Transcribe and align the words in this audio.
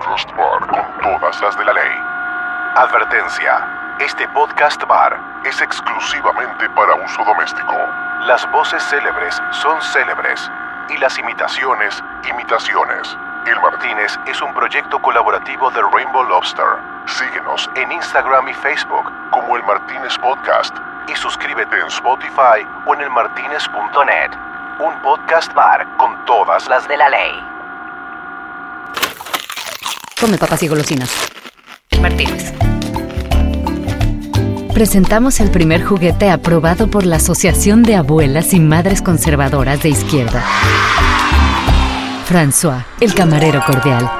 bar 0.00 0.66
con 0.66 0.84
todas 1.02 1.40
las 1.40 1.56
de 1.56 1.64
la 1.64 1.72
ley. 1.72 1.98
Advertencia. 2.76 3.96
Este 4.00 4.26
podcast 4.28 4.82
bar 4.86 5.18
es 5.44 5.60
exclusivamente 5.60 6.68
para 6.70 6.94
uso 6.94 7.24
doméstico. 7.24 7.76
Las 8.22 8.50
voces 8.50 8.82
célebres 8.82 9.40
son 9.52 9.80
célebres 9.80 10.50
y 10.88 10.98
las 10.98 11.18
imitaciones, 11.18 12.02
imitaciones. 12.28 13.16
El 13.46 13.60
Martínez 13.60 14.18
es 14.26 14.40
un 14.42 14.52
proyecto 14.54 15.00
colaborativo 15.00 15.70
de 15.70 15.82
Rainbow 15.82 16.24
Lobster. 16.24 16.66
Síguenos 17.06 17.70
en 17.76 17.92
Instagram 17.92 18.48
y 18.48 18.54
Facebook 18.54 19.12
como 19.30 19.56
El 19.56 19.62
Martínez 19.64 20.18
Podcast 20.18 20.76
y 21.06 21.14
suscríbete 21.14 21.78
en 21.78 21.86
Spotify 21.86 22.66
o 22.86 22.94
en 22.94 23.02
elmartinez.net. 23.02 24.30
Un 24.80 25.00
podcast 25.02 25.52
bar 25.54 25.86
con 25.98 26.24
todas 26.24 26.66
las 26.68 26.88
de 26.88 26.96
la 26.96 27.08
ley. 27.10 27.53
Come 30.24 30.38
papas 30.38 30.62
y 30.62 30.68
golosinas. 30.68 31.10
Martínez. 32.00 32.54
Presentamos 34.72 35.38
el 35.40 35.50
primer 35.50 35.84
juguete 35.84 36.30
aprobado 36.30 36.88
por 36.88 37.04
la 37.04 37.16
Asociación 37.16 37.82
de 37.82 37.96
Abuelas 37.96 38.54
y 38.54 38.60
Madres 38.60 39.02
Conservadoras 39.02 39.82
de 39.82 39.90
Izquierda. 39.90 40.42
François, 42.26 42.86
el 43.02 43.12
camarero 43.12 43.62
cordial. 43.66 44.10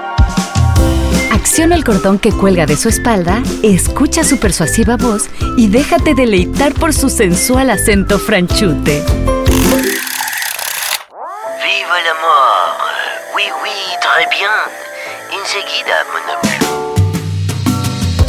Acciona 1.32 1.74
el 1.74 1.84
cordón 1.84 2.18
que 2.18 2.32
cuelga 2.32 2.66
de 2.66 2.76
su 2.76 2.90
espalda, 2.90 3.42
escucha 3.62 4.24
su 4.24 4.38
persuasiva 4.38 4.98
voz 4.98 5.30
y 5.56 5.68
déjate 5.68 6.14
deleitar 6.14 6.74
por 6.74 6.92
su 6.92 7.08
sensual 7.08 7.70
acento 7.70 8.18
franchute. 8.18 9.02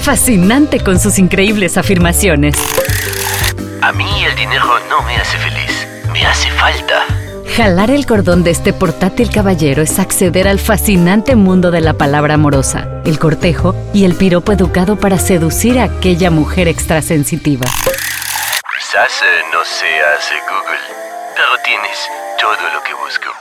Fascinante 0.05 0.81
con 0.81 0.99
sus 0.99 1.17
increíbles 1.17 1.79
afirmaciones. 1.79 2.55
A 3.81 3.91
mí 3.91 4.23
el 4.23 4.35
dinero 4.35 4.79
no 4.87 5.01
me 5.01 5.17
hace 5.17 5.35
feliz. 5.39 5.87
Me 6.13 6.23
hace 6.23 6.47
falta. 6.51 7.07
Jalar 7.57 7.89
el 7.89 8.05
cordón 8.05 8.43
de 8.43 8.51
este 8.51 8.71
portátil 8.71 9.31
caballero 9.31 9.81
es 9.81 9.97
acceder 9.97 10.47
al 10.47 10.59
fascinante 10.59 11.35
mundo 11.35 11.71
de 11.71 11.81
la 11.81 11.93
palabra 11.93 12.35
amorosa, 12.35 13.01
el 13.03 13.17
cortejo 13.17 13.75
y 13.95 14.05
el 14.05 14.13
piropo 14.13 14.51
educado 14.51 14.95
para 14.95 15.17
seducir 15.17 15.79
a 15.79 15.85
aquella 15.85 16.29
mujer 16.29 16.67
extrasensitiva. 16.67 17.65
Quizás 17.65 19.23
eh, 19.23 19.41
no 19.51 19.65
seas 19.65 20.31
eh, 20.31 20.35
Google, 20.47 20.85
pero 21.35 21.49
tienes 21.63 21.97
todo 22.40 22.69
lo 22.75 22.84
que 22.84 22.93
busco. 22.93 23.34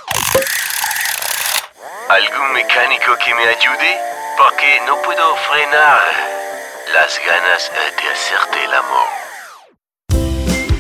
¿Algún 2.09 2.55
mecánico 2.55 3.13
que 3.23 3.35
me 3.35 3.43
ayude? 3.43 3.99
Porque 4.39 4.81
no 4.87 4.97
puedo 5.03 5.37
frenar 5.53 6.44
las 6.93 7.19
ganas 7.27 7.71
de 7.73 8.09
hacerte 8.13 8.59
el 8.65 8.75
amor. 8.75 9.09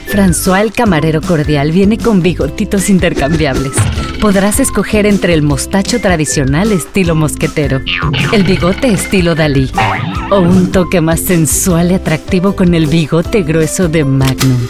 François 0.06 0.60
el 0.60 0.72
camarero 0.72 1.22
cordial 1.22 1.72
viene 1.72 1.98
con 1.98 2.20
bigotitos 2.20 2.91
intercambiables. 2.91 3.72
Podrás 4.20 4.60
escoger 4.60 5.06
entre 5.06 5.34
el 5.34 5.42
mostacho 5.42 6.00
tradicional 6.00 6.72
estilo 6.72 7.14
mosquetero, 7.14 7.80
el 8.32 8.44
bigote 8.44 8.88
estilo 8.92 9.34
Dalí 9.34 9.70
o 10.30 10.41
un 10.41 10.70
toque 10.72 11.00
más 11.00 11.20
sensual 11.20 11.91
y 11.91 11.94
atractivo 11.94 12.55
con 12.55 12.75
el 12.75 12.86
bigote 12.86 13.42
grueso 13.42 13.88
de 13.88 14.05
Magnum. 14.05 14.69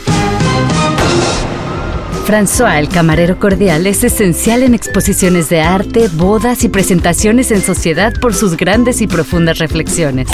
François 2.27 2.79
el 2.79 2.89
camarero 2.89 3.39
cordial 3.39 3.87
es 3.87 4.03
esencial 4.03 4.63
en 4.63 4.75
exposiciones 4.75 5.51
de 5.51 5.61
arte, 5.61 6.09
bodas 6.09 6.65
y 6.65 6.69
presentaciones 6.69 7.51
en 7.51 7.61
sociedad 7.61 8.15
por 8.21 8.35
sus 8.35 8.57
grandes 8.57 9.03
y 9.03 9.07
profundas 9.07 9.59
reflexiones. 9.59 10.29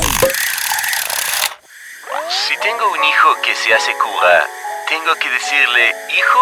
Se 3.71 3.75
hace 3.77 3.93
cura, 3.93 4.43
tengo 4.89 5.15
que 5.23 5.31
decirle 5.31 5.95
hijo 6.09 6.41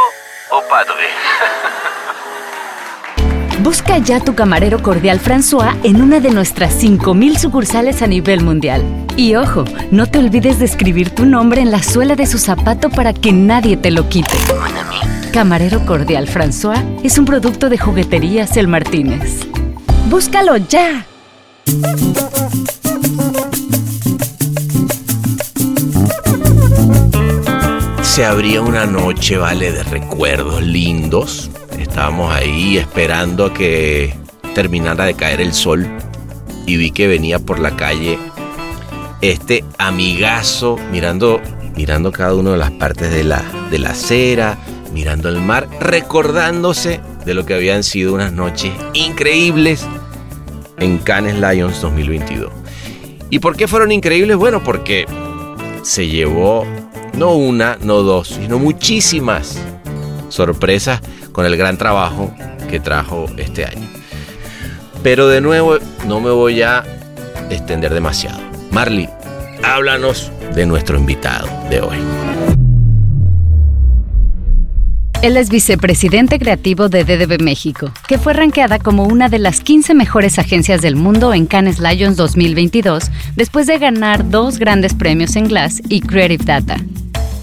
o 0.50 0.62
padre. 0.66 1.08
Busca 3.58 3.98
ya 3.98 4.18
tu 4.18 4.34
camarero 4.34 4.82
cordial 4.82 5.20
François 5.20 5.76
en 5.82 6.00
una 6.00 6.20
de 6.20 6.30
nuestras 6.30 6.82
5.000 6.82 7.36
sucursales 7.36 8.00
a 8.00 8.06
nivel 8.06 8.42
mundial. 8.42 8.82
Y 9.16 9.34
ojo, 9.34 9.66
no 9.90 10.06
te 10.06 10.20
olvides 10.20 10.58
de 10.58 10.64
escribir 10.64 11.14
tu 11.14 11.26
nombre 11.26 11.60
en 11.60 11.70
la 11.70 11.82
suela 11.82 12.16
de 12.16 12.24
su 12.24 12.38
zapato 12.38 12.88
para 12.88 13.12
que 13.12 13.32
nadie 13.32 13.76
te 13.76 13.90
lo 13.90 14.08
quite. 14.08 14.32
Camarero 15.30 15.84
cordial 15.84 16.28
François 16.28 16.82
es 17.04 17.18
un 17.18 17.26
producto 17.26 17.68
de 17.68 17.76
jugueterías 17.76 18.56
El 18.56 18.68
Martínez. 18.68 19.40
¡Búscalo 20.06 20.56
ya! 20.56 21.04
Se 28.18 28.24
abría 28.24 28.60
una 28.62 28.84
noche, 28.84 29.36
vale, 29.36 29.70
de 29.70 29.84
recuerdos 29.84 30.60
lindos. 30.60 31.52
Estábamos 31.78 32.34
ahí 32.34 32.76
esperando 32.76 33.44
a 33.44 33.54
que 33.54 34.12
terminara 34.56 35.04
de 35.04 35.14
caer 35.14 35.40
el 35.40 35.54
sol 35.54 35.86
y 36.66 36.76
vi 36.76 36.90
que 36.90 37.06
venía 37.06 37.38
por 37.38 37.60
la 37.60 37.76
calle 37.76 38.18
este 39.20 39.64
amigazo 39.78 40.78
mirando, 40.90 41.40
mirando 41.76 42.10
cada 42.10 42.34
una 42.34 42.50
de 42.50 42.56
las 42.56 42.72
partes 42.72 43.12
de 43.12 43.22
la, 43.22 43.40
de 43.70 43.78
la 43.78 43.90
acera, 43.90 44.58
mirando 44.92 45.28
el 45.28 45.40
mar, 45.40 45.68
recordándose 45.78 47.00
de 47.24 47.34
lo 47.34 47.46
que 47.46 47.54
habían 47.54 47.84
sido 47.84 48.14
unas 48.14 48.32
noches 48.32 48.72
increíbles 48.94 49.86
en 50.78 50.98
Cannes 50.98 51.36
Lions 51.36 51.80
2022. 51.80 52.50
¿Y 53.30 53.38
por 53.38 53.54
qué 53.54 53.68
fueron 53.68 53.92
increíbles? 53.92 54.36
Bueno, 54.36 54.60
porque 54.64 55.06
se 55.82 56.08
llevó 56.08 56.66
no 57.18 57.34
una, 57.34 57.76
no 57.82 58.02
dos, 58.02 58.28
sino 58.28 58.58
muchísimas 58.58 59.60
sorpresas 60.28 61.00
con 61.32 61.44
el 61.46 61.56
gran 61.56 61.76
trabajo 61.76 62.32
que 62.70 62.78
trajo 62.78 63.26
este 63.36 63.64
año. 63.64 63.88
Pero 65.02 65.28
de 65.28 65.40
nuevo, 65.40 65.78
no 66.06 66.20
me 66.20 66.30
voy 66.30 66.62
a 66.62 66.84
extender 67.50 67.92
demasiado. 67.92 68.40
Marley, 68.70 69.08
háblanos 69.64 70.30
de 70.54 70.66
nuestro 70.66 70.98
invitado 70.98 71.48
de 71.70 71.80
hoy. 71.80 71.96
Él 75.20 75.36
es 75.36 75.50
vicepresidente 75.50 76.38
creativo 76.38 76.88
de 76.88 77.02
DDB 77.02 77.42
México, 77.42 77.90
que 78.06 78.18
fue 78.18 78.34
rankeada 78.34 78.78
como 78.78 79.02
una 79.02 79.28
de 79.28 79.40
las 79.40 79.60
15 79.60 79.92
mejores 79.94 80.38
agencias 80.38 80.80
del 80.80 80.94
mundo 80.94 81.34
en 81.34 81.46
Cannes 81.46 81.80
Lions 81.80 82.16
2022 82.16 83.10
después 83.34 83.66
de 83.66 83.78
ganar 83.78 84.30
dos 84.30 84.60
grandes 84.60 84.94
premios 84.94 85.34
en 85.34 85.48
Glass 85.48 85.82
y 85.88 86.02
Creative 86.02 86.44
Data. 86.44 86.76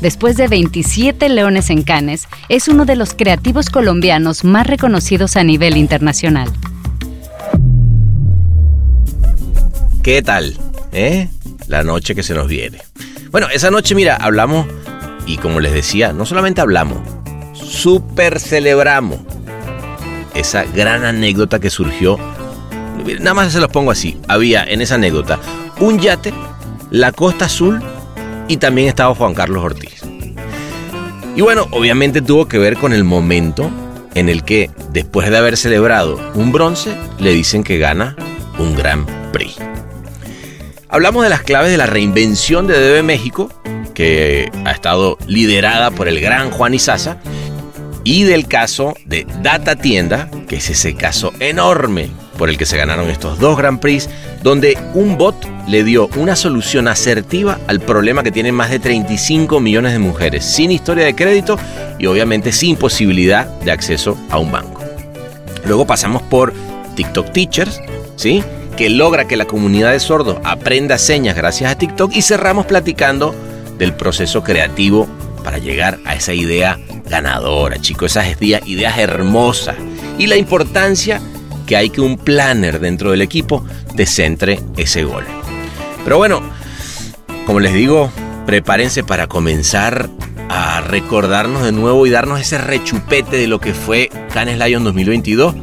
Después 0.06 0.38
de 0.38 0.48
27 0.48 1.30
leones 1.30 1.72
en 1.72 1.82
Cannes, 1.82 2.28
es 2.48 2.68
uno 2.68 2.86
de 2.86 2.96
los 2.96 3.16
creativos 3.16 3.72
colombianos 3.72 4.44
más 4.44 4.68
reconocidos 4.68 5.36
a 5.36 5.44
nivel 5.44 5.78
internacional. 5.78 6.48
¿Qué 10.04 10.22
tal? 10.22 10.60
¿Eh? 10.92 11.28
La 11.66 11.82
noche 11.82 12.14
que 12.14 12.22
se 12.22 12.36
nos 12.36 12.48
viene. 12.48 12.84
Bueno, 13.32 13.48
esa 13.52 13.72
noche, 13.72 13.96
mira, 13.96 14.16
hablamos 14.16 14.68
y 15.26 15.38
como 15.38 15.60
les 15.60 15.74
decía, 15.74 16.14
no 16.14 16.28
solamente 16.28 16.62
hablamos, 16.62 17.00
super 17.54 18.40
celebramos 18.40 19.22
esa 20.36 20.66
gran 20.66 21.04
anécdota 21.04 21.58
que 21.60 21.72
surgió. 21.72 22.20
Nada 23.22 23.34
más 23.34 23.52
se 23.52 23.60
los 23.60 23.72
pongo 23.72 23.90
así. 23.90 24.20
Había 24.28 24.66
en 24.66 24.84
esa 24.84 24.96
anécdota 24.96 25.40
un 25.80 25.98
yate, 25.98 26.32
la 26.92 27.12
Costa 27.12 27.46
Azul 27.46 27.82
y 28.48 28.58
también 28.58 28.88
estaba 28.88 29.16
Juan 29.16 29.34
Carlos 29.34 29.64
Ortiz. 29.64 30.02
Y 31.36 31.42
bueno, 31.42 31.68
obviamente 31.72 32.22
tuvo 32.22 32.48
que 32.48 32.58
ver 32.58 32.78
con 32.78 32.94
el 32.94 33.04
momento 33.04 33.70
en 34.14 34.30
el 34.30 34.44
que, 34.44 34.72
después 34.92 35.30
de 35.30 35.38
haber 35.38 35.58
celebrado 35.58 36.20
un 36.34 36.52
bronce, 36.52 36.96
le 37.20 37.34
dicen 37.34 37.64
que 37.64 37.78
gana 37.78 38.16
un 38.58 38.76
Gran 38.76 39.06
Prix. 39.34 39.58
Hablamos 40.88 41.24
de 41.24 41.30
las 41.30 41.42
claves 41.42 41.72
de 41.72 41.78
la 41.78 41.88
reinvención 41.88 42.68
de 42.68 42.80
DB 42.80 43.04
México, 43.04 43.50
que 43.94 44.50
ha 44.64 44.72
estado 44.72 45.18
liderada 45.28 45.92
por 45.92 46.08
el 46.08 46.22
gran 46.22 46.52
Juan 46.52 46.74
Izaza, 46.74 47.18
y 48.06 48.24
del 48.24 48.48
caso 48.48 48.94
de 49.06 49.28
Data 49.42 49.76
Tienda, 49.76 50.30
que 50.48 50.58
es 50.58 50.70
ese 50.70 50.96
caso 50.96 51.34
enorme 51.40 52.10
por 52.38 52.50
el 52.50 52.58
que 52.58 52.66
se 52.66 52.78
ganaron 52.78 53.10
estos 53.10 53.40
dos 53.40 53.58
Grand 53.58 53.80
Prix, 53.80 54.10
donde 54.44 54.78
un 54.94 55.18
bot 55.18 55.36
le 55.68 55.84
dio 55.84 56.10
una 56.18 56.36
solución 56.36 56.88
asertiva 56.88 57.60
al 57.68 57.80
problema 57.80 58.24
que 58.24 58.32
tienen 58.32 58.56
más 58.56 58.70
de 58.70 58.80
35 58.80 59.60
millones 59.60 59.94
de 59.94 60.00
mujeres, 60.00 60.46
sin 60.46 60.72
historia 60.72 61.06
de 61.06 61.16
crédito 61.16 61.58
y 61.98 62.06
obviamente 62.06 62.52
sin 62.52 62.76
posibilidad 62.76 63.48
de 63.60 63.72
acceso 63.72 64.18
a 64.30 64.38
un 64.38 64.52
banco. 64.52 64.82
Luego 65.66 65.88
pasamos 65.88 66.22
por 66.22 66.54
TikTok 66.96 67.32
Teachers, 67.32 67.82
¿sí? 68.16 68.44
que 68.78 68.90
logra 68.90 69.28
que 69.28 69.38
la 69.38 69.46
comunidad 69.46 69.92
de 69.92 70.00
sordos 70.00 70.38
aprenda 70.44 70.98
señas 70.98 71.36
gracias 71.36 71.72
a 71.72 71.78
TikTok 71.78 72.14
y 72.14 72.22
cerramos 72.22 72.66
platicando 72.66 73.34
del 73.78 73.94
proceso 73.94 74.44
creativo 74.44 75.08
para 75.44 75.58
llegar 75.58 76.00
a 76.06 76.16
esa 76.16 76.34
idea 76.34 76.80
ganadora, 77.10 77.80
chicos, 77.80 78.12
esas 78.12 78.42
ideas, 78.42 78.98
hermosas 78.98 79.76
y 80.18 80.28
la 80.28 80.36
importancia 80.36 81.22
que 81.66 81.76
hay 81.76 81.90
que 81.90 82.02
un 82.02 82.18
planner 82.18 82.80
dentro 82.80 83.12
del 83.12 83.22
equipo 83.22 83.66
te 83.96 84.06
centre 84.06 84.60
ese 84.78 85.04
gol. 85.04 85.26
Pero 86.06 86.18
bueno, 86.18 86.42
como 87.46 87.60
les 87.60 87.74
digo, 87.74 88.12
prepárense 88.46 89.04
para 89.04 89.28
comenzar 89.28 90.10
a 90.50 90.80
recordarnos 90.82 91.64
de 91.64 91.72
nuevo 91.72 92.06
y 92.06 92.12
darnos 92.12 92.40
ese 92.40 92.60
rechupete 92.60 93.38
de 93.38 93.48
lo 93.48 93.60
que 93.60 93.74
fue 93.74 94.10
Canes 94.34 94.60
Lion 94.60 94.84
2022 94.84 95.56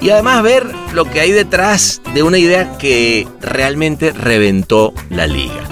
y 0.00 0.10
además 0.10 0.42
ver 0.44 0.64
lo 0.94 1.04
que 1.04 1.20
hay 1.20 1.32
detrás 1.32 2.00
de 2.14 2.22
una 2.22 2.38
idea 2.38 2.78
que 2.78 3.26
realmente 3.40 4.12
reventó 4.12 4.94
la 5.10 5.26
liga. 5.26 5.64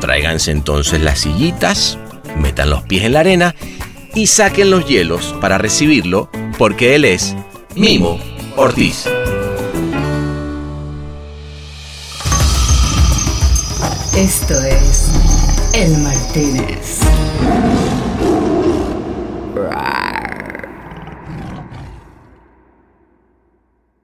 Tráiganse 0.00 0.50
entonces 0.50 1.02
las 1.02 1.20
sillitas, 1.20 1.98
metan 2.36 2.70
los 2.70 2.82
pies 2.82 3.04
en 3.04 3.12
la 3.12 3.20
arena 3.20 3.54
y 4.14 4.26
saquen 4.26 4.70
los 4.70 4.86
hielos 4.86 5.34
para 5.40 5.58
recibirlo 5.58 6.30
porque 6.56 6.94
él 6.94 7.04
es 7.04 7.36
Mimo 7.76 8.18
Ortiz. 8.56 9.06
Esto 14.18 14.54
es 14.64 15.12
El 15.72 15.96
Martínez. 16.02 17.02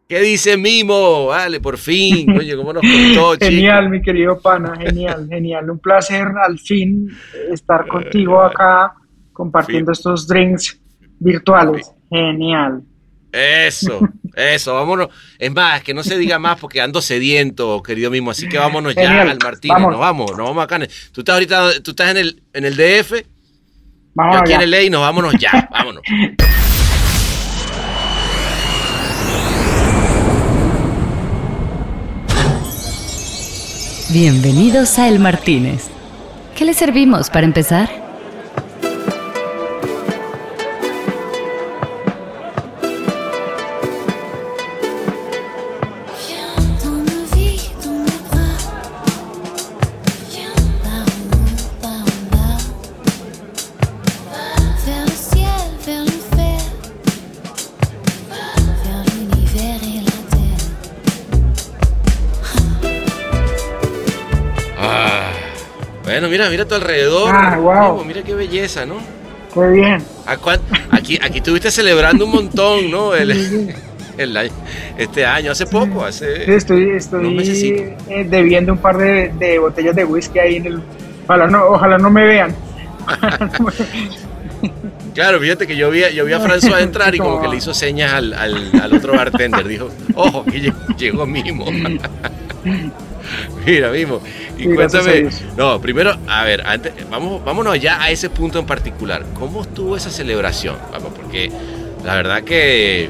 ¿Qué 0.06 0.20
dice 0.20 0.56
Mimo? 0.56 1.26
Vale, 1.26 1.58
por 1.58 1.78
fin. 1.78 2.30
Oye, 2.38 2.56
¿cómo 2.56 2.72
nos 2.72 2.82
contó, 2.82 3.44
Genial, 3.44 3.90
mi 3.90 4.00
querido 4.00 4.38
pana, 4.38 4.76
genial, 4.76 5.26
genial. 5.28 5.68
Un 5.68 5.80
placer 5.80 6.28
al 6.28 6.60
fin 6.60 7.10
estar 7.50 7.88
contigo 7.88 8.40
acá 8.40 8.94
compartiendo 9.32 9.90
estos 9.90 10.28
drinks 10.28 10.80
virtuales. 11.18 11.92
Genial. 12.08 12.84
Eso, 13.36 13.98
eso, 14.36 14.74
vámonos. 14.74 15.08
Es 15.40 15.52
más, 15.52 15.82
que 15.82 15.92
no 15.92 16.04
se 16.04 16.16
diga 16.16 16.38
más 16.38 16.56
porque 16.60 16.80
ando 16.80 17.02
sediento, 17.02 17.82
querido 17.82 18.08
Mimo. 18.08 18.30
Así 18.30 18.48
que 18.48 18.58
vámonos 18.58 18.94
ya 18.94 19.22
al 19.22 19.38
Martínez. 19.42 19.80
Nos 19.80 19.98
vamos, 19.98 20.30
nos 20.36 20.46
vamos 20.46 20.62
acá. 20.62 20.78
Tú 21.10 21.22
estás 21.22 21.34
ahorita, 21.34 21.82
tú 21.82 21.90
estás 21.90 22.12
en 22.12 22.18
el, 22.18 22.42
en 22.52 22.64
el 22.64 22.76
DF. 22.76 23.24
Vamos 24.14 24.36
Yo 24.36 24.40
aquí 24.40 24.52
en 24.52 24.60
el 24.60 24.70
ley, 24.70 24.88
nos 24.88 25.00
vámonos 25.00 25.34
ya, 25.40 25.68
vámonos. 25.68 26.02
Bienvenidos 34.10 34.96
a 35.00 35.08
El 35.08 35.18
Martínez. 35.18 35.88
¿Qué 36.54 36.64
le 36.64 36.72
servimos 36.72 37.30
para 37.30 37.46
empezar? 37.46 38.03
Mira, 66.34 66.50
mira 66.50 66.64
a 66.64 66.66
tu 66.66 66.74
alrededor. 66.74 67.30
Ah, 67.32 67.56
wow. 67.58 68.04
mira 68.04 68.22
qué 68.22 68.34
belleza, 68.34 68.84
¿no? 68.84 68.96
Qué 69.54 69.68
bien. 69.68 70.02
Aquí, 70.90 71.16
aquí 71.22 71.38
estuviste 71.38 71.70
celebrando 71.70 72.24
un 72.24 72.32
montón, 72.32 72.90
¿no? 72.90 73.14
El, 73.14 73.30
este 74.98 75.24
año, 75.24 75.52
hace 75.52 75.66
poco, 75.66 76.04
hace. 76.04 76.44
Sí, 76.44 76.50
estoy, 76.50 76.90
estoy 76.90 77.94
eh, 78.08 78.26
debiendo 78.28 78.72
un 78.72 78.78
par 78.78 78.98
de, 78.98 79.58
botellas 79.60 79.94
de 79.94 80.04
whisky 80.04 80.40
ahí 80.40 80.56
en 80.56 80.66
el. 80.66 80.82
Ojalá 81.28 81.46
no, 81.46 81.66
ojalá 81.66 81.98
no 81.98 82.10
me 82.10 82.24
vean. 82.24 82.54
Claro, 85.14 85.38
fíjate 85.38 85.68
que 85.68 85.76
yo 85.76 85.90
vi, 85.90 86.02
yo 86.12 86.24
vi 86.24 86.32
a 86.32 86.40
François 86.40 86.82
entrar 86.82 87.14
y 87.14 87.18
como 87.18 87.40
que 87.40 87.46
le 87.46 87.58
hizo 87.58 87.72
señas 87.72 88.12
al, 88.14 88.32
al, 88.34 88.92
otro 88.92 89.14
bartender. 89.14 89.64
Dijo, 89.68 89.88
ojo, 90.16 90.44
que 90.44 90.58
llegó, 90.58 90.76
llegó 90.98 91.24
Mimo. 91.24 91.66
Mira, 93.66 93.90
Mimo. 93.90 94.20
Y 94.56 94.72
cuéntame. 94.74 95.28
No, 95.56 95.80
primero, 95.80 96.14
a 96.28 96.44
ver, 96.44 96.62
antes, 96.66 96.92
vamos, 97.10 97.44
vámonos 97.44 97.80
ya 97.80 98.02
a 98.02 98.10
ese 98.10 98.30
punto 98.30 98.58
en 98.58 98.66
particular. 98.66 99.24
¿Cómo 99.34 99.62
estuvo 99.62 99.96
esa 99.96 100.10
celebración? 100.10 100.76
Vamos, 100.92 101.12
porque 101.14 101.50
la 102.04 102.14
verdad 102.14 102.42
que 102.42 103.08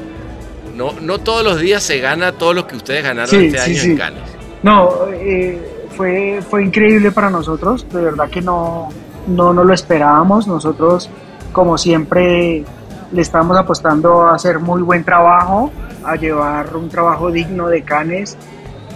no, 0.75 0.93
no 1.01 1.19
todos 1.19 1.43
los 1.43 1.59
días 1.59 1.83
se 1.83 1.99
gana 1.99 2.33
todo 2.33 2.53
lo 2.53 2.67
que 2.67 2.75
ustedes 2.75 3.03
ganaron 3.03 3.35
este 3.35 3.59
año 3.59 3.81
en 3.81 3.97
Cannes. 3.97 4.23
No, 4.63 4.89
eh, 5.11 5.87
fue, 5.95 6.41
fue 6.49 6.63
increíble 6.63 7.11
para 7.11 7.29
nosotros. 7.29 7.87
De 7.91 8.01
verdad 8.01 8.29
que 8.29 8.41
no, 8.41 8.89
no, 9.27 9.53
no 9.53 9.63
lo 9.63 9.73
esperábamos. 9.73 10.47
Nosotros, 10.47 11.09
como 11.51 11.77
siempre, 11.77 12.63
le 13.11 13.21
estábamos 13.21 13.57
apostando 13.57 14.23
a 14.23 14.35
hacer 14.35 14.59
muy 14.59 14.81
buen 14.81 15.03
trabajo, 15.03 15.71
a 16.03 16.15
llevar 16.15 16.75
un 16.75 16.89
trabajo 16.89 17.31
digno 17.31 17.67
de 17.67 17.83
Canes 17.83 18.37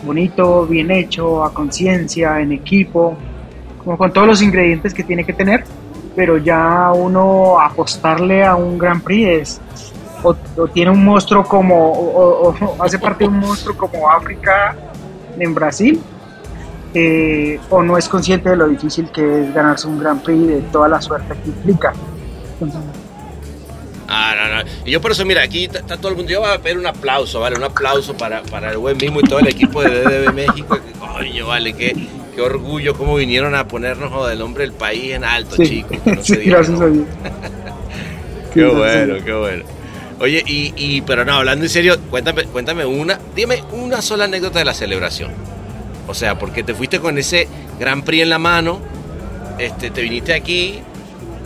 bonito, 0.03 0.65
bien 0.65 0.91
hecho, 0.91 1.43
a 1.43 1.53
conciencia, 1.53 2.39
en 2.39 2.51
equipo, 2.51 3.15
como 3.83 3.97
con 3.97 4.11
todos 4.11 4.27
los 4.27 4.41
ingredientes 4.41 4.93
que 4.93 5.03
tiene 5.03 5.23
que 5.23 5.33
tener, 5.33 5.63
pero 6.15 6.37
ya 6.37 6.91
uno 6.93 7.59
apostarle 7.59 8.43
a 8.43 8.55
un 8.55 8.77
Grand 8.77 9.01
Prix 9.01 9.27
es, 9.27 9.61
o, 10.23 10.35
tiene 10.67 10.91
un 10.91 11.03
monstruo 11.03 11.43
como, 11.43 11.91
o, 11.91 12.75
hace 12.83 12.99
parte 12.99 13.23
de 13.23 13.29
un 13.29 13.39
monstruo 13.39 13.75
como 13.75 14.09
África 14.09 14.75
en 15.37 15.53
Brasil, 15.53 16.01
eh, 16.93 17.59
o 17.69 17.83
no 17.83 17.97
es 17.97 18.09
consciente 18.09 18.49
de 18.49 18.55
lo 18.55 18.67
difícil 18.67 19.09
que 19.11 19.43
es 19.43 19.53
ganarse 19.53 19.87
un 19.87 19.99
Grand 19.99 20.21
Prix 20.21 20.47
de 20.47 20.61
toda 20.71 20.87
la 20.87 21.01
suerte 21.01 21.35
que 21.43 21.49
implica. 21.49 21.93
Ah, 24.11 24.33
no, 24.35 24.55
no. 24.55 24.69
Y 24.85 24.91
yo 24.91 25.01
por 25.01 25.11
eso, 25.11 25.23
mira, 25.23 25.43
aquí 25.43 25.65
está, 25.65 25.97
todo 25.97 26.09
el 26.09 26.15
mundo. 26.15 26.31
Yo 26.31 26.41
voy 26.41 26.49
a 26.49 26.57
pedir 26.57 26.79
un 26.79 26.87
aplauso, 26.87 27.39
¿vale? 27.39 27.55
Un 27.55 27.63
aplauso 27.63 28.17
para, 28.17 28.41
para 28.41 28.71
el 28.71 28.77
buen 28.79 28.97
mismo 28.97 29.19
y 29.19 29.23
todo 29.23 29.37
el 29.39 29.47
equipo 29.47 29.83
de 29.83 30.01
DDB 30.01 30.33
México. 30.33 30.79
Coño, 30.99 31.45
vale, 31.45 31.73
qué, 31.73 31.95
qué 32.35 32.41
orgullo 32.41 32.95
cómo 32.95 33.15
vinieron 33.15 33.53
a 33.53 33.67
ponernos 33.67 34.27
del 34.27 34.39
nombre 34.39 34.63
del 34.63 34.73
país 34.73 35.13
en 35.13 35.23
alto, 35.23 35.63
chicos. 35.63 35.99
gracias 36.03 36.81
a 36.81 36.87
Dios. 36.87 37.05
qué 38.53 38.65
bueno, 38.65 39.15
qué 39.23 39.33
bueno. 39.33 39.63
Oye, 40.19 40.43
y, 40.45 40.73
y, 40.75 41.01
pero 41.01 41.23
no, 41.23 41.33
hablando 41.33 41.63
en 41.63 41.69
serio, 41.69 41.97
cuéntame, 42.09 42.43
cuéntame 42.45 42.85
una, 42.85 43.19
dime 43.35 43.63
una 43.71 44.01
sola 44.01 44.25
anécdota 44.25 44.59
de 44.59 44.65
la 44.65 44.73
celebración. 44.73 45.31
O 46.07 46.15
sea, 46.15 46.39
porque 46.39 46.63
te 46.63 46.73
fuiste 46.73 46.99
con 46.99 47.17
ese 47.19 47.47
Gran 47.79 48.01
Prix 48.01 48.23
en 48.23 48.29
la 48.29 48.39
mano, 48.39 48.79
este, 49.59 49.91
te 49.91 50.01
viniste 50.01 50.33
aquí, 50.33 50.79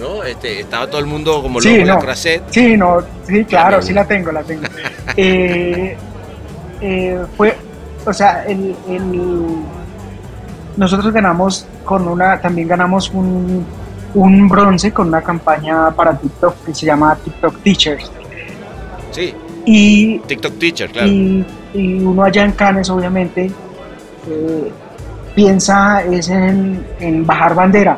¿no? 0.04 0.24
Este, 0.24 0.60
estaba 0.60 0.88
todo 0.88 1.00
el 1.00 1.06
mundo 1.06 1.42
como 1.42 1.60
loco 1.60 1.70
en 1.70 1.88
la 1.88 2.00
crasset. 2.00 2.44
Sí, 2.50 2.76
no, 2.78 2.98
sí, 3.26 3.46
claro, 3.46 3.82
sí 3.82 3.94
la 3.94 4.06
tengo, 4.06 4.32
la 4.32 4.44
tengo. 4.44 4.64
Eh, 5.16 5.96
eh, 6.82 7.20
fue, 7.38 7.56
o 8.04 8.12
sea, 8.12 8.46
el, 8.46 8.76
nosotros 10.76 11.14
ganamos 11.14 11.68
con 11.86 12.08
una, 12.08 12.42
también 12.42 12.68
ganamos 12.68 13.12
un, 13.12 13.64
un 14.16 14.50
bronce 14.50 14.92
con 14.92 15.10
una 15.10 15.22
campaña 15.22 15.92
para 15.92 16.18
TikTok 16.18 16.66
que 16.66 16.74
se 16.74 16.88
llama 16.88 17.16
TikTok 17.24 17.60
Teachers. 17.62 18.12
Sí. 19.12 19.36
Y, 19.66 20.18
TikTok 20.20 20.58
Teacher, 20.58 20.90
claro. 20.90 21.08
Y, 21.08 21.46
uno 21.76 22.24
allá 22.24 22.44
en 22.44 22.54
Cannes, 22.54 22.90
obviamente, 22.90 23.52
eh, 24.28 24.72
piensa 25.36 26.04
es 26.04 26.30
en, 26.30 26.84
en 27.00 27.26
bajar 27.26 27.54
bandera, 27.54 27.98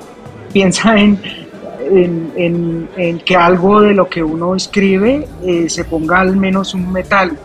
piensa 0.52 0.98
en 0.98 1.45
en, 1.86 3.20
que 3.26 3.36
algo 3.36 3.82
de 3.82 3.94
lo 3.94 4.08
que 4.08 4.24
uno 4.24 4.56
escribe 4.56 5.28
eh, 5.44 5.70
se 5.70 5.86
ponga 5.86 6.20
al 6.20 6.36
menos 6.36 6.74
un 6.74 6.92
metal, 6.92 7.38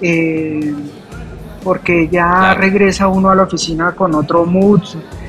eh, 0.00 0.74
porque 1.62 2.08
ya 2.08 2.54
regresa 2.54 3.08
uno 3.08 3.30
a 3.30 3.34
la 3.34 3.44
oficina 3.44 3.92
con 3.92 4.14
otro 4.14 4.44
mood, 4.44 4.82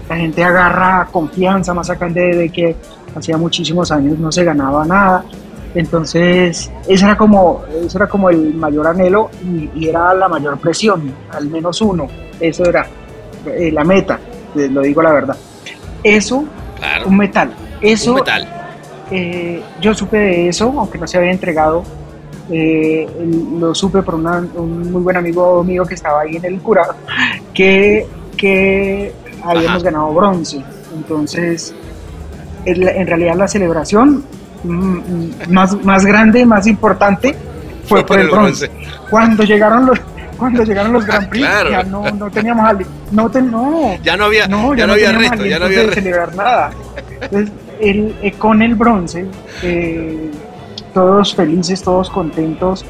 la 0.10 0.17
gente 0.17 0.43
agarra 0.43 1.07
confianza, 1.12 1.74
más 1.74 1.89
acá 1.89 2.07
de, 2.10 2.50
que 2.53 2.75
hacía 3.15 3.38
muchísimos 3.38 3.91
años 3.91 4.19
no 4.19 4.31
se 4.31 4.43
ganaba 4.43 4.86
nada. 4.86 5.25
Entonces, 5.74 6.72
ese 6.88 7.05
era 7.05 7.17
como, 7.17 7.63
eso 7.86 7.98
era 7.98 8.07
como 8.07 8.29
el 8.29 8.53
mayor 8.53 8.88
anhelo 8.88 9.29
y, 9.43 9.88
era 9.88 10.13
la 10.13 10.27
mayor 10.29 10.57
presión, 10.57 11.13
al 11.31 11.50
menos 11.50 11.81
uno. 11.81 12.07
Eso 12.39 12.63
era 12.63 12.88
eh, 13.45 13.72
la 13.72 13.84
meta, 13.84 14.19
lo 14.55 14.81
digo 14.81 15.01
la 15.01 15.12
verdad. 15.12 15.38
Eso, 16.03 16.45
un 17.05 17.17
metal. 17.17 17.51
Eso, 17.92 18.12
un 18.12 18.15
metal. 18.15 18.48
Eh, 19.12 19.62
yo 19.82 19.94
supe 19.94 20.18
de 20.18 20.50
eso, 20.50 20.74
aunque 20.77 20.98
no 20.98 21.08
se 21.08 21.18
había 21.18 21.32
entregado. 21.32 21.84
Eh, 22.50 23.08
lo 23.60 23.74
supe 23.74 24.04
por 24.04 24.15
un 24.15 24.92
muy 24.92 25.01
buen 25.01 25.18
amigo 25.18 25.63
mío 25.63 25.84
que 25.84 25.96
estaba 25.96 26.22
ahí 26.22 26.36
en 26.36 26.46
el 26.46 26.60
curado, 26.62 26.96
que, 27.54 28.06
que 28.38 29.13
habíamos 29.44 29.84
ganado 29.84 30.13
bronce. 30.13 30.63
Entonces, 30.96 31.74
en 32.65 33.08
realidad 33.08 33.36
la 33.36 33.48
celebración 33.48 34.24
mm, 34.63 34.70
mm, 34.70 35.32
más, 35.50 35.84
más 35.84 36.06
grande, 36.06 36.46
más 36.46 36.68
importante, 36.68 37.36
fue, 37.88 38.06
por 38.06 38.20
el 38.20 38.30
bronce. 38.30 38.70
Cuando 39.10 39.44
llegaron 39.44 39.86
los 39.86 40.00
cuando 40.38 40.63
llegaron 40.63 40.92
los 40.92 41.06
Grand 41.06 41.30
Prix 41.30 41.48
ya 41.72 41.84
no, 41.84 42.12
no 42.12 42.30
teníamos 42.30 42.65
no, 43.12 43.30
no 43.30 43.98
ya 44.04 44.18
no 44.18 44.25
había 44.25 44.48
no, 44.48 44.75
ya, 44.75 44.86
no, 44.86 44.94
había 44.94 45.13
resto 45.13 45.46
ya 45.46 45.60
no 45.60 45.65
había 45.65 45.80
resto. 45.80 45.94
celebrar 45.94 46.36
nada 46.36 46.72
entonces 47.22 47.51
el, 47.79 48.15
eh, 48.22 48.32
con 48.34 48.62
el 48.62 48.75
bronce 48.75 49.25
eh, 49.63 50.32
todos 50.94 51.36
felices 51.36 51.82
todos 51.82 52.10
contentos 52.10 52.86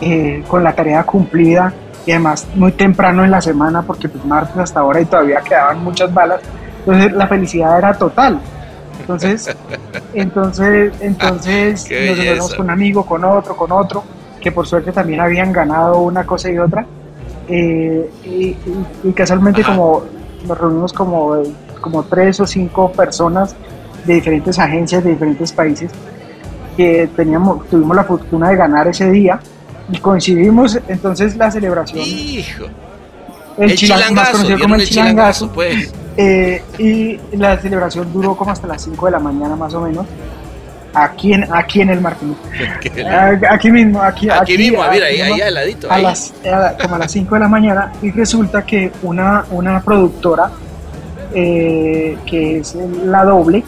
eh, 0.00 0.42
con 0.48 0.62
la 0.62 0.74
tarea 0.74 1.04
cumplida 1.04 1.72
y 2.04 2.12
además 2.12 2.46
muy 2.54 2.72
temprano 2.72 3.24
en 3.24 3.30
la 3.30 3.40
semana 3.40 3.82
porque 3.82 4.08
pues 4.08 4.24
martes 4.24 4.56
hasta 4.56 4.80
ahora 4.80 5.00
y 5.00 5.06
todavía 5.06 5.40
quedaban 5.40 5.82
muchas 5.82 6.12
balas 6.12 6.40
entonces 6.80 7.12
la 7.12 7.26
felicidad 7.26 7.78
era 7.78 7.94
total 7.94 8.40
entonces 9.00 9.56
entonces 10.14 10.92
entonces 11.00 11.90
nos 11.90 12.18
vemos 12.18 12.54
con 12.54 12.66
un 12.66 12.70
amigo 12.70 13.04
con 13.04 13.24
otro 13.24 13.56
con 13.56 13.72
otro 13.72 14.04
que 14.46 14.52
por 14.52 14.64
suerte 14.64 14.92
también 14.92 15.20
habían 15.20 15.52
ganado 15.52 15.98
una 16.02 16.24
cosa 16.24 16.48
y 16.48 16.56
otra. 16.56 16.86
Eh, 17.48 18.08
y, 18.24 19.12
casualmente 19.12 19.64
como 19.64 20.04
nos 20.46 20.56
reunimos 20.56 20.92
como, 20.92 21.42
como 21.80 22.04
tres 22.04 22.38
o 22.38 22.46
cinco 22.46 22.92
personas 22.92 23.56
de 24.06 24.14
diferentes 24.14 24.58
agencias 24.58 25.02
de 25.04 25.10
diferentes 25.10 25.52
países 25.52 25.90
que 26.76 27.08
teníamos, 27.16 27.68
tuvimos 27.68 27.96
la 27.96 28.04
fortuna 28.04 28.50
de 28.50 28.56
ganar 28.56 28.86
ese 28.88 29.10
día 29.10 29.40
y 29.90 29.98
coincidimos 29.98 30.78
entonces 30.88 31.36
la 31.36 31.50
celebración. 31.50 32.04
Hijo. 32.04 32.66
El, 33.56 33.70
el 33.70 34.14
más 34.14 34.30
conocido 34.30 34.58
como 34.58 34.74
el 34.74 34.84
chilangazo. 34.84 35.50
Pues. 35.50 35.92
Eh, 36.16 36.62
y 36.78 37.18
la 37.36 37.58
celebración 37.58 38.12
duró 38.12 38.36
como 38.36 38.50
hasta 38.50 38.66
las 38.66 38.82
5 38.82 39.06
de 39.06 39.12
la 39.12 39.18
mañana 39.18 39.54
más 39.56 39.74
o 39.74 39.82
menos 39.82 40.06
aquí 40.96 41.34
en, 41.34 41.46
aquí 41.52 41.82
en 41.82 41.90
el 41.90 42.00
Martín. 42.00 42.34
aquí 43.50 43.70
mismo, 43.70 44.00
aquí, 44.00 44.28
aquí, 44.30 44.56
mismo, 44.56 44.82
mira, 44.90 45.06
ahí, 45.06 45.20
ahí 45.20 45.40
al 45.40 45.54
ladito. 45.54 45.90
A 45.90 45.98
las, 45.98 46.32
como 46.80 46.96
a 46.96 46.98
las 46.98 47.12
5 47.12 47.34
de 47.34 47.40
la 47.40 47.48
mañana 47.48 47.92
y 48.02 48.10
resulta 48.10 48.64
que 48.64 48.90
una, 49.02 49.44
una 49.50 49.80
productora 49.80 50.50
eh, 51.34 52.16
que 52.24 52.58
es 52.58 52.74
la 53.04 53.24
doble, 53.24 53.62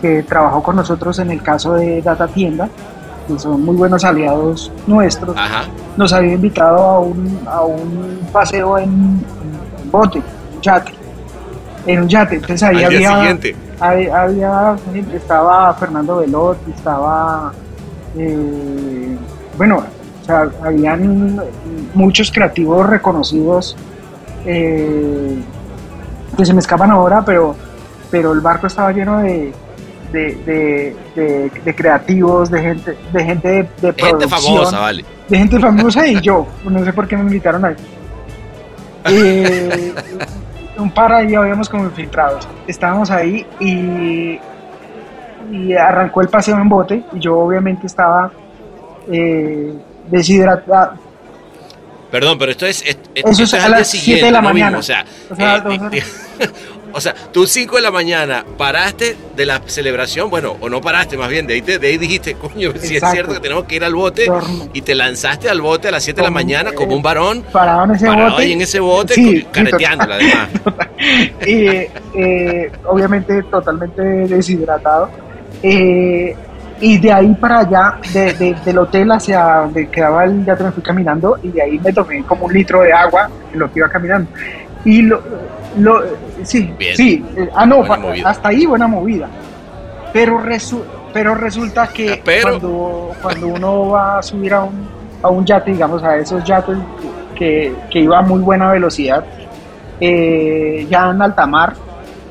que 0.00 0.22
trabajó 0.22 0.62
con 0.62 0.76
nosotros 0.76 1.18
en 1.18 1.30
el 1.30 1.42
caso 1.42 1.74
de 1.74 2.02
Data 2.02 2.26
Tienda, 2.28 2.68
que 3.26 3.38
son 3.38 3.64
muy 3.64 3.76
buenos 3.76 4.04
aliados 4.04 4.72
nuestros, 4.86 5.36
nos 5.96 6.12
había 6.12 6.34
invitado 6.34 6.78
a 6.78 6.98
un, 7.00 7.40
a 7.46 7.62
un 7.62 8.20
paseo 8.32 8.78
en, 8.78 8.90
en 9.82 9.90
bote, 9.90 10.18
en 10.18 10.60
yate, 10.60 10.92
en 11.86 12.02
un 12.02 12.08
yate. 12.08 12.36
Entonces 12.36 12.62
ahí 12.62 12.84
había 12.84 13.36
había, 13.80 14.76
estaba 15.14 15.72
Fernando 15.74 16.18
Velot, 16.18 16.58
estaba, 16.68 17.52
eh, 18.16 19.16
bueno, 19.56 19.82
o 20.20 20.24
sea, 20.24 20.48
habían 20.62 21.40
muchos 21.94 22.30
creativos 22.30 22.86
reconocidos 22.88 23.76
eh, 24.44 25.38
que 26.36 26.44
se 26.44 26.52
me 26.52 26.60
escapan 26.60 26.90
ahora, 26.90 27.22
pero, 27.24 27.56
pero 28.10 28.32
el 28.32 28.40
barco 28.40 28.66
estaba 28.66 28.92
lleno 28.92 29.20
de, 29.20 29.52
de, 30.12 31.74
creativos, 31.76 32.50
de 32.50 32.60
gente, 32.60 32.96
de 33.12 33.24
gente 33.24 33.68
de, 33.80 33.92
Gente 33.94 34.28
famosa, 34.28 34.78
vale. 34.78 35.04
De 35.28 35.38
gente 35.38 35.58
famosa 35.58 36.06
y 36.06 36.20
yo, 36.20 36.46
no 36.64 36.84
sé 36.84 36.92
por 36.92 37.06
qué 37.08 37.16
me 37.16 37.22
invitaron 37.22 37.64
ahí. 37.64 37.76
Eh, 39.06 39.94
un 40.76 40.90
par 40.90 41.10
ahí 41.12 41.34
habíamos 41.34 41.70
como 41.70 41.84
infiltrados. 41.84 42.46
Estábamos 42.66 43.10
ahí 43.10 43.46
y, 43.58 44.38
y 45.50 45.72
arrancó 45.74 46.20
el 46.20 46.28
paseo 46.28 46.58
en 46.58 46.68
bote 46.68 47.02
y 47.12 47.18
yo 47.18 47.38
obviamente 47.38 47.86
estaba 47.86 48.30
eh, 49.10 49.72
deshidratado. 50.10 50.94
Perdón, 52.10 52.38
pero 52.38 52.50
esto 52.50 52.66
es, 52.66 52.84
Eso 53.14 53.42
es, 53.44 53.54
a 53.54 53.68
las 53.68 53.88
7 53.88 54.26
de 54.26 54.32
la 54.32 54.40
mañana. 54.42 54.78
o 54.78 54.82
sea, 54.82 55.04
eh, 55.38 56.02
O 56.92 57.00
sea, 57.00 57.14
tú 57.14 57.46
5 57.46 57.76
de 57.76 57.82
la 57.82 57.90
mañana 57.90 58.44
paraste 58.56 59.16
de 59.36 59.46
la 59.46 59.60
celebración, 59.66 60.30
bueno, 60.30 60.56
o 60.60 60.68
no 60.68 60.80
paraste 60.80 61.16
más 61.16 61.28
bien, 61.28 61.46
de 61.46 61.54
ahí, 61.54 61.60
de 61.60 61.86
ahí 61.86 61.98
dijiste, 61.98 62.34
coño, 62.34 62.72
si 62.78 62.96
es 62.96 63.04
cierto 63.10 63.34
que 63.34 63.40
tenemos 63.40 63.64
que 63.64 63.76
ir 63.76 63.84
al 63.84 63.94
bote, 63.94 64.26
y 64.72 64.82
te 64.82 64.94
lanzaste 64.94 65.48
al 65.48 65.60
bote 65.60 65.88
a 65.88 65.90
las 65.90 66.02
7 66.02 66.20
de 66.20 66.24
la 66.24 66.30
mañana 66.30 66.72
como 66.72 66.94
un 66.94 67.02
varón, 67.02 67.44
parado 67.52 67.84
en 67.84 67.90
ese 67.92 68.06
parado 68.06 68.30
bote, 68.30 68.42
ahí 68.42 68.52
en 68.52 68.60
ese 68.60 68.80
bote, 68.80 69.46
careteándola 69.52 70.14
además. 70.16 70.48
y 71.46 71.66
eh, 72.14 72.72
obviamente 72.86 73.42
totalmente 73.44 74.02
deshidratado. 74.02 75.10
Eh, 75.62 76.34
y 76.80 76.98
de 76.98 77.12
ahí 77.12 77.34
para 77.34 77.58
allá, 77.60 77.98
de, 78.12 78.56
del 78.64 78.78
hotel 78.78 79.12
hacia 79.12 79.42
donde 79.56 79.88
quedaba 79.88 80.24
el 80.24 80.44
ya 80.44 80.54
me 80.56 80.70
fui 80.72 80.82
caminando 80.82 81.38
y 81.42 81.48
de 81.48 81.62
ahí 81.62 81.78
me 81.78 81.92
tomé 81.92 82.22
como 82.24 82.46
un 82.46 82.54
litro 82.54 82.80
de 82.80 82.92
agua 82.92 83.28
en 83.52 83.58
lo 83.58 83.70
que 83.70 83.80
iba 83.80 83.88
caminando. 83.88 84.30
Y 84.84 85.02
lo, 85.02 85.22
lo, 85.78 86.02
sí, 86.42 86.72
sí. 86.94 87.24
Eh, 87.36 87.48
ah, 87.54 87.66
no, 87.66 87.84
hasta 88.24 88.48
ahí 88.48 88.66
buena 88.66 88.86
movida. 88.86 89.28
Pero, 90.12 90.42
pero 91.12 91.34
resulta 91.34 91.86
que 91.88 92.22
Cuando, 92.42 93.12
cuando 93.22 93.46
uno 93.48 93.88
va 93.90 94.18
a 94.18 94.22
subir 94.22 94.54
a 94.54 94.64
un, 94.64 94.88
a 95.22 95.28
un 95.28 95.44
yate, 95.44 95.72
digamos, 95.72 96.02
a 96.02 96.16
esos 96.16 96.42
yates 96.44 96.76
que, 97.36 97.72
que 97.90 98.00
iba 98.00 98.18
a 98.18 98.22
muy 98.22 98.40
buena 98.40 98.72
velocidad, 98.72 99.24
eh, 100.00 100.86
ya 100.88 101.10
en 101.10 101.22
alta 101.22 101.46
mar, 101.46 101.74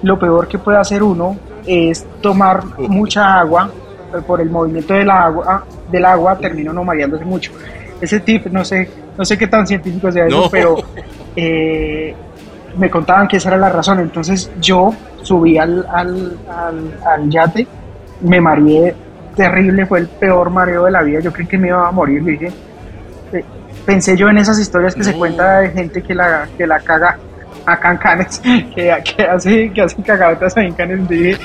lo 0.01 0.17
peor 0.17 0.47
que 0.47 0.57
puede 0.57 0.77
hacer 0.77 1.03
uno 1.03 1.37
es 1.65 2.05
tomar 2.21 2.63
mucha 2.77 3.39
agua 3.39 3.69
eh, 4.13 4.21
por 4.25 4.41
el 4.41 4.49
movimiento 4.49 4.93
del 4.93 5.09
agua, 5.09 5.65
del 5.91 6.05
agua 6.05 6.37
termina 6.37 6.71
uno 6.71 6.83
mareándose 6.83 7.25
mucho. 7.25 7.51
Ese 8.01 8.19
tip, 8.21 8.47
no 8.47 8.63
sé, 8.65 8.89
no 9.17 9.23
sé 9.25 9.37
qué 9.37 9.47
tan 9.47 9.67
científico 9.67 10.11
sea 10.11 10.25
eso, 10.25 10.47
pero 10.49 10.77
eh, 11.35 12.15
me 12.79 12.89
contaban 12.89 13.27
que 13.27 13.37
esa 13.37 13.49
era 13.49 13.57
la 13.57 13.69
razón. 13.69 13.99
Entonces 13.99 14.51
yo 14.59 14.93
subí 15.21 15.57
al, 15.57 15.85
al, 15.91 16.37
al, 17.05 17.29
yate, 17.29 17.67
me 18.21 18.39
mareé 18.39 18.95
terrible, 19.35 19.85
fue 19.85 19.99
el 19.99 20.07
peor 20.07 20.49
mareo 20.49 20.85
de 20.85 20.91
la 20.91 21.03
vida. 21.03 21.19
Yo 21.19 21.31
creí 21.31 21.45
que 21.45 21.57
me 21.57 21.67
iba 21.67 21.87
a 21.87 21.91
morir. 21.91 22.23
Dije, 22.23 22.51
eh, 23.33 23.43
pensé 23.85 24.15
yo 24.15 24.29
en 24.29 24.37
esas 24.37 24.57
historias 24.59 24.95
que 24.95 25.03
se 25.03 25.13
cuenta 25.13 25.59
de 25.59 25.69
gente 25.69 26.01
que 26.01 26.15
la, 26.15 26.47
que 26.57 26.65
la 26.65 26.79
caga 26.79 27.17
acá 27.65 27.91
en 27.91 27.97
Canes, 27.97 28.39
que, 28.75 28.93
que 29.03 29.23
hace, 29.23 29.71
que 29.71 29.81
hace 29.81 30.01
cagadas 30.01 30.57
ahí 30.57 30.67
en 30.67 30.73
Canes. 30.73 31.07
Dije, 31.07 31.37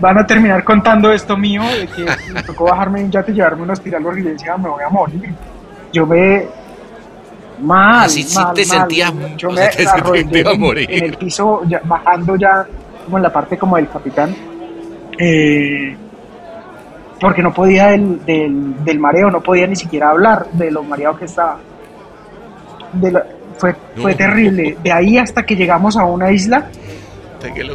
van 0.00 0.18
a 0.18 0.26
terminar 0.26 0.64
contando 0.64 1.12
esto 1.12 1.36
mío, 1.36 1.62
de 1.62 1.86
que 1.86 2.32
me 2.32 2.42
tocó 2.42 2.64
bajarme 2.64 3.00
en 3.00 3.06
un 3.06 3.10
yate 3.12 3.32
y 3.32 3.34
llevarme 3.34 3.62
una 3.62 3.74
espiral 3.74 4.02
de 4.02 4.22
decía, 4.22 4.56
me 4.56 4.68
voy 4.68 4.82
a 4.82 4.88
morir. 4.88 5.34
Yo 5.92 6.06
me 6.06 6.46
Mal, 7.60 8.06
Así 8.06 8.22
sí 8.22 8.38
te 8.54 8.64
sentías 8.64 9.12
Yo 9.36 9.50
me 9.50 9.66
En, 9.66 11.04
el 11.04 11.16
piso, 11.16 11.62
bajando 11.84 12.36
ya 12.36 12.66
como 13.04 13.16
en 13.16 13.22
la 13.22 13.32
parte 13.32 13.56
como 13.56 13.76
del 13.76 13.88
capitán, 13.88 14.34
eh, 15.18 15.96
porque 17.20 17.42
no 17.42 17.54
podía 17.54 17.86
del, 17.88 18.20
del, 18.84 18.98
mareo, 18.98 19.30
no 19.30 19.40
podía 19.40 19.66
ni 19.66 19.76
siquiera 19.76 20.10
hablar 20.10 20.48
de 20.52 20.70
lo 20.72 20.82
mareado 20.82 21.16
que 21.16 21.26
estaba. 21.26 21.58
fue, 23.56 23.76
fue 23.96 24.14
terrible. 24.16 24.76
De 24.82 24.92
ahí 24.92 25.18
hasta 25.18 25.44
que 25.44 25.54
llegamos 25.54 25.96
a 25.96 26.04
una 26.04 26.32
isla, 26.32 26.66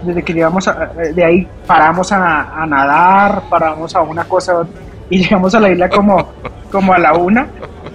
desde 0.03 0.21
que 0.21 0.33
llegamos 0.33 0.69
de 1.15 1.23
ahí 1.23 1.47
paramos 1.65 2.11
a, 2.11 2.61
a, 2.61 2.65
nadar, 2.65 3.43
paramos 3.49 3.95
a 3.95 4.01
una 4.01 4.25
cosa 4.25 4.63
y 5.09 5.19
llegamos 5.19 5.55
a 5.55 5.61
la 5.61 5.69
isla 5.69 5.89
como, 5.89 6.29
como 6.69 6.93
a 6.93 6.99
la 6.99 7.13
una 7.13 7.47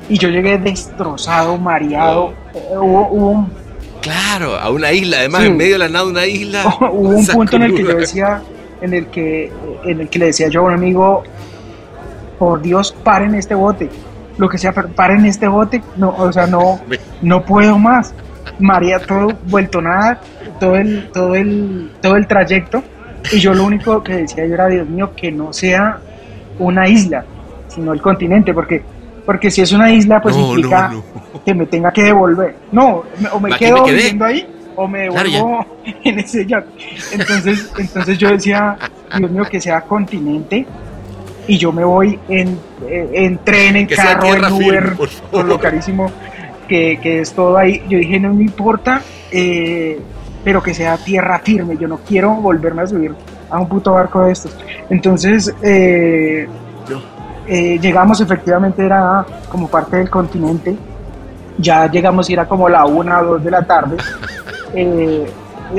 y 0.08 0.18
yo 0.18 0.28
llegué 0.28 0.58
destrozado, 0.58 1.56
mareado. 1.58 2.32
Eh, 2.54 2.76
hubo, 2.78 3.08
un... 3.08 3.52
Claro, 4.00 4.56
a 4.56 4.70
una 4.70 4.92
isla, 4.92 5.18
además 5.18 5.44
en 5.44 5.56
medio 5.56 5.72
de 5.74 5.78
la 5.80 5.88
nada 5.88 6.06
una 6.06 6.26
isla. 6.26 6.64
hubo 6.80 7.08
un 7.08 7.26
punto 7.26 7.56
en 7.56 7.62
el 7.62 7.74
que 7.74 7.82
yo 7.82 7.94
decía, 7.96 8.42
en 8.80 8.94
el 8.94 9.06
que, 9.08 9.52
en 9.84 10.00
el 10.00 10.08
que 10.08 10.18
le 10.18 10.26
decía 10.26 10.48
yo 10.48 10.60
a 10.60 10.64
un 10.64 10.74
amigo, 10.74 11.24
por 12.38 12.62
Dios, 12.62 12.94
paren 13.02 13.34
este 13.34 13.54
bote. 13.54 13.88
Lo 14.38 14.48
que 14.48 14.58
sea, 14.58 14.72
paren 14.72 15.24
este 15.24 15.48
bote. 15.48 15.82
No, 15.96 16.14
o 16.16 16.32
sea, 16.32 16.46
no, 16.46 16.80
no 17.22 17.44
puedo 17.44 17.78
más. 17.78 18.14
María 18.58 19.00
todo 19.00 19.28
vuelto 19.48 19.82
nada, 19.82 20.20
todo 20.60 20.76
el, 20.76 21.10
todo 21.12 21.34
el, 21.34 21.90
todo 22.00 22.16
el 22.16 22.26
trayecto. 22.26 22.82
Y 23.32 23.38
yo 23.40 23.52
lo 23.54 23.64
único 23.64 24.02
que 24.04 24.14
decía 24.14 24.46
yo 24.46 24.54
era, 24.54 24.68
Dios 24.68 24.88
mío, 24.88 25.10
que 25.16 25.32
no 25.32 25.52
sea 25.52 25.98
una 26.60 26.88
isla, 26.88 27.24
sino 27.68 27.92
el 27.92 28.00
continente, 28.00 28.54
porque 28.54 28.82
porque 29.26 29.50
si 29.50 29.60
es 29.60 29.72
una 29.72 29.92
isla, 29.92 30.22
pues 30.22 30.36
implica 30.36 30.92
que 31.44 31.52
me 31.52 31.66
tenga 31.66 31.90
que 31.92 32.04
devolver. 32.04 32.54
No, 32.72 33.02
o 33.32 33.40
me 33.40 33.50
quedo 33.58 33.84
viviendo 33.84 34.24
ahí 34.24 34.46
o 34.76 34.86
me 34.86 35.00
devuelvo 35.00 35.66
en 36.04 36.18
ese 36.20 36.46
yate. 36.46 36.68
Entonces, 37.12 37.72
entonces 37.76 38.18
yo 38.18 38.30
decía, 38.30 38.78
Dios 39.18 39.30
mío, 39.30 39.44
que 39.50 39.60
sea 39.60 39.80
continente 39.80 40.64
y 41.48 41.58
yo 41.58 41.72
me 41.72 41.84
voy 41.84 42.18
en, 42.28 42.58
eh, 42.88 43.10
en 43.12 43.38
tren, 43.38 43.76
en 43.76 43.86
carro, 43.86 44.34
en 44.34 44.52
Uber, 44.52 44.96
por, 45.30 45.44
lo 45.44 45.58
carísimo 45.58 46.10
que, 46.68 46.98
que, 47.02 47.20
es 47.20 47.32
todo 47.32 47.56
ahí. 47.56 47.82
Yo 47.88 47.98
dije, 47.98 48.20
no 48.20 48.32
me 48.32 48.44
importa, 48.44 49.02
eh, 49.30 49.98
pero 50.44 50.62
que 50.62 50.74
sea 50.74 50.96
tierra 50.98 51.40
firme. 51.40 51.76
Yo 51.76 51.88
no 51.88 51.98
quiero 51.98 52.34
volverme 52.34 52.82
a 52.82 52.86
subir 52.86 53.14
a 53.50 53.58
un 53.58 53.68
puto 53.68 53.92
barco 53.92 54.22
de 54.22 54.32
estos. 54.32 54.56
Entonces, 54.90 55.54
eh, 55.62 56.46
eh, 57.46 57.78
llegamos, 57.80 58.20
efectivamente 58.20 58.84
era 58.84 59.24
como 59.48 59.68
parte 59.68 59.96
del 59.96 60.10
continente, 60.10 60.76
ya 61.58 61.90
llegamos 61.90 62.28
y 62.28 62.34
era 62.34 62.46
como 62.46 62.68
la 62.68 62.84
una 62.84 63.20
o 63.20 63.24
dos 63.24 63.44
de 63.44 63.50
la 63.50 63.62
tarde, 63.62 63.96
eh, 64.74 65.30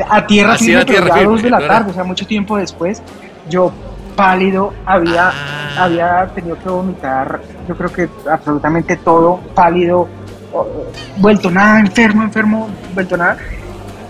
a 0.09 0.25
tierra 0.25 0.53
Así 0.53 0.65
firme, 0.65 0.85
pero 0.85 1.05
tierra 1.05 1.21
ya 1.21 1.27
dos 1.27 1.41
de 1.41 1.49
la 1.49 1.67
tarde, 1.67 1.91
o 1.91 1.93
sea, 1.93 2.03
mucho 2.03 2.25
tiempo 2.25 2.57
después, 2.57 3.01
yo 3.49 3.71
pálido, 4.15 4.73
había, 4.85 5.29
Ah. 5.29 5.83
había 5.83 6.27
tenido 6.33 6.57
que 6.57 6.69
vomitar, 6.69 7.39
yo 7.67 7.77
creo 7.77 7.91
que 7.91 8.09
absolutamente 8.29 8.97
todo, 8.97 9.39
pálido, 9.53 10.07
vuelto 11.17 11.51
nada, 11.51 11.79
enfermo, 11.79 12.23
enfermo, 12.23 12.67
vuelto 12.93 13.15
nada. 13.15 13.37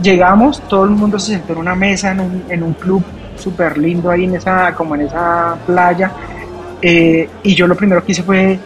Llegamos, 0.02 0.62
todo 0.68 0.86
el 0.86 0.92
mundo 0.92 1.20
se 1.20 1.34
sentó 1.34 1.54
en 1.54 1.60
una 1.60 1.76
mesa, 1.76 2.12
en 2.12 2.20
un, 2.20 2.44
en 2.50 2.64
un 2.64 2.74
club 2.74 3.04
súper 3.36 3.78
lindo 3.78 4.10
ahí 4.10 4.26
en 4.26 4.36
esa, 4.36 4.74
como 4.74 4.96
en 4.96 5.02
esa 5.02 5.56
playa, 5.66 6.12
eh, 6.82 7.30
y 7.44 7.56
yo 7.56 7.68
lo 7.68 7.76
primero 7.76 8.04
que 8.04 8.12
hice 8.12 8.24
fue, 8.24 8.60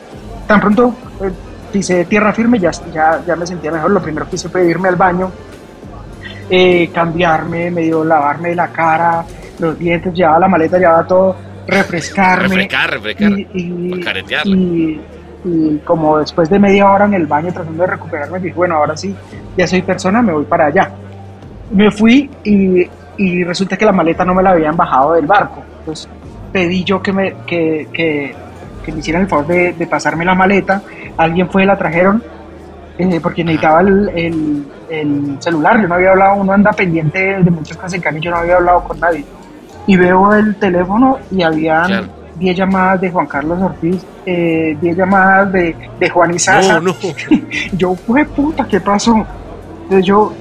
tan 0.48 0.60
pronto 0.60 0.94
eh, 1.24 1.32
pisé 1.72 2.06
tierra 2.06 2.34
firme, 2.34 2.60
ya, 2.60 2.72
ya, 2.94 3.22
ya 3.26 3.36
me 3.36 3.46
sentía 3.48 3.72
mejor, 3.72 3.92
lo 3.92 4.02
primero 4.02 4.28
que 4.30 4.36
hice 4.36 4.50
fue 4.50 4.66
irme 4.68 4.90
al 4.90 4.96
baño, 4.96 5.32
eh, 6.50 6.90
cambiarme, 6.94 7.72
medio 7.72 8.04
lavarme 8.04 8.54
la 8.56 8.68
cara, 8.70 9.24
los 9.60 9.78
dientes, 9.80 10.14
llevaba 10.14 10.40
la 10.40 10.48
maleta, 10.48 10.78
llevaba 10.78 11.04
todo, 11.08 11.36
refrescarme. 11.68 12.48
Refrescar, 12.48 12.92
refrescar. 12.92 13.32
Y, 13.32 13.48
y- 13.54 14.02
y- 14.48 15.02
y 15.44 15.78
como 15.86 16.20
después 16.20 16.50
de 16.50 16.60
media 16.60 16.88
hora 16.92 17.06
en 17.06 17.14
el 17.16 17.26
baño 17.26 17.52
tratando 17.52 17.82
de 17.84 17.88
recuperarme, 17.90 18.40
dije, 18.40 18.54
bueno, 18.56 18.76
ahora 18.76 18.96
sí, 18.96 19.16
ya 19.58 19.66
soy 19.66 19.82
persona, 19.82 20.22
me 20.22 20.34
voy 20.34 20.46
para 20.46 20.68
allá. 20.68 20.92
Me 21.72 21.90
fui 21.90 22.30
y, 22.44 22.88
y 23.18 23.44
resulta 23.44 23.76
que 23.78 23.86
la 23.86 23.92
maleta 23.92 24.24
no 24.26 24.36
me 24.36 24.44
la 24.44 24.52
habían 24.52 24.76
bajado 24.76 25.14
del 25.14 25.26
barco. 25.26 25.64
Entonces 25.80 26.08
pedí 26.52 26.84
yo 26.84 27.02
que 27.02 27.14
me, 27.14 27.34
que, 27.46 27.88
que- 27.94 28.36
que 28.84 28.92
me 28.92 29.00
hicieran 29.00 29.22
el 29.24 29.28
favor 29.28 29.46
de, 29.48 29.74
de 29.74 29.86
pasarme 29.88 30.26
la 30.26 30.34
maleta. 30.34 30.82
Alguien 31.18 31.48
fue, 31.52 31.66
la 31.68 31.78
trajeron, 31.78 32.24
eh, 32.98 33.20
porque 33.22 33.44
necesitaba 33.44 33.82
el, 33.82 34.10
el- 34.16 34.66
el 34.90 35.36
celular. 35.40 35.80
Yo 35.82 35.88
no 35.88 35.96
había 35.96 36.10
hablado, 36.12 36.36
uno 36.42 36.52
anda 36.54 36.72
pendiente 36.72 37.20
de 37.20 37.52
muchas 37.52 37.78
cosas 37.78 37.94
en 37.94 38.02
cambio 38.02 38.24
yo 38.24 38.32
no 38.32 38.38
había 38.38 38.56
hablado 38.56 38.84
con 38.84 39.00
nadie. 39.00 39.24
Y 39.88 39.96
veo 39.98 40.34
el 40.34 40.56
teléfono 40.56 41.20
y 41.32 41.44
habían 41.44 41.86
Claro. 41.88 42.08
10 42.40 42.58
llamadas 42.58 43.02
de 43.02 43.12
Juan 43.12 43.26
Carlos 43.28 43.62
Ortiz, 43.62 44.04
eh, 44.26 44.76
10 44.82 44.98
llamadas 44.98 45.52
de, 45.54 45.76
de 46.00 46.10
Juan 46.10 46.34
Isaza. 46.34 46.80
No, 46.80 46.82
no. 46.82 46.96
Yo, 47.74 47.94
fue 47.96 48.26
puta, 48.26 48.68
¿qué 48.68 48.80
pasó? 48.80 49.16
Entonces 49.84 50.06
yo, 50.06 50.34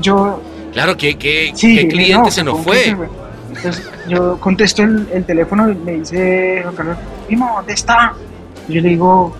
yo, 0.00 0.40
Claro, 0.72 0.96
¿qué, 0.96 1.16
qué, 1.16 1.52
sí, 1.54 1.86
cliente 1.88 2.18
no, 2.18 2.30
se 2.30 2.42
nos 2.44 2.54
¿con 2.56 2.64
fue? 2.64 2.96
Entonces 3.56 3.90
yo 4.08 4.38
contesto 4.38 4.82
el, 4.82 5.08
el 5.12 5.24
teléfono 5.24 5.70
y 5.70 5.74
me 5.74 5.92
dice 5.92 6.60
Juan 6.62 6.74
Carlos, 6.76 6.98
Primo, 7.26 7.52
¿dónde 7.56 7.72
está? 7.72 8.12
Y 8.68 8.74
yo 8.74 8.80
le 8.82 8.88
digo, 8.90 9.36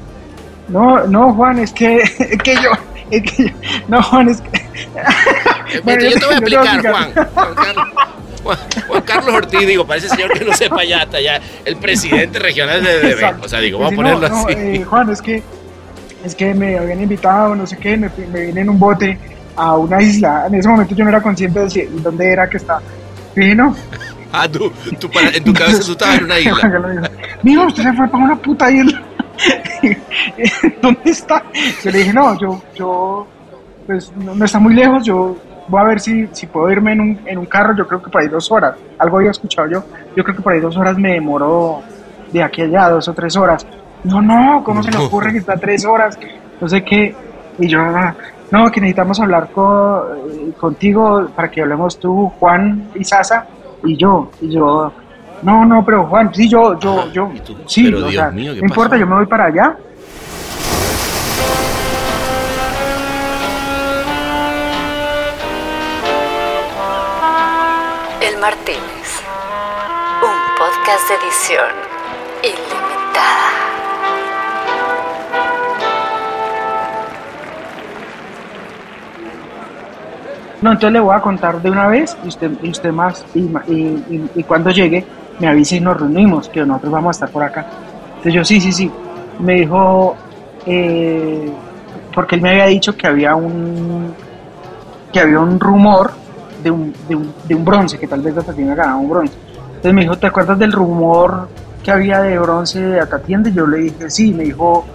no, 0.69 1.07
no, 1.07 1.35
Juan, 1.35 1.59
es 1.59 1.73
que, 1.73 1.97
es 2.19 2.39
que 2.43 2.55
yo, 2.55 2.71
es 3.11 3.23
que 3.23 3.45
yo, 3.45 3.51
no, 3.89 4.03
Juan, 4.03 4.29
es 4.29 4.41
que... 4.41 4.57
Eh, 4.59 4.63
Bueno, 5.85 6.05
yo 6.05 6.19
te 6.19 6.27
voy 6.27 6.35
a 6.35 6.39
yo 6.39 6.45
te 6.45 6.57
voy 6.57 6.67
a 6.67 6.73
explicar, 6.75 6.93
Juan. 6.93 7.13
Juan 7.35 7.55
Carlos, 7.55 7.85
Juan, 8.43 8.59
Juan 8.87 9.03
Carlos 9.03 9.35
Ortiz, 9.35 9.67
digo, 9.67 9.87
parece 9.87 10.09
señor 10.09 10.33
que 10.39 10.45
no 10.45 10.53
sepa 10.53 10.85
ya, 10.85 11.03
hasta 11.03 11.21
ya 11.21 11.41
el 11.65 11.77
presidente 11.77 12.39
regional 12.39 12.83
de 12.85 13.01
DDB. 13.01 13.43
O 13.45 13.49
sea, 13.49 13.59
digo, 13.61 13.79
vamos 13.79 13.93
a 13.93 13.97
ponerlo 13.97 14.29
no, 14.29 14.43
no, 14.43 14.47
así. 14.49 14.55
eh, 14.57 14.85
Juan, 14.85 15.11
es 15.11 15.21
que, 15.21 15.43
es 16.25 16.35
que 16.37 16.55
me 16.55 16.79
habían 16.79 17.03
invitado, 17.03 17.55
no 17.57 17.67
sé 17.67 17.77
qué, 17.79 17.97
me, 17.97 18.09
me 18.33 18.41
vine 18.47 18.61
en 18.61 18.71
un 18.71 18.79
bote 18.79 19.19
a 19.57 19.75
una 19.77 20.01
isla. 20.01 20.45
En 20.47 20.55
ese 20.55 20.69
momento 20.69 20.95
yo 20.95 21.03
no 21.05 21.11
era 21.11 21.21
consciente 21.21 21.59
de 21.61 21.71
si- 21.71 21.83
dónde 21.91 22.31
era 22.31 22.49
que 22.49 22.59
estaba. 22.59 22.81
Dije, 23.37 23.55
no. 23.55 23.75
Ah, 24.33 24.49
tú, 24.49 24.73
tú 24.99 25.09
para- 25.11 25.29
en 25.31 25.45
tu 25.45 25.53
cabeza 25.53 25.83
tú 25.85 25.93
estabas 25.93 26.19
en 26.19 26.25
una 26.25 26.39
isla. 26.41 27.11
Mijo, 27.43 27.67
usted 27.67 27.83
se 27.85 27.93
fue 27.93 28.09
para 28.09 28.25
una 28.25 28.37
puta 28.37 28.71
isla. 28.71 29.03
¿Dónde 30.83 31.11
está? 31.11 31.43
Yo 31.85 31.91
le 31.91 31.99
dije, 31.99 32.13
no, 32.13 32.39
yo, 32.39 32.63
yo, 32.75 33.27
pues 33.87 34.13
no, 34.17 34.35
no 34.35 34.45
está 34.45 34.59
muy 34.59 34.75
lejos, 34.75 35.05
yo 35.05 35.37
voy 35.69 35.81
a 35.81 35.85
ver 35.85 36.01
si, 36.01 36.29
si 36.33 36.47
puedo 36.47 36.71
irme 36.71 36.93
en 36.93 37.01
un, 37.01 37.21
en 37.27 37.39
un 37.39 37.47
carro, 37.47 37.75
yo 37.77 37.87
creo 37.87 38.03
que 38.03 38.11
por 38.11 38.23
ahí 38.23 38.29
dos 38.29 38.51
horas. 38.51 38.75
Algo 38.99 39.19
había 39.19 39.31
escuchado 39.31 39.69
yo, 39.71 39.85
yo 40.17 40.25
creo 40.25 40.37
que 40.37 40.43
por 40.43 40.53
ahí 40.53 40.61
dos 40.61 40.77
horas 40.77 40.97
me 40.99 41.13
demoró 41.13 41.83
de 42.33 42.43
aquí 42.43 42.63
a 42.63 42.65
allá, 42.65 42.89
dos 42.91 43.07
o 43.09 43.13
tres 43.15 43.37
horas. 43.37 43.67
No, 44.05 44.21
no, 44.23 44.63
¿cómo 44.65 44.83
se 44.83 44.91
le 44.91 44.99
ocurre 44.99 45.33
que 45.33 45.39
está 45.39 45.57
tres 45.57 45.85
horas? 45.85 46.19
No 46.61 46.69
sé 46.69 46.83
qué. 46.85 47.15
Y 47.59 47.69
yo, 47.69 47.81
"Ah, 47.81 48.15
no, 48.51 48.71
que 48.71 48.81
necesitamos 48.81 49.21
hablar 49.21 49.51
con, 49.51 50.03
eh, 50.31 50.53
contigo 50.59 51.29
para 51.35 51.51
que 51.51 51.63
hablemos 51.63 51.99
tú, 51.99 52.31
Juan 52.39 52.91
y 52.95 53.05
Sasa 53.05 53.47
y 53.85 53.97
yo. 53.97 54.31
Y 54.41 54.51
yo, 54.51 54.93
no, 55.43 55.65
no, 55.65 55.85
pero 55.85 56.07
Juan, 56.07 56.33
sí, 56.35 56.49
yo, 56.49 56.79
yo, 56.79 57.01
Ajá, 57.01 57.13
yo, 57.13 57.31
sí, 57.67 57.85
Pero 57.85 57.99
o 57.99 58.01
Dios 58.09 58.13
sea, 58.15 58.31
mío, 58.31 58.55
¿qué 58.55 58.61
no 58.61 58.67
importa, 58.67 58.91
pasó? 58.91 59.01
yo 59.01 59.07
me 59.07 59.15
voy 59.17 59.27
para 59.27 59.45
allá. 59.47 59.77
El 68.21 68.39
Martínez. 68.41 69.23
Un 70.23 70.39
podcast 70.59 71.09
de 71.09 71.15
edición 71.17 71.96
No, 80.63 80.73
entonces 80.73 80.93
le 80.93 81.01
voy 81.01 81.15
a 81.15 81.21
contar 81.21 81.61
de 81.61 81.71
una 81.71 81.87
vez 81.87 82.17
y 82.25 82.29
usted, 82.29 82.51
usted 82.63 82.91
más, 82.91 83.25
y, 83.35 84.43
cuando 84.43 84.71
llegue 84.71 85.05
me 85.39 85.49
avisa 85.49 85.77
y 85.77 85.81
nos 85.81 86.01
reunimos, 86.01 86.49
que 86.49 86.65
nosotros 86.65 86.93
vamos 86.93 87.09
a 87.09 87.13
estar 87.17 87.29
por 87.29 87.43
acá. 87.43 87.67
Entonces 88.09 88.33
yo, 88.33 88.45
sí, 88.45 88.61
sí, 88.61 88.73
sí. 88.73 88.91
Me 89.39 89.55
dijo, 89.55 90.17
eh, 90.65 91.53
porque 92.15 92.37
él 92.37 92.41
me 92.41 92.51
había 92.51 92.67
dicho 92.67 92.97
que 92.97 93.07
había 93.07 93.35
un, 93.35 94.15
que 95.13 95.21
había 95.21 95.41
un 95.41 95.61
rumor 95.61 96.13
de 96.63 96.71
un, 96.71 96.95
de 97.07 97.17
un, 97.17 97.35
de 97.47 97.55
un 97.55 97.65
bronce, 97.65 97.99
que 97.99 98.07
tal 98.07 98.23
vez 98.23 98.37
Atatienda 98.37 98.75
ganaba 98.75 98.97
un 98.99 99.11
bronce. 99.11 99.35
Entonces 99.69 99.93
me 99.93 100.01
dijo, 100.03 100.17
¿te 100.17 100.27
acuerdas 100.27 100.59
del 100.59 100.73
rumor 100.73 101.49
que 101.85 101.91
había 101.91 102.23
de 102.23 102.39
bronce 102.39 102.81
de 102.81 103.01
Atatienda? 103.01 103.51
Y 103.51 103.53
yo 103.53 103.67
le 103.67 103.79
dije, 103.79 104.09
sí, 104.09 104.33
me 104.33 104.45
dijo, 104.45 104.87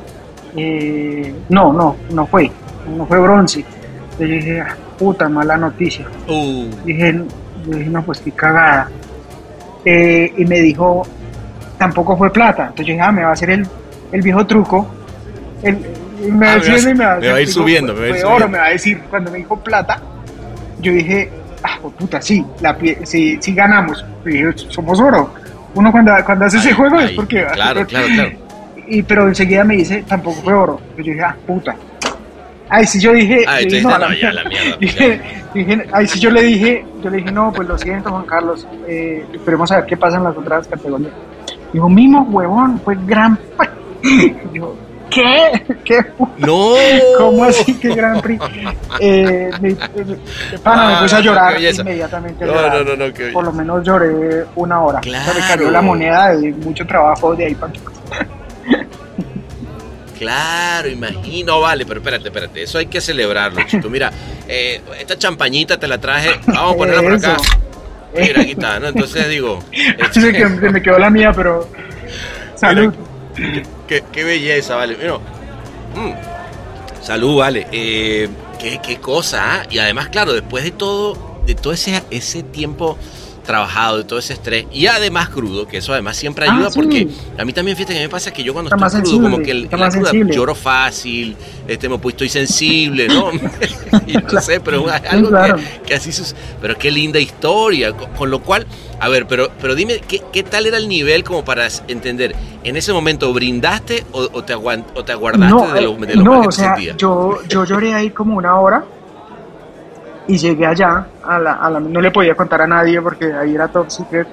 eh, 0.56 1.34
no, 1.50 1.72
no, 1.72 1.96
no 2.12 2.26
fue, 2.26 2.52
no 2.98 3.06
fue 3.06 3.20
bronce. 3.20 3.60
Entonces 3.60 4.28
yo 4.28 4.36
dije, 4.36 4.62
"Ah, 4.62 4.76
puta, 5.02 5.28
mala 5.28 5.58
noticia. 5.58 6.06
Uh, 6.28 6.68
Dije, 6.86 7.24
dije, 7.66 7.90
no, 7.90 8.04
pues 8.04 8.20
qué 8.20 8.32
cagada. 8.32 8.88
Eh, 9.84 10.32
y 10.38 10.46
me 10.46 10.60
dijo, 10.60 11.02
tampoco 11.80 12.16
fue 12.16 12.32
plata. 12.32 12.64
Entonces 12.68 12.86
yo 12.86 12.94
dije, 12.94 13.02
ah, 13.02 13.12
me 13.12 13.24
va 13.24 13.30
a 13.30 13.34
hacer 13.34 13.50
el, 13.50 13.68
el 14.12 14.22
viejo 14.22 14.46
truco. 14.46 14.88
El, 15.64 15.80
me, 16.32 16.46
va 16.46 16.54
Ah, 16.54 16.58
me 16.60 16.70
va 16.72 16.80
y 16.80 16.94
me 16.94 17.06
va 17.06 17.16
me 17.20 17.30
va 17.30 17.36
a 17.38 17.42
ir 17.42 17.48
subiendo, 17.48 17.94
me 17.96 18.00
va 18.02 18.06
a 18.06 18.10
ir 18.10 18.14
fue 18.16 18.24
oro, 18.26 18.34
subiendo. 18.36 18.48
me 18.50 18.58
va 18.60 18.66
a 18.66 18.70
decir, 18.70 19.02
cuando 19.10 19.32
me 19.32 19.38
dijo 19.40 19.56
plata, 19.60 20.00
yo 20.80 20.92
dije, 20.92 21.32
ah, 21.64 21.80
pues 21.82 21.94
puta, 21.96 22.22
sí, 22.22 22.46
la, 22.62 22.78
pie- 22.78 23.00
sí, 23.06 23.38
sí 23.42 23.54
ganamos. 23.56 24.06
Y 24.26 24.30
dije, 24.30 24.52
somos 24.70 25.00
oro. 25.00 25.34
Uno 25.74 25.92
cuando, 25.92 26.12
cuando 26.26 26.46
hace 26.46 26.58
ese 26.58 26.70
Ahí, 26.70 26.76
juego 26.76 27.00
es 27.00 27.12
porque... 27.12 27.44
Claro, 27.54 27.86
claro, 27.88 28.08
claro. 28.14 28.32
Y, 28.88 29.02
pero 29.04 29.28
enseguida 29.28 29.64
me 29.64 29.78
dice, 29.78 30.04
tampoco 30.08 30.42
fue 30.42 30.54
oro. 30.54 30.80
Yo 30.98 31.04
dije, 31.04 31.22
ah, 31.24 31.36
puta. 31.48 31.76
Ay, 32.74 32.88
sí, 32.88 33.00
yo 33.02 33.12
dije... 33.14 33.44
Ah, 33.48 33.60
yo 33.60 33.66
dije, 33.66 33.78
entonces, 33.80 34.02
a 34.04 34.08
no, 34.10 34.16
ya, 34.16 34.32
la 34.32 34.44
mierda, 34.46 34.78
Dije, 34.80 35.22
dije, 35.54 35.88
ay, 35.92 36.08
sí, 36.08 36.20
yo 36.20 36.30
le 36.32 36.42
dije, 36.42 36.86
yo 37.04 37.10
le 37.10 37.18
dije, 37.18 37.32
no, 37.32 37.52
pues 37.54 37.68
lo 37.68 37.78
siento, 37.78 38.10
Juan 38.10 38.26
Carlos, 38.26 38.66
eh, 38.88 39.26
esperemos 39.34 39.70
a 39.74 39.76
ver 39.78 39.86
qué 39.86 39.98
pasa 39.98 40.18
en 40.18 40.24
las 40.24 40.38
otras 40.38 40.68
categorías. 40.68 41.12
Dijo, 41.74 41.90
mimo, 41.90 42.24
huevón, 42.32 42.80
fue 42.84 42.96
gran... 43.06 43.38
Prix". 43.58 44.34
Yo, 44.54 44.76
¿qué? 45.10 45.52
¿Qué? 45.84 45.98
No. 46.38 46.72
¿Cómo 47.18 47.44
así 47.44 47.74
que 47.78 47.94
Gran 47.94 48.22
Prix? 48.22 48.42
Eh, 49.02 49.50
me, 49.62 49.70
me- 49.72 49.78
pana, 50.64 50.88
me 50.88 50.94
Ah, 50.94 51.00
puse 51.02 51.16
a 51.16 51.18
qué 51.20 51.24
llorar 51.26 51.62
inmediatamente. 51.62 52.46
No, 52.46 52.54
llorar. 52.54 52.86
no, 52.86 52.96
no, 52.96 53.08
no, 53.08 53.14
qué 53.14 53.28
Por 53.34 53.44
lo 53.44 53.52
menos 53.52 53.84
lloré 53.84 54.46
una 54.56 54.80
hora. 54.82 55.00
O 55.00 55.04
sea, 55.04 55.34
me 55.34 55.40
cayó 55.42 55.56
Claro. 55.58 55.72
la 55.72 55.82
moneda 55.82 56.36
de 56.38 56.52
mucho 56.54 56.88
trabajo 56.88 57.36
de 57.36 57.46
ahí 57.48 57.56
para 57.56 57.74
Claro, 60.22 60.88
imagino, 60.88 61.60
vale, 61.62 61.84
pero 61.84 62.00
espérate, 62.00 62.28
espérate, 62.28 62.62
eso 62.62 62.78
hay 62.78 62.86
que 62.86 63.02
celebrarlo, 63.02 63.60
chito. 63.68 63.90
Mira, 63.90 64.12
eh, 64.48 64.80
esta 65.00 65.18
champañita 65.18 65.80
te 65.80 65.88
la 65.88 66.00
traje, 66.00 66.40
vamos 66.46 66.74
a 66.76 66.78
ponerla 66.78 67.02
por 67.02 67.14
acá. 67.14 67.38
Mira, 68.16 68.42
aquí 68.42 68.52
está, 68.52 68.80
¿no? 68.80 68.90
Entonces 68.90 69.28
digo, 69.30 69.58
que- 69.72 70.14
se 70.14 70.70
me 70.70 70.80
quedó 70.84 71.00
la 71.00 71.10
mía, 71.10 71.32
pero... 71.36 71.68
Salud. 72.54 72.94
qué, 73.88 74.04
qué 74.12 74.24
belleza, 74.24 74.76
vale. 74.76 74.96
Mira, 74.96 75.16
mm, 75.16 77.04
salud, 77.04 77.38
vale. 77.40 77.66
Eh, 77.72 78.30
qué, 78.60 78.80
qué 78.86 78.98
cosa, 78.98 79.62
¿ah? 79.62 79.64
Y 79.72 79.80
además, 79.80 80.10
claro, 80.10 80.34
después 80.34 80.64
de 80.64 80.70
todo, 80.70 81.42
de 81.48 81.56
todo 81.56 81.74
ese, 81.74 82.04
ese 82.12 82.44
tiempo 82.44 82.96
trabajado, 83.44 83.98
de 83.98 84.04
todo 84.04 84.20
ese 84.20 84.34
estrés, 84.34 84.66
y 84.72 84.88
además 84.88 85.30
crudo, 85.30 85.68
que 85.68 85.78
eso 85.78 85.94
además 85.94 86.18
siempre 86.18 86.46
Ah, 86.48 86.54
ayuda, 86.54 86.72
sí. 86.72 86.80
porque 86.80 87.08
a 87.38 87.46
mí 87.46 87.54
también, 87.54 87.76
fíjate 87.76 87.94
que 87.94 88.00
me 88.02 88.10
pasa 88.10 88.32
que 88.32 88.44
yo 88.44 88.54
cuando 88.54 88.74
Está 88.74 88.88
estoy 88.88 89.02
crudo, 89.02 89.22
como 89.24 89.40
que 89.40 89.52
el, 89.52 89.64
la 89.64 89.90
cruda 89.90 89.92
sensible. 89.92 90.36
lloro 90.36 90.56
fácil, 90.56 91.36
este, 91.68 91.90
me, 91.90 91.98
pues, 91.98 92.14
estoy 92.14 92.30
sensible, 92.30 93.08
¿no? 93.08 93.32
y 94.08 94.14
no 94.14 94.42
sé, 94.42 94.60
pero 94.60 94.88
es 94.90 95.02
algo 95.10 95.32
que, 95.86 95.94
así 95.94 96.12
sus, 96.12 96.36
pero 96.62 96.78
qué 96.78 96.92
linda 96.92 97.20
historia, 97.20 97.94
con, 97.94 98.30
lo 98.30 98.40
cual, 98.40 98.66
a 99.00 99.10
ver, 99.10 99.28
pero, 99.28 99.50
pero 99.60 99.76
dime, 99.76 100.00
¿qué, 100.08 100.22
¿qué, 100.32 100.44
tal 100.44 100.66
era 100.66 100.78
el 100.78 100.88
nivel 100.88 101.24
como 101.24 101.44
para 101.44 101.68
entender? 101.88 102.36
¿En 102.64 102.78
ese 102.78 102.94
momento 102.94 103.34
brindaste 103.34 104.06
o, 104.12 104.44
te, 104.44 104.54
aguant, 104.54 104.86
o 104.96 105.04
te 105.04 105.12
aguardaste 105.12 105.74
de 105.74 105.82
lo, 105.82 105.96
de 105.96 106.16
lo 106.16 106.24
no, 106.24 106.42
o 106.42 106.52
sea, 106.52 106.76
Yo, 106.98 107.40
yo 107.48 107.66
lloré 107.66 107.94
ahí 107.94 108.12
como 108.12 108.38
una 108.38 108.60
hora 108.60 108.86
y 110.32 110.38
llegué 110.38 110.66
allá, 110.66 111.06
a 111.26 111.38
la, 111.40 111.52
a 111.56 111.70
la, 111.70 111.80
no 111.82 112.00
le 112.00 112.10
podía 112.10 112.34
contar 112.36 112.62
a 112.62 112.68
nadie 112.68 113.02
porque 113.02 113.34
ahí 113.34 113.54
era 113.54 113.68
top 113.68 113.90
secret, 113.90 114.26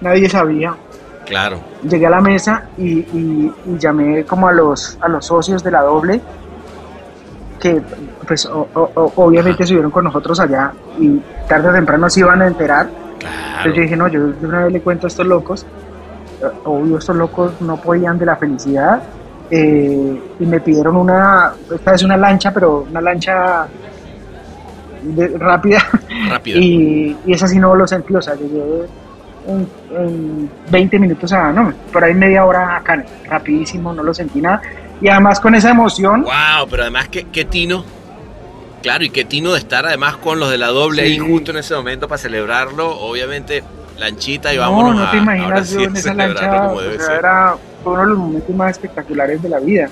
nadie 0.00 0.30
sabía. 0.30 0.74
Claro. 1.26 1.60
Llegué 1.82 2.06
a 2.06 2.10
la 2.10 2.22
mesa 2.22 2.68
y, 2.78 3.00
y, 3.00 3.52
llamé 3.78 4.24
como 4.24 4.48
a 4.48 4.52
los, 4.52 4.96
a 5.02 5.08
los 5.08 5.26
socios 5.26 5.62
de 5.62 5.70
la 5.70 5.82
doble, 5.82 6.22
que 7.60 7.82
pues 8.26 8.48
obviamente 8.50 9.64
estuvieron 9.64 9.90
con 9.90 10.04
nosotros 10.04 10.40
allá 10.40 10.72
y 10.98 11.20
tarde 11.46 11.68
o 11.68 11.72
temprano 11.74 12.08
se 12.08 12.20
iban 12.20 12.40
a 12.40 12.46
enterar. 12.46 12.88
Entonces 13.58 13.74
yo 13.74 13.82
dije, 13.82 13.96
no, 13.96 14.08
yo 14.08 14.28
de 14.28 14.46
una 14.46 14.64
vez 14.64 14.72
le 14.72 14.80
cuento 14.80 15.06
a 15.06 15.08
estos 15.08 15.26
locos, 15.26 15.66
eh, 16.40 16.46
obvio 16.64 16.96
estos 16.96 17.16
locos 17.16 17.60
no 17.60 17.76
podían 17.76 18.18
de 18.18 18.24
la 18.24 18.36
felicidad 18.36 19.02
eh, 19.50 20.22
y 20.40 20.46
me 20.46 20.60
pidieron 20.60 20.96
una, 20.96 21.52
esta 21.74 21.92
vez 21.92 22.02
una 22.02 22.16
lancha, 22.16 22.52
pero 22.54 22.86
una 22.88 23.02
lancha 23.02 23.66
rápida. 25.38 25.78
Y, 26.44 27.16
y 27.26 27.32
esa 27.32 27.46
sí 27.48 27.58
no 27.58 27.74
lo 27.74 27.86
sentí, 27.86 28.14
o 28.14 28.22
sea, 28.22 28.34
llegué 28.34 28.86
en, 29.46 30.50
20 30.70 30.98
minutos 30.98 31.32
a, 31.32 31.52
no, 31.52 31.72
por 31.92 32.04
ahí 32.04 32.14
media 32.14 32.44
hora 32.44 32.76
acá, 32.76 33.04
rapidísimo, 33.28 33.92
no 33.92 34.02
lo 34.02 34.14
sentí 34.14 34.40
nada. 34.40 34.62
Y 35.00 35.08
además 35.08 35.40
con 35.40 35.54
esa 35.54 35.70
emoción. 35.70 36.22
Wow, 36.22 36.68
pero 36.70 36.82
además 36.82 37.08
que, 37.08 37.24
qué 37.24 37.44
tino. 37.44 37.84
Claro, 38.82 39.04
y 39.04 39.10
qué 39.10 39.24
tino 39.24 39.52
de 39.52 39.58
estar 39.58 39.86
además 39.86 40.16
con 40.16 40.38
los 40.38 40.50
de 40.50 40.58
la 40.58 40.68
doble 40.68 41.02
ahí 41.02 41.18
justo 41.18 41.50
en 41.50 41.58
ese 41.58 41.74
momento 41.74 42.06
para 42.06 42.18
celebrarlo. 42.18 42.90
Obviamente, 42.98 43.64
lanchita 43.98 44.52
y 44.52 44.58
vámonos. 44.58 44.94
No, 44.94 45.04
no 45.04 45.10
te 45.10 45.16
imaginas 45.16 45.70
yo 45.70 45.80
en 45.80 45.96
esa 45.96 46.14
lancha. 46.14 46.70
era 47.18 47.56
uno 47.84 48.00
de 48.00 48.06
los 48.06 48.18
momentos 48.18 48.54
más 48.54 48.72
espectaculares 48.72 49.42
de 49.42 49.48
la 49.48 49.58
vida. 49.58 49.88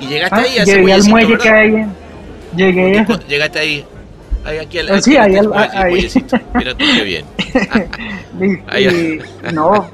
Y 0.00 0.06
llegaste 0.06 0.36
ah, 0.36 0.42
ahí 0.42 0.58
a 0.58 0.64
Llegué 0.64 0.92
al 0.92 1.04
muelle 1.04 1.38
que 1.38 1.48
hay. 1.48 1.86
Llegué. 2.56 3.06
Llegaste 3.28 3.58
ahí 3.58 3.84
Ahí, 4.44 4.58
aquí 4.58 4.78
al, 4.78 5.02
sí, 5.02 5.16
ahí, 5.16 5.36
ahí. 5.36 6.08
Mira 6.54 6.74
tú 6.74 6.84
qué 6.96 7.04
bien. 7.04 7.24
no, 9.52 9.70
o 9.70 9.88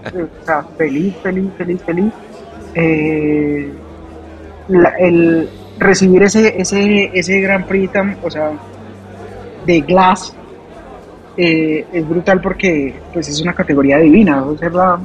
sea, 0.45 0.63
feliz, 0.77 1.15
feliz, 1.23 1.51
feliz, 1.57 1.83
feliz. 1.85 2.13
Eh, 2.75 3.73
el 5.01 5.49
recibir 5.79 6.23
ese, 6.23 6.55
ese, 6.61 7.11
ese 7.15 7.41
Gran 7.41 7.67
Prix, 7.67 7.91
o 8.23 8.31
sea, 8.31 8.53
de 9.67 9.81
Glass, 9.81 10.35
eh, 11.37 11.87
es 11.93 12.09
brutal 12.09 12.41
porque 12.41 12.95
pues 13.13 13.29
es 13.29 13.41
una 13.41 13.55
categoría 13.55 13.99
divina. 13.99 14.45
O 14.45 14.57
sea, 14.57 14.69
la, 14.71 15.01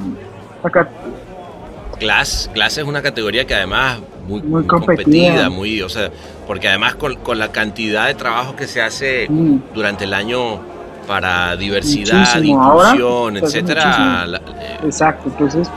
Glass, 1.98 2.50
Glass 2.54 2.78
es 2.78 2.84
una 2.84 3.02
categoría 3.02 3.44
que 3.44 3.54
además 3.54 4.00
muy, 4.30 4.42
muy, 4.42 4.64
competida. 4.64 5.50
muy, 5.50 5.82
o 5.82 5.88
sea, 5.88 6.10
porque 6.46 6.68
además 6.68 6.94
con, 6.94 7.16
con, 7.16 7.38
la 7.38 7.50
cantidad 7.50 8.06
de 8.06 8.14
trabajo 8.14 8.54
que 8.54 8.66
se 8.66 8.80
hace 8.80 9.26
mm. 9.28 9.74
durante 9.74 10.04
el 10.04 10.14
año 10.14 10.60
para 11.06 11.56
diversidad, 11.56 12.40
inclusión, 12.40 13.36
pues, 13.40 13.54
etcétera. 13.54 14.26
Eh, 14.60 14.78
Exacto, 14.84 15.28
entonces, 15.28 15.70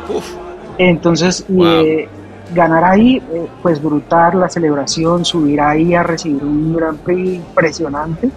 entonces 0.77 1.45
eh, 1.59 2.07
ganar 2.53 2.83
ahí, 2.83 3.17
eh, 3.17 3.47
pues 3.61 3.81
brutal 3.81 4.39
la 4.39 4.49
celebración, 4.49 5.25
subir 5.25 5.59
ahí 5.59 5.95
a 5.95 6.03
recibir 6.03 6.43
un 6.43 6.75
Gran 6.75 6.97
Prix 6.97 7.35
impresionante, 7.35 8.29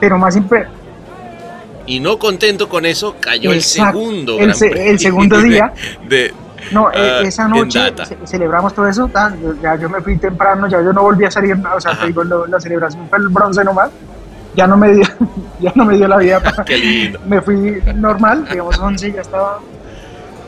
pero 0.00 0.18
más 0.18 0.36
impre 0.36 0.66
y 1.86 2.00
no 2.00 2.18
contento 2.18 2.68
con 2.68 2.84
eso, 2.84 3.16
cayó 3.20 3.52
el 3.52 3.62
segundo. 3.62 4.38
El, 4.38 4.52
el 4.76 4.98
segundo 4.98 5.40
día. 5.42 5.72
de, 6.08 6.32
no, 6.72 6.88
ah, 6.88 7.20
esa 7.22 7.48
noche 7.48 7.94
celebramos 8.24 8.74
todo 8.74 8.88
eso, 8.88 9.10
ya 9.62 9.76
yo 9.76 9.88
me 9.88 10.00
fui 10.00 10.16
temprano, 10.18 10.66
ya 10.66 10.82
yo 10.82 10.92
no 10.92 11.02
volví 11.02 11.24
a 11.24 11.30
salir, 11.30 11.56
o 11.56 11.80
sea, 11.80 11.98
te 11.98 12.06
digo, 12.06 12.24
la 12.24 12.60
celebración 12.60 13.08
fue 13.08 13.18
el 13.18 13.28
bronce 13.28 13.64
nomás, 13.64 13.90
ya 14.54 14.66
no 14.66 14.76
me 14.76 14.92
dio, 14.94 15.06
ya 15.60 15.72
no 15.74 15.84
me 15.84 15.96
dio 15.96 16.08
la 16.08 16.18
vida, 16.18 16.40
para, 16.42 16.64
me 17.26 17.40
fui 17.40 17.82
normal, 17.94 18.46
digamos 18.50 18.78
11 18.78 19.12
ya 19.12 19.20
estaba, 19.20 19.60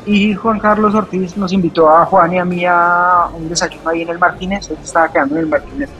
y 0.06 0.34
Juan 0.34 0.58
Carlos 0.58 0.94
Ortiz 0.94 1.36
nos 1.36 1.52
invitó 1.52 1.90
a 1.90 2.06
Juan 2.06 2.32
y 2.32 2.38
a 2.38 2.44
mí 2.44 2.64
a 2.66 3.26
un 3.34 3.48
desayuno 3.48 3.90
ahí 3.90 4.02
en 4.02 4.08
el 4.08 4.18
Martínez, 4.18 4.70
él 4.70 4.78
estaba 4.82 5.08
quedando 5.08 5.36
en 5.36 5.40
el 5.42 5.46
Martínez, 5.46 5.90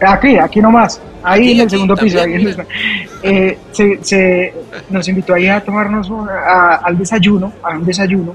aquí, 0.00 0.38
aquí 0.38 0.60
nomás, 0.60 1.00
ahí 1.22 1.52
en 1.52 1.60
el 1.60 1.70
segundo 1.70 1.96
piso, 1.96 2.20
ahí 2.20 2.56
eh, 3.22 3.58
se, 3.72 3.98
se, 4.02 4.54
nos 4.88 5.06
invitó 5.08 5.34
ahí 5.34 5.48
a 5.48 5.62
tomarnos 5.62 6.10
al 6.82 6.96
desayuno, 6.96 7.52
a 7.62 7.70
un 7.70 7.84
desayuno, 7.84 8.34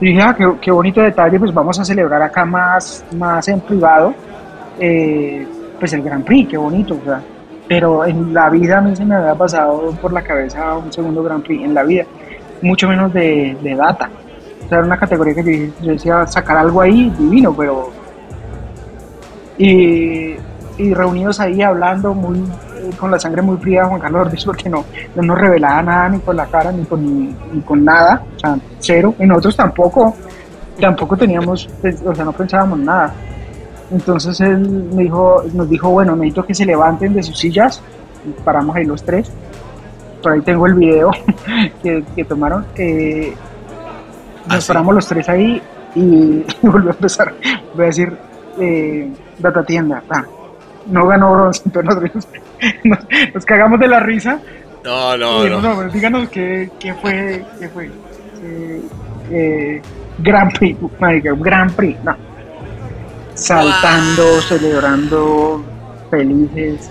y 0.00 0.06
dije, 0.06 0.20
ah, 0.22 0.36
qué, 0.60 0.70
bonito 0.70 1.00
detalle, 1.02 1.38
pues 1.38 1.52
vamos 1.52 1.78
a 1.80 1.84
celebrar 1.84 2.22
acá 2.22 2.44
más, 2.44 3.04
más 3.16 3.48
en 3.48 3.60
privado, 3.60 4.14
eh, 4.78 5.46
pues 5.78 5.92
el 5.92 6.02
Grand 6.02 6.24
Prix, 6.24 6.50
qué 6.50 6.56
bonito, 6.56 6.96
o 7.00 7.04
sea, 7.04 7.20
pero 7.68 8.04
en 8.04 8.32
la 8.32 8.48
vida 8.48 8.78
a 8.78 8.80
mí 8.80 8.94
se 8.94 9.04
me 9.04 9.16
había 9.16 9.34
pasado 9.34 9.90
por 10.00 10.12
la 10.12 10.22
cabeza 10.22 10.76
un 10.76 10.92
segundo 10.92 11.22
Grand 11.22 11.42
Prix, 11.42 11.64
en 11.64 11.74
la 11.74 11.82
vida, 11.82 12.04
mucho 12.62 12.88
menos 12.88 13.12
de, 13.12 13.56
data. 13.76 14.08
O 14.64 14.68
sea, 14.68 14.78
era 14.78 14.86
una 14.86 14.98
categoría 14.98 15.34
que 15.34 15.70
yo, 15.80 15.92
decía 15.92 16.26
sacar 16.26 16.58
algo 16.58 16.80
ahí 16.80 17.10
divino, 17.18 17.54
pero... 17.56 17.90
Y, 19.56 20.36
y 20.78 20.94
reunidos 20.94 21.40
ahí 21.40 21.62
hablando 21.62 22.14
muy 22.14 22.44
con 22.98 23.10
la 23.10 23.18
sangre 23.18 23.42
muy 23.42 23.56
fría 23.58 23.84
Juan 23.86 24.00
Carlos 24.00 24.26
Ortiz 24.26 24.44
porque 24.44 24.68
no, 24.68 24.84
no 25.14 25.22
nos 25.22 25.38
revelaba 25.38 25.82
nada 25.82 26.08
ni 26.08 26.18
con 26.20 26.36
la 26.36 26.46
cara 26.46 26.72
ni 26.72 26.84
con, 26.84 27.04
ni, 27.52 27.60
con 27.64 27.84
nada, 27.84 28.22
o 28.36 28.38
sea, 28.38 28.58
cero. 28.78 29.14
Y 29.18 29.26
nosotros 29.26 29.56
tampoco, 29.56 30.14
tampoco 30.80 31.16
teníamos, 31.16 31.68
pues, 31.80 32.02
o 32.02 32.14
sea, 32.14 32.24
no 32.24 32.32
pensábamos 32.32 32.78
nada. 32.78 33.12
Entonces 33.90 34.40
él 34.40 34.58
me 34.94 35.04
dijo, 35.04 35.42
nos 35.52 35.68
dijo, 35.68 35.90
bueno, 35.90 36.14
necesito 36.14 36.44
que 36.44 36.54
se 36.54 36.66
levanten 36.66 37.14
de 37.14 37.22
sus 37.22 37.38
sillas. 37.38 37.82
paramos 38.44 38.76
ahí 38.76 38.84
los 38.84 39.02
tres. 39.02 39.30
Por 40.22 40.32
ahí 40.32 40.40
tengo 40.42 40.66
el 40.66 40.74
video 40.74 41.10
que, 41.82 42.04
que 42.14 42.24
tomaron. 42.24 42.66
Eh, 42.76 43.34
nos 44.48 44.64
¿Ah, 44.64 44.72
paramos 44.72 44.94
los 44.94 45.06
tres 45.06 45.28
ahí 45.28 45.62
y 45.94 46.44
volvió 46.62 46.90
a 46.90 46.94
empezar. 46.94 47.34
Voy 47.74 47.84
a 47.84 47.86
decir, 47.86 48.16
eh, 48.60 49.10
data 49.38 49.62
tienda. 49.62 50.02
Ah, 50.10 50.24
no 50.88 51.06
ganó 51.06 51.50
entonces 51.64 52.26
nos, 53.34 53.44
cagamos 53.44 53.80
de 53.80 53.88
la 53.88 54.00
risa. 54.00 54.40
No, 54.84 55.16
no, 55.16 55.46
no. 55.46 55.60
no 55.60 55.74
pues 55.74 55.92
díganos 55.92 56.28
qué, 56.28 56.70
qué, 56.78 56.94
fue, 56.94 57.44
qué 57.60 57.68
fue. 57.68 57.90
Eh, 59.30 59.82
Grand 60.18 60.56
Prix, 60.58 60.78
Grand 61.38 61.72
Prix, 61.72 61.98
no. 62.02 62.16
Saltando, 63.34 64.40
celebrando, 64.42 65.64
felices. 66.10 66.90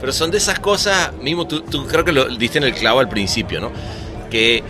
Pero, 0.00 0.12
son 0.12 0.30
de 0.30 0.38
esas 0.38 0.58
cosas, 0.58 1.12
mismo 1.22 1.46
tú, 1.46 1.62
tú 1.62 1.86
creo 1.86 2.04
que 2.04 2.12
lo 2.12 2.28
diste 2.28 2.58
en 2.58 2.64
el 2.64 2.74
clavo 2.74 3.00
al 3.00 3.08
principio, 3.08 3.60
¿no? 3.60 3.70
Que 4.30 4.62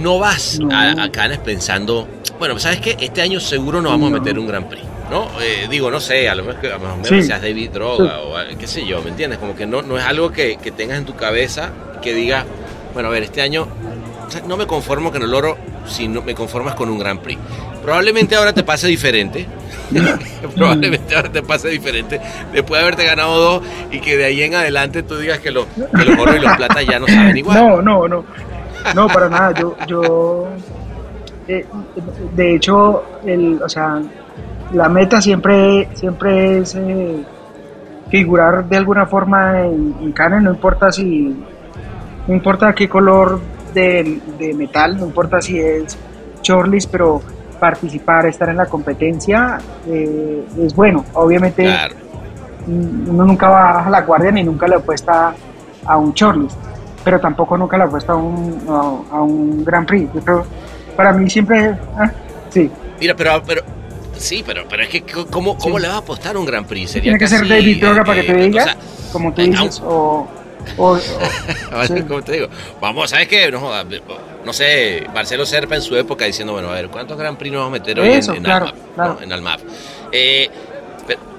no 0.00 0.18
vas 0.18 0.58
a, 0.70 1.02
a 1.02 1.10
Cannes 1.10 1.38
pensando, 1.38 2.08
bueno, 2.38 2.58
¿sabes 2.58 2.80
qué? 2.80 2.96
Este 3.00 3.20
año 3.20 3.40
seguro 3.40 3.82
nos 3.82 3.92
vamos 3.92 4.10
a 4.10 4.14
meter 4.14 4.38
un 4.38 4.46
Grand 4.46 4.68
Prix. 4.68 4.91
¿No? 5.12 5.28
Eh, 5.42 5.66
digo, 5.68 5.90
no 5.90 6.00
sé, 6.00 6.26
a 6.30 6.34
lo 6.34 6.42
mejor, 6.42 6.66
a 6.66 6.78
lo 6.78 6.96
mejor 6.96 7.22
seas 7.22 7.42
David 7.42 7.70
Droga 7.70 8.20
o 8.20 8.34
qué 8.58 8.66
sé 8.66 8.86
yo, 8.86 9.02
¿me 9.02 9.10
entiendes? 9.10 9.38
Como 9.38 9.54
que 9.54 9.66
no, 9.66 9.82
no 9.82 9.98
es 9.98 10.04
algo 10.04 10.32
que, 10.32 10.56
tengas 10.74 10.96
en 10.96 11.04
tu 11.04 11.14
cabeza 11.14 11.70
que 12.00 12.14
diga, 12.14 12.46
bueno, 12.94 13.10
a 13.10 13.12
ver, 13.12 13.22
este 13.22 13.42
año 13.42 13.68
no 14.48 14.56
me 14.56 14.66
conformo 14.66 15.12
con 15.12 15.22
el 15.22 15.34
oro 15.34 15.58
si 15.86 16.08
no 16.08 16.22
me 16.22 16.34
conformas 16.34 16.74
con 16.74 16.88
un 16.88 16.98
Grand 16.98 17.20
Prix. 17.20 17.38
Probablemente 17.82 18.36
ahora 18.36 18.54
te 18.54 18.62
pase 18.62 18.88
diferente. 18.88 19.46
Probablemente 20.56 21.14
ahora 21.14 21.30
te 21.30 21.42
pase 21.42 21.68
diferente. 21.68 22.18
Después 22.50 22.80
de 22.80 22.86
haberte 22.86 23.04
ganado 23.04 23.38
dos 23.38 23.62
y 23.90 24.00
que 24.00 24.16
de 24.16 24.24
ahí 24.24 24.42
en 24.42 24.54
adelante 24.54 25.02
tú 25.02 25.18
digas 25.18 25.40
que, 25.40 25.50
los 25.50 25.66
oro 26.18 26.36
y 26.36 26.40
los 26.40 26.56
plata 26.56 26.80
ya 26.80 26.98
no 26.98 27.06
saben 27.06 27.36
igual. 27.36 27.58
No, 27.58 27.82
no, 27.82 28.08
no. 28.08 28.24
No, 28.94 29.08
para 29.08 29.28
nada. 29.28 29.52
Yo, 29.60 29.76
yo 29.86 30.48
eh, 31.48 31.66
de 32.34 32.54
hecho, 32.54 33.04
el, 33.26 33.60
o 33.62 33.68
sea, 33.68 34.00
la 34.72 34.88
meta 34.88 35.20
siempre, 35.20 35.88
siempre 35.94 36.58
es 36.58 36.74
eh, 36.74 37.22
figurar 38.08 38.64
de 38.64 38.76
alguna 38.76 39.06
forma 39.06 39.60
en, 39.60 39.94
en 40.00 40.44
no 40.44 40.50
importa 40.50 40.90
si, 40.90 41.34
no 42.26 42.34
importa 42.34 42.74
qué 42.74 42.88
color 42.88 43.40
de, 43.74 44.54
metal, 44.56 44.98
no 44.98 45.06
importa 45.06 45.40
si 45.40 45.58
es 45.58 45.96
Chorlis, 46.42 46.86
pero 46.86 47.20
participar, 47.58 48.26
estar 48.26 48.48
en 48.48 48.56
la 48.56 48.66
competencia 48.66 49.58
eh, 49.86 50.44
es 50.58 50.74
bueno. 50.74 51.04
Obviamente 51.14 51.72
uno 52.66 53.24
nunca 53.24 53.48
baja 53.48 53.90
la 53.90 54.02
guardia 54.02 54.30
ni 54.30 54.44
nunca 54.44 54.66
le 54.66 54.76
apuesta 54.76 55.34
a 55.84 55.96
un 55.96 56.12
Chorlis, 56.14 56.56
pero 57.04 57.20
tampoco 57.20 57.56
nunca 57.56 57.76
le 57.76 57.84
apuesta 57.84 58.12
a 58.12 58.16
un, 58.16 58.62
a, 59.10 59.22
un 59.22 59.64
Grand 59.64 59.86
Prix. 59.86 60.10
para 60.96 61.12
mí 61.12 61.28
siempre, 61.28 61.76
ah, 61.96 62.10
sí, 62.50 62.70
Mira, 63.00 63.14
pero, 63.16 63.42
pero 63.44 63.62
sí, 64.22 64.42
pero, 64.44 64.66
pero 64.68 64.82
es 64.82 64.88
que 64.88 65.02
¿cómo, 65.02 65.56
cómo 65.58 65.78
le 65.78 65.88
va 65.88 65.94
a 65.94 65.98
apostar 65.98 66.36
un 66.36 66.44
Gran 66.44 66.66
Prix? 66.66 66.92
Sería 66.92 67.12
Tiene 67.12 67.18
que 67.18 67.28
ser 67.28 67.46
David 67.46 67.80
Droga 67.80 68.04
para 68.04 68.20
que 68.20 68.32
te 68.32 68.44
eh, 68.44 68.48
diga, 68.48 68.76
como 69.12 69.32
tú 69.32 69.42
eh, 69.42 69.46
dices, 69.46 69.82
o... 69.84 70.28
o, 70.76 70.98
Como 72.08 72.22
te 72.22 72.32
digo, 72.32 72.48
vamos, 72.80 73.10
¿sabes 73.10 73.28
qué? 73.28 73.50
No, 73.50 73.70
no 74.44 74.52
sé, 74.52 75.06
Marcelo 75.12 75.44
Serpa 75.44 75.74
en 75.74 75.82
su 75.82 75.96
época 75.96 76.24
diciendo, 76.24 76.52
bueno, 76.52 76.70
a 76.70 76.74
ver, 76.74 76.88
¿cuántos 76.88 77.18
Gran 77.18 77.36
Prix 77.36 77.52
nos 77.52 77.62
vamos 77.62 77.78
a 77.78 77.80
meter 77.80 78.00
hoy 78.00 78.12
en, 78.12 78.36
en, 78.36 78.42
claro, 78.42 79.18
en 79.20 79.32
Almaf? 79.32 79.62
Eh, 80.12 80.48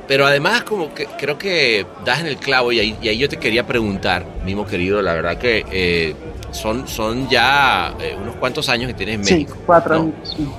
pero, 0.07 0.25
además, 0.25 0.63
como 0.63 0.93
que 0.93 1.05
creo 1.05 1.37
que 1.37 1.85
das 2.03 2.19
en 2.19 2.27
el 2.27 2.37
clavo 2.37 2.71
y 2.71 2.79
ahí, 2.79 2.97
y 3.01 3.07
ahí 3.07 3.17
yo 3.17 3.29
te 3.29 3.37
quería 3.37 3.65
preguntar, 3.65 4.25
mismo 4.43 4.65
querido, 4.65 5.01
la 5.01 5.13
verdad 5.13 5.37
que 5.37 5.65
eh, 5.71 6.13
son, 6.51 6.87
son 6.87 7.29
ya 7.29 7.93
eh, 8.01 8.15
unos 8.21 8.35
cuantos 8.35 8.67
años 8.67 8.87
que 8.87 8.93
tienes 8.93 9.15
en 9.15 9.21
México. 9.21 9.57
cuatro 9.65 9.95
años. 9.95 10.13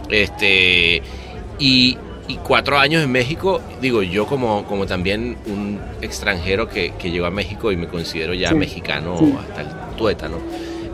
Este, 0.09 1.03
y, 1.59 1.99
y, 2.29 2.37
cuatro 2.37 2.79
años 2.79 3.03
en 3.03 3.11
México, 3.11 3.61
digo, 3.81 4.03
yo 4.03 4.27
como, 4.27 4.65
como 4.65 4.87
también 4.87 5.37
un 5.47 5.81
extranjero 6.01 6.69
que, 6.69 6.93
que 6.99 7.11
llegó 7.11 7.27
a 7.27 7.31
México 7.31 7.71
y 7.73 7.77
me 7.77 7.87
considero 7.87 8.35
ya 8.35 8.53
mexicano 8.53 9.17
hasta 9.41 9.63
el 9.63 9.97
tueta, 9.97 10.29
¿no? 10.29 10.39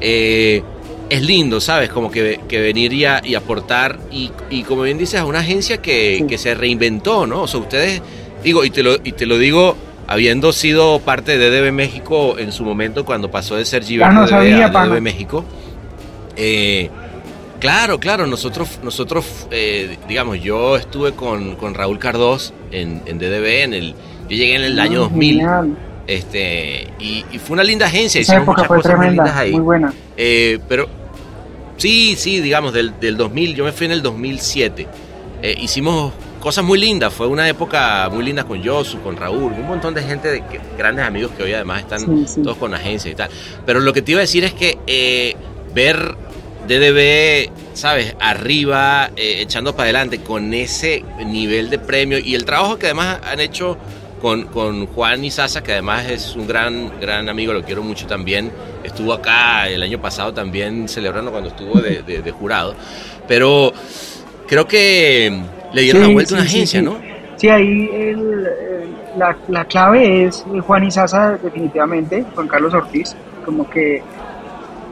Eh, 0.01 0.63
es 1.09 1.23
lindo, 1.23 1.61
¿sabes? 1.61 1.91
Como 1.91 2.11
que, 2.11 2.41
que 2.49 2.61
venir 2.61 2.93
y, 2.93 3.05
y 3.25 3.35
aportar 3.35 3.99
y, 4.13 4.31
y, 4.49 4.63
como 4.63 4.83
bien 4.83 4.99
dices, 4.99 5.21
a 5.21 5.25
una 5.25 5.41
agencia 5.41 5.79
que, 5.79 6.25
que, 6.29 6.39
se 6.39 6.55
reinventó, 6.55 7.27
¿no? 7.27 7.43
O 7.43 7.49
sea, 7.49 7.61
ustedes, 7.61 8.01
digo, 8.43 8.65
y 8.65 8.71
te 8.71 8.83
lo, 8.83 8.95
y 9.03 9.13
te 9.13 9.27
lo 9.27 9.37
digo 9.39 9.77
habiendo 10.07 10.53
sido 10.53 10.99
parte 10.99 11.39
de 11.39 11.51
DB 11.51 11.73
México 11.73 12.37
en 12.37 12.51
su 12.51 12.65
momento 12.65 13.05
cuando 13.05 13.31
pasó 13.31 13.55
de 13.55 13.65
ser 13.65 13.85
Gilberto 13.85 14.35
ah, 14.35 14.39
a 14.41 14.87
DB 14.87 15.01
México. 15.01 15.45
Eh, 16.37 16.91
claro, 17.61 18.01
claro, 18.01 18.27
nosotros, 18.27 18.81
nosotros 18.83 19.47
eh, 19.51 19.97
digamos, 20.09 20.43
yo 20.43 20.77
estuve 20.77 21.13
con, 21.13 21.57
con 21.57 21.75
Raúl 21.75 21.99
Cardós 21.99 22.53
en, 22.73 23.03
en, 23.07 23.19
DDB, 23.19 23.63
en 23.63 23.75
el, 23.75 23.95
yo 24.29 24.37
llegué 24.37 24.57
en 24.57 24.63
el 24.63 24.79
ah, 24.79 24.83
año 24.83 25.01
2000. 25.01 25.43
Este, 26.07 26.89
y, 26.99 27.25
fue 27.39 27.55
una 27.55 27.63
linda 27.63 27.87
agencia, 27.87 28.21
Esa 28.21 28.39
época 28.39 28.65
fue 28.65 28.81
tremenda, 28.83 29.39
ahí. 29.39 29.53
Muy 29.53 29.61
buena. 29.61 29.95
Eh, 30.17 30.59
pero 30.69 30.89
Sí, 31.81 32.15
sí, 32.19 32.43
digamos, 32.43 32.75
del, 32.75 32.93
del 33.01 33.17
2000, 33.17 33.55
yo 33.55 33.65
me 33.65 33.73
fui 33.73 33.87
en 33.87 33.93
el 33.93 34.03
2007. 34.03 34.87
Eh, 35.41 35.55
hicimos 35.63 36.13
cosas 36.39 36.63
muy 36.63 36.79
lindas, 36.79 37.11
fue 37.11 37.27
una 37.27 37.49
época 37.49 38.07
muy 38.13 38.23
linda 38.23 38.45
con 38.45 38.63
Josu, 38.63 39.01
con 39.01 39.17
Raúl, 39.17 39.55
un 39.55 39.67
montón 39.67 39.95
de 39.95 40.03
gente, 40.03 40.29
de 40.29 40.43
grandes 40.77 41.07
amigos 41.07 41.33
que 41.35 41.43
hoy 41.43 41.55
además 41.55 41.81
están 41.81 42.27
todos 42.45 42.59
con 42.59 42.75
agencia 42.75 43.11
y 43.11 43.15
tal. 43.15 43.31
Pero 43.65 43.81
lo 43.81 43.95
que 43.95 44.03
te 44.03 44.13
iba 44.13 44.19
a 44.19 44.21
decir 44.21 44.45
es 44.45 44.53
que 44.53 44.77
eh, 44.87 45.37
ver 45.73 46.17
DDB, 46.71 47.51
¿sabes? 47.75 48.15
Arriba, 48.21 49.11
eh, 49.17 49.39
echando 49.41 49.75
para 49.75 49.85
adelante 49.85 50.21
con 50.21 50.55
ese 50.55 51.03
nivel 51.27 51.69
de 51.69 51.81
premio 51.81 52.19
y 52.19 52.37
el 52.37 52.45
trabajo 52.45 52.79
que 52.79 52.87
además 52.87 53.19
han 53.25 53.41
hecho 53.41 53.77
con, 54.23 54.45
con 54.45 54.87
Juan 54.87 55.29
Sasa, 55.33 55.65
que 55.65 55.73
además 55.73 56.09
es 56.09 56.37
un 56.37 56.47
gran, 56.47 57.01
gran 57.01 57.29
amigo, 57.29 57.53
lo 57.53 57.65
quiero 57.65 57.83
mucho 57.83 58.07
también. 58.07 58.53
Estuvo 58.85 59.13
acá 59.13 59.69
el 59.69 59.83
año 59.83 60.01
pasado 60.01 60.33
también 60.33 60.89
celebrando 60.89 61.33
cuando 61.33 61.49
estuvo 61.49 61.81
de, 61.81 62.31
jurado. 62.31 62.77
Pero 63.27 63.73
creo 64.47 64.69
que 64.69 65.43
le 65.73 65.83
dieron 65.83 66.03
la 66.03 66.09
vuelta 66.09 66.35
a 66.35 66.39
una 66.39 66.47
agencia, 66.47 66.81
¿no? 66.81 67.01
Sí, 67.35 67.49
ahí 67.49 67.91
el, 67.93 68.45
la, 69.17 69.37
la, 69.49 69.65
clave 69.65 70.27
es 70.27 70.45
Juan 70.67 70.89
Sasa 70.93 71.37
definitivamente, 71.43 72.25
Juan 72.35 72.47
Carlos 72.47 72.75
Ortiz, 72.75 73.17
como 73.45 73.69
que 73.69 74.03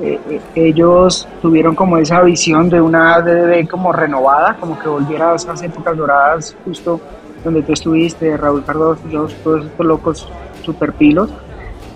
eh, 0.00 0.18
eh, 0.30 0.40
ellos 0.54 1.26
tuvieron 1.42 1.74
como 1.74 1.98
esa 1.98 2.22
visión 2.22 2.68
de 2.68 2.80
una 2.80 3.20
DDB 3.20 3.68
como 3.68 3.92
renovada, 3.92 4.56
como 4.58 4.78
que 4.78 4.88
volviera 4.88 5.32
a 5.32 5.36
esas 5.36 5.62
épocas 5.62 5.96
doradas 5.96 6.56
justo 6.64 7.00
donde 7.44 7.62
tú 7.62 7.72
estuviste, 7.72 8.36
Raúl 8.36 8.64
Cardoso, 8.64 9.02
todos 9.42 9.64
estos 9.64 9.86
locos 9.86 10.28
super 10.62 10.92
pilos, 10.92 11.30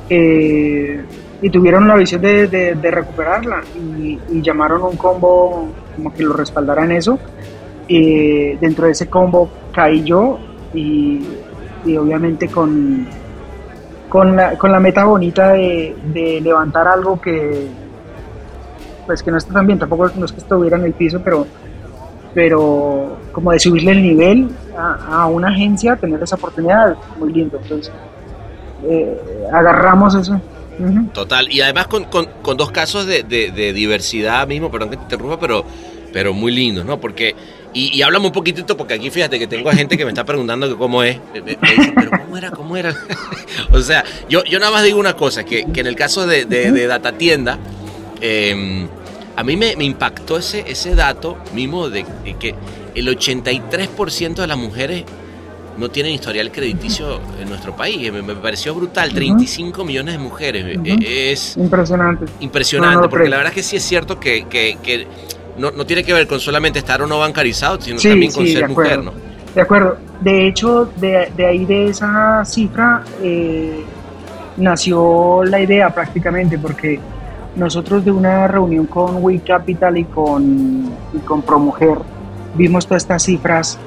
eh, 0.09 1.05
y 1.41 1.51
tuvieron 1.51 1.89
la 1.89 1.97
visión 1.97 2.23
de, 2.23 2.77
recuperarla 2.81 3.63
y, 3.77 4.19
llamaron 4.41 4.83
un 4.83 4.97
combo 4.97 5.69
como 5.97 6.15
que 6.15 6.23
lo 6.23 6.33
respaldara 6.33 6.85
en 6.85 6.93
eso. 6.93 7.19
y 7.89 8.55
dentro 8.57 8.87
de 8.87 8.93
ese 8.93 9.09
combo 9.09 9.51
caí 9.73 10.03
yo 10.05 10.39
y, 10.75 11.27
obviamente 11.99 12.49
con, 12.49 13.07
con, 14.09 14.37
la, 14.37 14.57
con 14.57 14.71
la 14.71 14.81
meta 14.81 15.05
bonita 15.05 15.53
de, 15.53 16.41
levantar 16.43 16.87
algo 16.87 17.21
que 17.21 17.69
pues 19.13 19.23
que 19.23 19.31
no 19.31 19.37
está 19.37 19.53
tan 19.53 19.67
bien, 19.67 19.79
tampoco 19.79 20.11
no 20.17 20.25
es 20.25 20.33
que 20.33 20.39
estuviera 20.39 20.79
en 20.79 20.85
el 20.85 20.95
piso, 20.95 21.21
pero 21.23 21.47
pero 22.33 23.19
como 23.31 23.53
de 23.53 23.59
subirle 23.59 23.93
el 23.93 24.01
nivel 24.01 24.49
a, 24.75 25.27
una 25.27 25.49
agencia, 25.49 25.97
tener 25.97 26.23
esa 26.23 26.37
oportunidad, 26.37 26.97
muy 27.19 27.31
lindo. 27.31 27.59
Entonces, 27.63 27.93
eh, 28.85 29.21
agarramos 29.53 30.15
eso. 30.15 30.41
Total, 31.13 31.53
y 31.53 31.61
además 31.61 31.89
con, 31.89 32.05
con, 32.05 32.57
dos 32.57 32.71
casos 32.71 33.05
de, 33.05 33.23
de, 33.23 33.73
diversidad 33.75 34.49
mismo, 34.49 34.71
perdón 34.71 34.89
que 34.89 34.97
te 34.97 35.03
interrumpa, 35.03 35.39
pero, 35.39 35.67
pero 36.11 36.33
muy 36.33 36.51
lindos, 36.51 36.87
¿no? 36.87 36.99
Porque, 36.99 37.37
y, 37.75 37.95
y 37.95 38.01
háblame 38.01 38.29
un 38.29 38.33
poquitito, 38.33 38.79
porque 38.79 38.95
aquí 38.95 39.11
fíjate 39.11 39.39
que 39.39 39.47
tengo 39.47 39.69
a 39.69 39.75
gente 39.75 39.99
que 39.99 40.05
me 40.07 40.11
está 40.11 40.25
preguntando 40.25 40.67
que 40.71 40.77
cómo 40.77 41.03
es, 41.03 41.21
pero 41.35 42.11
¿cómo 42.11 42.37
era? 42.39 42.51
¿Cómo 42.51 42.77
era? 42.79 42.97
o 43.73 43.81
sea, 43.81 44.03
yo, 44.31 44.43
yo 44.45 44.59
nada 44.59 44.73
más 44.73 44.83
digo 44.83 44.99
una 44.99 45.15
cosa, 45.15 45.45
que, 45.45 45.67
que 45.71 45.81
en 45.83 45.87
el 45.87 45.95
caso 45.95 46.27
de, 46.27 46.47
de, 46.47 46.87
Data 46.87 47.13
Tienda, 47.13 47.59
eh, 48.23 48.89
a 49.37 49.45
mí 49.45 49.57
me, 49.57 49.73
impactó 49.85 50.37
ese, 50.37 50.65
ese 50.67 50.95
dato 50.95 51.39
mismo 51.55 51.89
de, 51.89 52.05
que 52.39 52.55
el 52.95 53.09
83% 53.09 54.35
de 54.35 54.47
las 54.47 54.59
mujeres 54.59 55.05
no 55.79 55.91
tienen 55.91 56.13
historial 56.13 56.53
crediticio 56.53 57.19
en 57.41 57.49
nuestro 57.49 57.75
país. 57.75 58.13
Me, 58.13 58.35
pareció 58.35 58.75
brutal, 58.75 59.13
35 59.13 59.85
millones 59.85 60.15
de 60.15 60.19
mujeres. 60.19 60.79
E, 60.85 61.33
es 61.33 61.57
impresionante. 61.57 62.27
Impresionante, 62.41 63.09
porque 63.09 63.29
la 63.29 63.37
verdad 63.39 63.53
es 63.53 63.57
que 63.57 63.63
sí 63.63 63.77
es 63.77 63.83
cierto 63.83 64.21
que, 64.21 65.07
no, 65.57 65.87
tiene 65.87 66.05
que 66.05 66.13
ver 66.13 66.27
con 66.27 66.41
solamente 66.41 66.79
estar 66.79 67.01
o 67.03 67.07
no 67.07 67.19
bancarizado, 67.19 67.81
sino 67.81 68.01
también 68.01 68.33
con 68.33 68.47
ser 68.47 68.69
mujer, 68.69 69.03
¿no? 69.03 69.13
De 69.55 69.61
acuerdo. 69.61 69.97
De 70.21 70.49
hecho, 70.49 70.91
de, 70.97 71.47
ahí 71.47 71.65
de 71.65 71.89
esa 71.89 72.45
cifra 72.45 73.03
eh, 73.23 73.83
nació 74.57 75.43
la 75.45 75.61
idea 75.61 75.91
prácticamente, 75.91 76.59
porque 76.59 77.01
nosotros 77.57 78.05
de 78.05 78.11
una 78.11 78.47
reunión 78.49 78.87
con 78.87 79.23
We 79.23 79.41
Capital 79.41 79.99
y 79.99 80.05
con, 80.05 80.91
y 81.13 81.19
con 81.19 81.43
ProMujer 81.43 81.99
vimos 82.55 82.87
todas 82.87 83.03
estas 83.03 83.23
cifras 83.23 83.79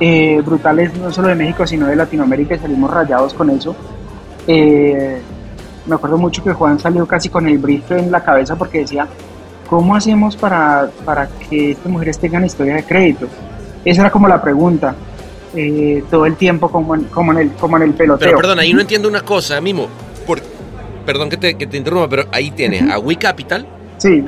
eh, 0.00 0.42
brutales, 0.44 0.94
no 0.96 1.12
solo 1.12 1.28
de 1.28 1.34
México, 1.34 1.66
sino 1.66 1.86
de 1.86 1.96
Latinoamérica, 1.96 2.54
y 2.54 2.58
salimos 2.58 2.90
rayados 2.90 3.32
con 3.34 3.50
eso. 3.50 3.74
Eh, 4.46 5.20
me 5.86 5.94
acuerdo 5.94 6.18
mucho 6.18 6.42
que 6.42 6.52
Juan 6.52 6.78
salió 6.78 7.06
casi 7.06 7.28
con 7.28 7.46
el 7.46 7.58
brief 7.58 7.90
en 7.92 8.10
la 8.10 8.22
cabeza 8.22 8.56
porque 8.56 8.80
decía, 8.80 9.06
¿cómo 9.68 9.94
hacemos 9.94 10.36
para, 10.36 10.90
para 11.04 11.28
que 11.28 11.72
estas 11.72 11.86
mujeres 11.86 12.18
tengan 12.18 12.44
historia 12.44 12.76
de 12.76 12.84
crédito? 12.84 13.26
Esa 13.84 14.02
era 14.02 14.10
como 14.10 14.28
la 14.28 14.40
pregunta. 14.40 14.94
Eh, 15.56 16.02
todo 16.10 16.26
el 16.26 16.34
tiempo 16.34 16.68
como 16.68 16.96
en, 16.96 17.04
como 17.04 17.30
en 17.30 17.38
el 17.38 17.52
como 17.52 17.76
en 17.76 17.84
el 17.84 17.92
peloteo. 17.92 18.26
Pero 18.26 18.38
perdón, 18.38 18.58
ahí 18.58 18.72
no 18.72 18.80
entiendo 18.80 19.08
una 19.08 19.20
cosa, 19.20 19.60
Mimo 19.60 19.86
perdón 21.04 21.30
que 21.30 21.36
te, 21.36 21.54
que 21.54 21.66
te 21.66 21.76
interrumpa, 21.76 22.08
pero 22.08 22.24
ahí 22.32 22.50
tienes 22.50 22.90
a 22.90 22.98
We 22.98 23.16
Capital 23.16 23.66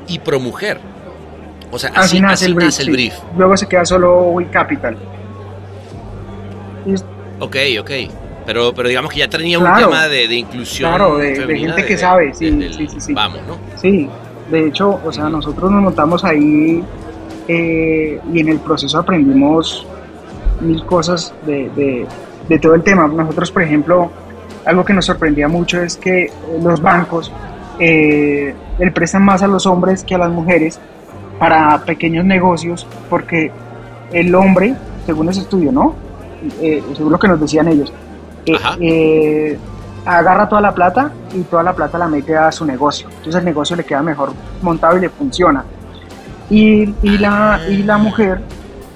y 0.07 0.19
ProMujer. 0.19 0.79
O 1.71 1.79
sea, 1.79 1.91
así, 1.95 2.21
nace, 2.21 2.47
el, 2.47 2.55
brief, 2.55 3.15
Luego 3.37 3.57
se 3.57 3.67
queda 3.67 3.85
solo 3.85 4.31
We 4.31 4.47
Capital. 4.47 4.97
Ok, 7.41 7.57
ok. 7.81 7.91
Pero, 8.47 8.73
pero 8.73 8.89
digamos 8.89 9.13
que 9.13 9.19
ya 9.19 9.29
tenía 9.29 9.59
un 9.59 9.75
tema 9.75 10.07
de, 10.07 10.33
inclusión. 10.33 10.91
Claro, 10.91 11.19
de, 11.19 11.59
gente 11.59 11.85
que 11.85 11.97
sabe, 11.97 12.33
sí, 12.33 12.71
sí, 12.73 12.89
sí, 13.01 13.13
Vamos, 13.13 13.41
¿no? 13.47 13.59
Sí, 13.77 14.09
de 14.51 14.69
hecho, 14.69 15.01
o 15.05 15.13
sea, 15.13 15.29
nosotros 15.29 15.71
nos 15.71 15.83
montamos 15.83 16.25
ahí 16.25 16.83
eh, 17.49 18.21
y 18.33 18.41
en 18.41 18.49
el 18.49 18.61
proceso 18.61 19.01
aprendimos 19.01 19.85
mil 20.61 20.85
cosas 20.85 21.35
de, 21.45 22.07
de 22.49 22.59
todo 22.61 22.75
el 22.75 22.83
tema. 22.83 23.09
Nosotros, 23.09 23.51
por 23.51 23.63
ejemplo, 23.63 24.13
algo 24.67 24.85
que 24.85 24.93
nos 24.93 25.07
sorprendía 25.07 25.49
mucho 25.49 25.81
es 25.81 25.97
que 25.97 26.25
eh, 26.25 26.33
los 26.61 26.83
bancos 26.83 27.33
eh, 27.79 28.55
le 28.79 28.91
prestan 28.91 29.23
más 29.23 29.43
a 29.43 29.47
los 29.47 29.67
hombres 29.67 30.03
que 30.03 30.15
a 30.15 30.19
las 30.19 30.31
mujeres 30.31 30.81
para 31.39 31.79
pequeños 31.85 32.25
negocios 32.25 32.87
porque 33.11 33.51
el 34.13 34.35
hombre, 34.35 34.75
según 35.05 35.29
ese 35.29 35.41
estudio, 35.41 35.73
¿no? 35.73 35.95
Eh, 36.61 36.83
según 36.95 37.13
lo 37.13 37.19
que 37.19 37.29
nos 37.29 37.41
decían 37.41 37.69
ellos, 37.69 37.93
eh, 38.81 39.59
agarra 40.05 40.49
toda 40.49 40.61
la 40.61 40.75
plata 40.75 41.11
y 41.35 41.41
toda 41.43 41.63
la 41.63 41.75
plata 41.75 41.99
la 41.99 42.09
mete 42.09 42.37
a 42.37 42.51
su 42.51 42.65
negocio. 42.65 43.09
Entonces 43.09 43.37
el 43.37 43.45
negocio 43.45 43.77
le 43.77 43.85
queda 43.85 44.03
mejor 44.03 44.33
montado 44.63 44.97
y 44.97 45.01
le 45.01 45.11
funciona. 45.11 45.65
Y, 46.49 46.95
y 47.03 47.19
la, 47.19 47.61
y 47.69 47.83
la 47.83 47.99
mujer, 47.99 48.41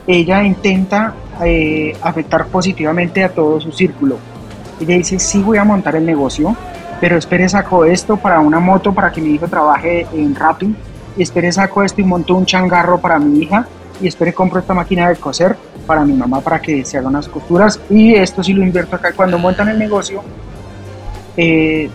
ella 0.06 0.42
intenta 0.42 1.14
afectar 2.02 2.46
positivamente 2.46 3.24
a 3.24 3.30
todo 3.30 3.60
su 3.60 3.72
círculo 3.72 4.18
ella 4.80 4.96
dice, 4.96 5.18
sí 5.18 5.42
voy 5.42 5.58
a 5.58 5.64
montar 5.64 5.96
el 5.96 6.06
negocio, 6.06 6.56
pero 7.00 7.16
espere 7.16 7.48
saco 7.48 7.84
esto 7.84 8.16
para 8.16 8.40
una 8.40 8.60
moto 8.60 8.92
para 8.92 9.10
que 9.10 9.20
mi 9.20 9.34
hijo 9.34 9.48
trabaje 9.48 10.06
en 10.12 10.34
Rappi, 10.34 10.74
espere 11.18 11.52
saco 11.52 11.82
esto 11.82 12.00
y 12.00 12.04
monto 12.04 12.34
un 12.34 12.46
changarro 12.46 12.98
para 12.98 13.18
mi 13.18 13.40
hija, 13.40 13.66
y 14.00 14.08
espere 14.08 14.32
compro 14.32 14.60
esta 14.60 14.74
máquina 14.74 15.08
de 15.08 15.16
coser 15.16 15.56
para 15.86 16.04
mi 16.04 16.14
mamá 16.14 16.40
para 16.40 16.60
que 16.60 16.84
se 16.84 16.98
hagan 16.98 17.10
unas 17.10 17.28
costuras. 17.28 17.80
Y 17.90 18.14
esto 18.14 18.42
sí 18.42 18.52
lo 18.52 18.62
invierto 18.62 18.96
acá. 18.96 19.12
Cuando 19.12 19.38
montan 19.38 19.68
el 19.68 19.78
negocio, 19.78 20.22
eh, 21.36 21.90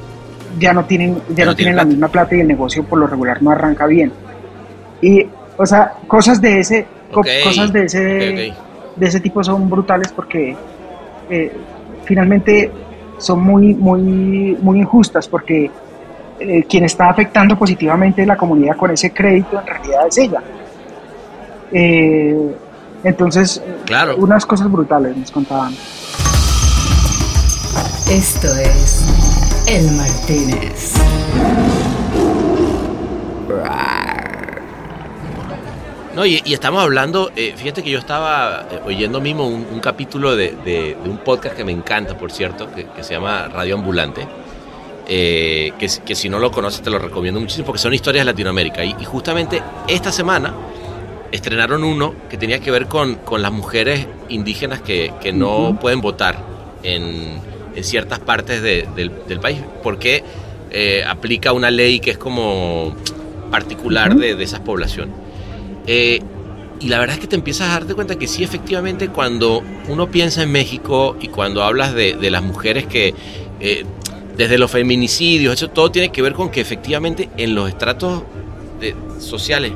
ya 0.59 0.73
no 0.73 0.85
tienen, 0.85 1.21
ya 1.35 1.45
no, 1.45 1.55
tienen 1.55 1.75
la 1.75 1.85
misma 1.85 2.07
plata 2.07 2.35
y 2.35 2.41
el 2.41 2.47
negocio 2.47 2.83
por 2.83 2.99
lo 2.99 3.07
regular 3.07 3.41
no 3.41 3.51
arranca 3.51 3.87
bien. 3.87 4.11
Y, 5.01 5.25
o 5.57 5.65
sea, 5.65 5.93
cosas 6.07 6.41
de 6.41 6.59
ese, 6.59 6.85
cosas 7.11 7.73
de 7.73 7.85
ese, 7.85 8.53
de 8.95 9.07
ese 9.07 9.19
tipo 9.19 9.43
son 9.43 9.69
brutales 9.69 10.11
porque 10.11 10.55
eh, 11.29 11.51
finalmente 12.05 12.71
son 13.17 13.41
muy, 13.41 13.73
muy, 13.73 14.57
muy 14.61 14.79
injustas 14.79 15.27
porque 15.27 15.69
eh, 16.39 16.63
quien 16.69 16.83
está 16.83 17.09
afectando 17.09 17.57
positivamente 17.57 18.25
la 18.25 18.35
comunidad 18.35 18.75
con 18.75 18.91
ese 18.91 19.11
crédito 19.11 19.59
en 19.59 19.67
realidad 19.67 20.07
es 20.07 20.17
ella. 20.17 20.41
Eh, 21.71 22.55
entonces, 23.03 23.61
claro. 23.85 24.15
unas 24.17 24.45
cosas 24.45 24.71
brutales 24.71 25.15
nos 25.15 25.31
contaban. 25.31 25.73
Esto 28.09 28.47
es 28.57 29.05
El 29.67 29.91
Martínez. 29.91 30.93
No, 36.15 36.25
y, 36.25 36.41
estamos 36.45 36.81
hablando, 36.81 37.29
eh, 37.35 37.53
fíjate 37.57 37.83
que 37.83 37.89
yo 37.89 37.99
estaba 37.99 38.67
eh, 38.71 38.79
oyendo 38.85 39.19
mismo 39.19 39.47
un, 39.47 39.81
capítulo 39.81 40.37
de, 40.37 40.95
un 41.03 41.17
podcast 41.17 41.57
que 41.57 41.65
me 41.65 41.73
encanta, 41.73 42.17
por 42.17 42.31
cierto, 42.31 42.69
que, 42.73 43.03
se 43.03 43.15
llama 43.15 43.49
Radio 43.49 43.75
Ambulante, 43.75 44.25
eh, 45.09 45.73
que, 45.77 46.15
si 46.15 46.29
no 46.29 46.39
lo 46.39 46.51
conoces 46.51 46.81
te 46.81 46.89
lo 46.89 46.99
recomiendo 46.99 47.41
muchísimo 47.41 47.65
porque 47.65 47.79
son 47.79 47.93
historias 47.93 48.25
de 48.25 48.31
Latinoamérica. 48.31 48.85
Y, 48.85 49.03
justamente 49.03 49.61
esta 49.89 50.13
semana 50.13 50.53
estrenaron 51.33 51.83
uno 51.83 52.15
que 52.29 52.37
tenía 52.37 52.59
que 52.59 52.71
ver 52.71 52.85
con, 52.85 53.15
con 53.15 53.41
las 53.41 53.51
mujeres 53.51 54.07
indígenas 54.29 54.79
que, 54.79 55.11
no 55.33 55.77
pueden 55.81 55.99
votar 55.99 56.37
en, 56.81 57.41
ciertas 57.81 58.19
partes 58.19 58.61
del, 58.61 59.11
país 59.41 59.59
porque 59.83 60.23
aplica 61.05 61.51
una 61.51 61.69
ley 61.71 61.99
que 61.99 62.11
es 62.11 62.17
como 62.17 62.95
particular 63.51 64.15
de, 64.15 64.35
de 64.35 64.43
esas 64.45 64.61
poblaciones. 64.61 65.24
Eh, 65.87 66.21
y 66.79 66.89
la 66.89 66.99
verdad 66.99 67.15
es 67.15 67.21
que 67.21 67.27
te 67.27 67.35
empiezas 67.35 67.69
a 67.69 67.73
darte 67.73 67.95
cuenta 67.95 68.17
que 68.17 68.27
sí, 68.27 68.43
efectivamente, 68.43 69.07
cuando 69.09 69.63
uno 69.87 70.07
piensa 70.07 70.43
en 70.43 70.51
México 70.51 71.15
y 71.21 71.29
cuando 71.29 71.63
hablas 71.63 71.93
de, 71.93 72.17
las 72.29 72.43
mujeres 72.43 72.85
que, 72.85 73.13
eh, 73.59 73.85
desde 74.35 74.57
los 74.57 74.71
feminicidios, 74.71 75.53
eso 75.53 75.69
todo 75.69 75.89
tiene 75.91 76.09
que 76.09 76.21
ver 76.21 76.33
con 76.33 76.49
que 76.49 76.59
efectivamente 76.59 77.29
en 77.37 77.55
los 77.55 77.69
estratos 77.69 78.23
sociales 79.19 79.71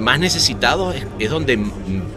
más 0.00 0.18
necesitados 0.18 0.94
es, 1.18 1.30
donde 1.30 1.58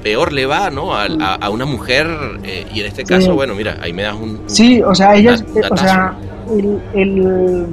peor 0.01 0.31
le 0.31 0.45
va 0.45 0.69
¿no? 0.69 0.95
a, 0.95 1.49
una 1.49 1.65
mujer 1.65 2.07
eh, 2.43 2.65
y 2.73 2.79
en 2.79 2.85
este 2.87 3.03
caso, 3.03 3.35
bueno, 3.35 3.55
mira, 3.55 3.77
ahí 3.81 3.93
me 3.93 4.03
das 4.03 4.15
un... 4.15 4.41
sí, 4.47 4.81
o 4.81 4.95
sea, 4.95 5.15
ellas, 5.15 5.43
o 5.69 5.77
sea, 5.77 6.15
el, 6.93 7.67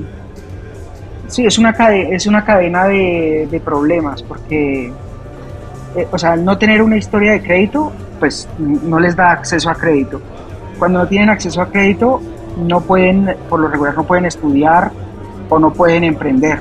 sí, 1.29 1.47
es 1.47 1.59
una, 1.59 1.73
cadena, 1.73 2.17
es 2.17 2.27
una 2.27 2.45
cadena 2.45 2.87
de, 2.87 3.49
de 3.51 3.61
problemas 3.61 4.23
porque 4.23 4.93
eh, 5.96 6.07
o 6.11 6.18
sea, 6.18 6.37
no 6.37 6.57
tener 6.57 6.83
una 6.83 6.96
historia 6.96 7.33
de 7.33 7.42
crédito, 7.42 7.92
pues 8.18 8.48
no 8.59 9.00
les 9.00 9.16
da 9.16 9.33
acceso 9.33 9.70
a 9.70 9.74
crédito. 9.74 10.20
Cuando 10.79 11.00
no 11.00 11.09
tienen 11.09 11.31
acceso 11.31 11.61
a 11.61 11.66
crédito, 11.66 12.20
no 12.57 12.81
pueden, 12.81 13.37
por 13.48 13.61
lo 13.61 13.68
regular, 13.68 13.96
no 13.96 14.05
pueden 14.05 14.24
estudiar 14.26 14.92
o 15.48 15.59
no 15.59 15.72
pueden 15.72 16.05
emprender. 16.05 16.61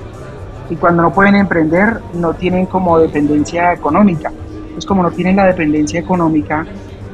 Y 0.69 0.75
cuando 0.75 1.03
no 1.03 1.11
pueden 1.11 1.35
emprender, 1.35 1.99
no 2.13 2.33
tienen 2.33 2.65
como 2.65 2.99
dependencia 2.99 3.73
económica. 3.73 4.29
Entonces, 4.29 4.85
como 4.85 5.03
no 5.03 5.11
tienen 5.11 5.35
la 5.35 5.45
dependencia 5.45 5.99
económica, 5.99 6.65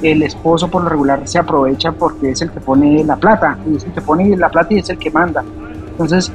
el 0.01 0.23
esposo 0.23 0.69
por 0.69 0.83
lo 0.83 0.89
regular 0.89 1.21
se 1.25 1.39
aprovecha 1.39 1.91
porque 1.91 2.31
es 2.31 2.41
el 2.41 2.51
que 2.51 2.59
pone 2.59 3.03
la 3.03 3.15
plata, 3.15 3.57
y 3.65 3.77
es 3.77 3.85
el 3.85 3.91
que 3.91 4.01
pone 4.01 4.35
la 4.35 4.49
plata 4.49 4.73
y 4.73 4.79
es 4.79 4.89
el 4.89 4.97
que 4.97 5.09
manda. 5.09 5.43
Entonces, 5.91 6.31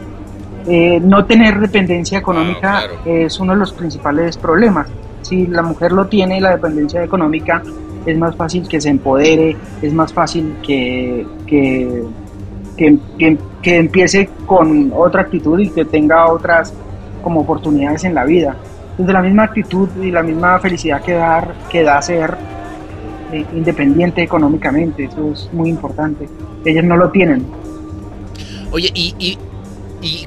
eh, 0.67 1.01
no 1.01 1.25
tener 1.25 1.59
dependencia 1.59 2.19
económica 2.19 2.83
es 3.05 3.41
uno 3.41 3.53
de 3.53 3.59
los 3.59 3.73
principales 3.73 4.37
problemas 4.37 4.87
si 5.23 5.47
la 5.47 5.63
mujer 5.63 5.93
lo 5.93 6.07
tiene, 6.07 6.41
la 6.41 6.51
dependencia 6.51 7.03
económica, 7.03 7.63
es 8.07 8.17
más 8.17 8.35
fácil 8.37 8.67
que 8.67 8.81
se 8.81 8.89
empodere, 8.89 9.57
es 9.83 9.93
más 9.93 10.13
fácil 10.13 10.57
que, 10.63 11.27
que, 11.47 12.05
que, 12.77 13.77
empiece 13.77 14.31
con 14.47 14.93
otra 14.95 15.23
actitud 15.23 15.59
y 15.59 15.69
que 15.69 15.85
tenga 15.85 16.31
otras 16.33 16.73
como 17.23 17.41
oportunidades 17.41 18.05
en 18.05 18.15
la 18.15 18.25
vida. 18.25 18.57
Entonces 18.93 19.15
la 19.15 19.23
misma 19.23 19.45
actitud 19.45 19.89
y 20.03 20.11
la 20.11 20.23
misma 20.23 20.59
felicidad 20.59 21.03
que, 21.03 21.13
dar, 21.13 21.55
que 21.71 21.83
da 21.83 22.01
ser 22.01 22.37
eh, 23.33 23.45
independiente 23.55 24.23
económicamente, 24.23 25.05
eso 25.05 25.33
es 25.33 25.51
muy 25.53 25.69
importante. 25.69 26.29
Ellas 26.65 26.85
no 26.85 26.97
lo 26.97 27.11
tienen. 27.11 27.45
Oye, 28.73 28.91
y 28.95 29.15
y 29.19 29.39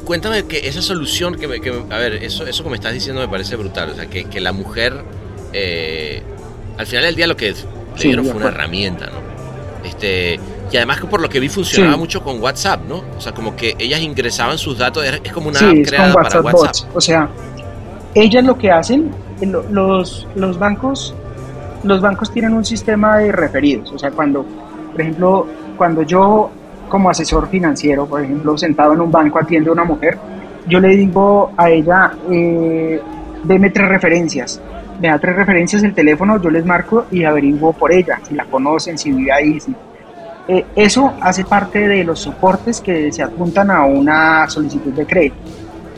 cuéntame 0.03 0.45
que 0.45 0.67
esa 0.67 0.81
solución, 0.81 1.35
que, 1.35 1.45
a 1.45 1.97
ver, 1.97 2.23
eso, 2.23 2.45
eso 2.45 2.63
que 2.63 2.69
me 2.69 2.75
estás 2.75 2.93
diciendo 2.93 3.21
me 3.21 3.27
parece 3.27 3.55
brutal. 3.55 3.89
O 3.91 3.95
sea, 3.95 4.05
que, 4.07 4.25
que 4.25 4.39
la 4.39 4.53
mujer, 4.53 4.93
eh, 5.51 6.21
al 6.77 6.85
final 6.85 7.05
del 7.05 7.15
día 7.15 7.27
lo 7.27 7.35
que 7.35 7.51
le 7.51 7.55
dieron 8.01 8.25
fue 8.25 8.35
una 8.35 8.47
herramienta, 8.47 9.07
¿no? 9.07 9.87
Este, 9.87 10.39
y 10.71 10.77
además 10.77 11.01
que 11.01 11.07
por 11.07 11.21
lo 11.21 11.29
que 11.29 11.39
vi 11.39 11.49
funcionaba 11.49 11.97
mucho 11.97 12.23
con 12.23 12.41
WhatsApp, 12.41 12.81
¿no? 12.87 13.03
O 13.17 13.21
sea, 13.21 13.33
como 13.33 13.55
que 13.55 13.75
ellas 13.77 14.01
ingresaban 14.01 14.57
sus 14.57 14.77
datos, 14.77 15.03
es 15.05 15.31
como 15.31 15.49
una 15.49 15.59
app 15.59 15.75
creada 15.85 16.13
para 16.13 16.41
WhatsApp. 16.41 16.95
O 16.95 17.01
sea, 17.01 17.29
ellas 18.15 18.43
lo 18.43 18.57
que 18.57 18.71
hacen, 18.71 19.11
los, 19.41 20.27
los 20.35 20.57
bancos, 20.57 21.13
los 21.83 22.01
bancos 22.01 22.31
tienen 22.31 22.53
un 22.53 22.63
sistema 22.63 23.17
de 23.17 23.31
referidos. 23.31 23.91
O 23.91 23.99
sea, 23.99 24.11
cuando, 24.11 24.45
por 24.91 25.01
ejemplo, 25.01 25.47
cuando 25.77 26.03
yo 26.03 26.49
como 26.89 27.09
asesor 27.09 27.47
financiero, 27.49 28.05
por 28.05 28.23
ejemplo, 28.23 28.57
sentado 28.57 28.93
en 28.93 29.01
un 29.01 29.11
banco 29.11 29.39
atiende 29.39 29.69
a 29.69 29.73
una 29.73 29.83
mujer, 29.83 30.17
yo 30.67 30.79
le 30.79 30.89
digo 30.89 31.51
a 31.57 31.69
ella, 31.69 32.13
eh, 32.29 33.01
deme 33.43 33.69
tres 33.69 33.89
referencias, 33.89 34.61
me 35.01 35.09
da 35.09 35.19
tres 35.19 35.35
referencias 35.35 35.83
el 35.83 35.93
teléfono, 35.93 36.41
yo 36.41 36.49
les 36.49 36.65
marco 36.65 37.05
y 37.11 37.23
averiguo 37.23 37.73
por 37.73 37.91
ella, 37.91 38.19
si 38.27 38.35
la 38.35 38.45
conocen, 38.45 38.97
si 38.97 39.11
vive 39.11 39.31
ahí. 39.31 39.59
Eh, 40.47 40.65
eso 40.75 41.13
hace 41.21 41.45
parte 41.45 41.87
de 41.87 42.03
los 42.03 42.19
soportes 42.19 42.81
que 42.81 43.11
se 43.11 43.23
adjuntan 43.23 43.71
a 43.71 43.85
una 43.85 44.47
solicitud 44.49 44.91
de 44.91 45.05
crédito 45.05 45.35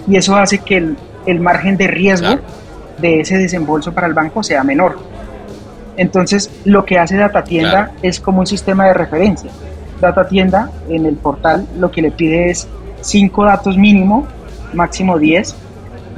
y 0.07 0.17
eso 0.17 0.35
hace 0.35 0.59
que 0.59 0.95
el, 1.25 1.39
margen 1.39 1.77
de 1.77 1.87
riesgo 1.87 2.39
de 2.99 3.21
ese 3.21 3.37
desembolso 3.37 3.91
para 3.91 4.07
el 4.07 4.13
banco 4.13 4.43
sea 4.43 4.63
menor. 4.63 4.97
Entonces, 5.97 6.51
lo 6.65 6.85
que 6.85 6.99
hace 6.99 7.15
Data 7.15 7.43
Tienda 7.43 7.91
es 8.01 8.19
como 8.19 8.41
un 8.41 8.47
sistema 8.47 8.85
de 8.85 8.93
referencia. 8.93 9.49
Data 9.99 10.27
Tienda 10.27 10.69
en 10.89 11.05
el 11.05 11.15
portal 11.15 11.67
lo 11.77 11.91
que 11.91 12.01
le 12.01 12.11
pide 12.11 12.49
es 12.49 12.67
cinco 13.01 13.45
datos 13.45 13.77
mínimo, 13.77 14.27
máximo 14.73 15.17
10, 15.17 15.55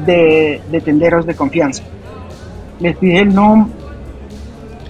de, 0.06 0.62
de 0.72 0.82
tenderos 0.82 1.26
de 1.26 1.36
confianza. 1.36 1.84
Les 2.80 2.96
pide 2.98 3.20
el 3.20 3.34
nombre. 3.34 3.74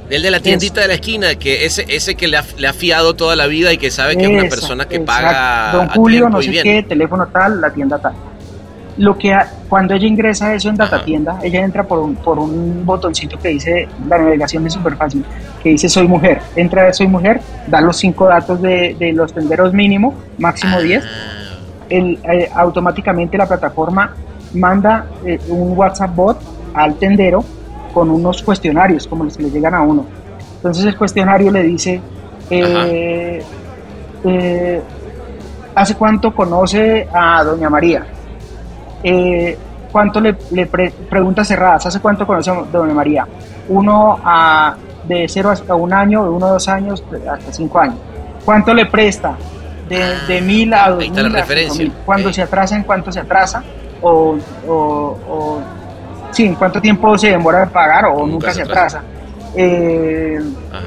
El 0.09 0.21
de 0.21 0.31
la 0.31 0.39
tiendita 0.39 0.79
de 0.79 0.87
la 0.87 0.93
esquina, 0.93 1.35
que 1.35 1.65
ese, 1.65 1.85
ese 1.89 2.15
que 2.15 2.29
le 2.29 2.37
ha, 2.37 2.45
le 2.57 2.67
ha, 2.67 2.73
fiado 2.73 3.15
toda 3.15 3.35
la 3.35 3.45
vida 3.45 3.73
y 3.73 3.77
que 3.77 3.91
sabe 3.91 4.15
que 4.15 4.23
es 4.23 4.29
una 4.29 4.47
persona 4.47 4.85
que 4.87 5.01
paga. 5.01 5.71
Don 5.73 5.89
Julio, 5.89 6.29
no 6.29 6.41
sé 6.41 6.51
qué, 6.63 6.83
teléfono 6.83 7.27
tal, 7.27 7.59
la 7.59 7.71
tienda 7.71 7.99
tal. 7.99 8.13
Lo 8.97 9.17
que 9.17 9.37
cuando 9.67 9.93
ella 9.93 10.07
ingresa 10.07 10.53
eso 10.55 10.69
en 10.69 10.75
Data 10.75 11.03
Tienda, 11.03 11.39
ella 11.43 11.63
entra 11.63 11.83
por 11.83 11.99
un, 11.99 12.15
por 12.15 12.39
un 12.39 12.83
botoncito 12.83 13.37
que 13.37 13.49
dice, 13.49 13.87
la 14.07 14.17
navegación 14.17 14.65
es 14.65 14.73
súper 14.73 14.95
fácil, 14.95 15.23
que 15.61 15.69
dice 15.69 15.87
soy 15.87 16.07
mujer. 16.07 16.36
Entra 16.57 16.91
soy 16.91 17.07
mujer, 17.07 17.39
da 17.67 17.79
los 17.79 17.97
cinco 17.97 18.25
datos 18.25 18.61
de, 18.61 18.95
de 18.99 19.13
los 19.13 19.31
tenderos 19.33 19.73
mínimo, 19.73 20.13
máximo 20.37 20.79
10. 20.79 21.03
Ah. 21.05 21.09
El, 21.89 22.19
eh, 22.23 22.49
automáticamente 22.53 23.37
la 23.37 23.47
plataforma 23.47 24.13
manda 24.53 25.05
eh, 25.25 25.39
un 25.47 25.77
WhatsApp 25.77 26.13
bot 26.13 26.37
al 26.73 26.95
tendero 26.95 27.43
con 27.93 28.09
unos 28.09 28.43
cuestionarios 28.43 29.07
como 29.07 29.23
los 29.23 29.37
que 29.37 29.43
le 29.43 29.51
llegan 29.51 29.73
a 29.73 29.81
uno. 29.81 30.05
Entonces 30.57 30.83
el 30.85 30.97
cuestionario 30.97 31.51
le 31.51 31.63
dice, 31.63 32.01
eh, 32.49 33.41
¿hace 35.73 35.95
cuánto 35.95 36.33
conoce 36.35 37.07
a 37.13 37.43
Doña 37.43 37.69
María? 37.69 38.05
eh, 39.03 39.57
¿cuánto 39.91 40.19
le, 40.19 40.35
le 40.51 40.65
preguntas 40.65 41.47
cerradas? 41.47 41.85
¿Hace 41.85 41.99
cuánto 41.99 42.25
conocemos 42.25 42.71
Doña 42.71 42.93
María? 42.93 43.27
Uno 43.69 44.19
a, 44.23 44.75
de 45.07 45.25
0 45.27 45.49
hasta 45.49 45.75
un 45.75 45.93
año, 45.93 46.23
de 46.23 46.29
1 46.29 46.45
a 46.45 46.49
2 46.51 46.67
años, 46.69 47.03
hasta 47.29 47.53
5 47.53 47.79
años. 47.79 47.95
¿Cuánto 48.45 48.73
le 48.73 48.85
presta? 48.85 49.35
De, 49.89 50.03
de 50.27 50.41
mil 50.41 50.73
a 50.73 50.89
dos 50.89 51.09
mil 51.09 51.35
a. 51.35 51.45
¿Cuándo 52.05 52.33
se 52.33 52.41
atrasa? 52.41 52.75
¿En 52.75 52.83
cuánto 52.83 53.09
se 53.11 53.21
atrasa? 53.21 53.63
O, 54.01 54.37
o, 54.67 55.61
sí, 56.31 56.45
¿en 56.45 56.55
cuánto 56.55 56.81
tiempo 56.81 57.17
se 57.17 57.29
demora 57.29 57.61
de 57.61 57.67
pagar 57.67 58.05
o 58.05 58.27
nunca, 58.27 58.53
se 58.53 58.63
atrasa? 58.63 59.01
Eh, 59.55 60.39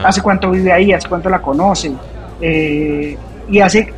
¿Hace 0.05 0.21
cuánto 0.21 0.51
vive 0.51 0.71
ahí? 0.71 0.93
¿Hace 0.93 1.09
cuánto 1.09 1.31
la 1.31 1.41
conoce? 1.41 1.93
Eh, 2.43 3.17
y 3.49 3.61
hace 3.61 3.93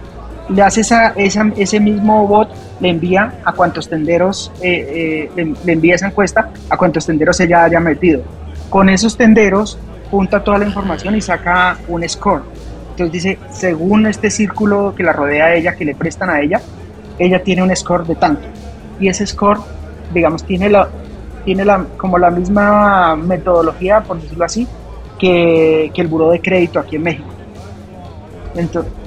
le 0.49 0.63
hace 0.63 0.81
esa, 0.83 1.15
ese 1.17 1.81
mismo 1.81 2.27
bot, 2.27 2.49
le 2.81 2.89
envía 2.89 3.35
a 3.45 3.53
cuantos 3.53 3.89
tenderos, 3.89 4.53
eh, 4.61 5.29
eh, 5.37 5.55
le, 5.65 5.73
envía 5.73 5.95
esa 5.95 6.09
encuesta 6.09 6.51
a 6.69 6.77
cuantos 6.77 7.07
tenderos 7.07 7.39
ella 7.41 7.65
haya 7.65 7.81
metido. 7.81 8.23
con 8.69 8.89
esos 8.89 9.17
tenderos 9.17 9.79
junta 10.13 10.45
toda 10.45 10.59
la 10.59 10.67
información 10.67 11.17
y 11.17 11.23
saca 11.23 11.79
un 11.89 12.07
score. 12.07 12.43
Entonces 12.91 13.13
dice, 13.13 13.39
según 13.51 14.07
este 14.07 14.31
círculo 14.31 14.95
que 14.95 15.03
la 15.03 15.15
rodea 15.15 15.47
a 15.47 15.55
ella, 15.55 15.75
que 15.75 15.87
le 15.87 15.95
prestan 15.95 16.29
a 16.29 16.43
ella, 16.43 16.61
ella 17.19 17.43
tiene 17.43 17.63
un 17.63 17.75
score 17.75 18.07
de 18.07 18.15
tanto. 18.15 18.47
Y 19.01 19.09
ese 19.09 19.27
score, 19.27 19.61
digamos, 20.13 20.45
tiene, 20.45 20.69
la, 20.69 20.91
tiene 21.47 21.65
la, 21.65 21.87
como 21.97 22.19
la 22.19 22.31
misma 22.31 23.17
metodología, 23.17 24.03
por 24.03 24.21
decirlo 24.21 24.45
así, 24.45 24.69
que, 25.19 25.91
que 25.95 26.03
el 26.03 26.09
Buró 26.09 26.31
de 26.31 26.43
Crédito 26.43 26.79
aquí 26.79 26.97
en 26.97 27.05
México. 27.05 27.29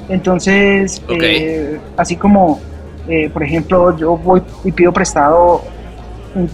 Entonces, 0.10 1.04
eh, 1.08 1.80
así 1.98 2.16
como, 2.16 2.60
eh, 3.08 3.30
por 3.30 3.44
ejemplo, 3.44 3.96
yo 3.96 4.18
voy 4.18 4.42
y 4.64 4.72
pido 4.72 4.92
prestado, 4.92 5.62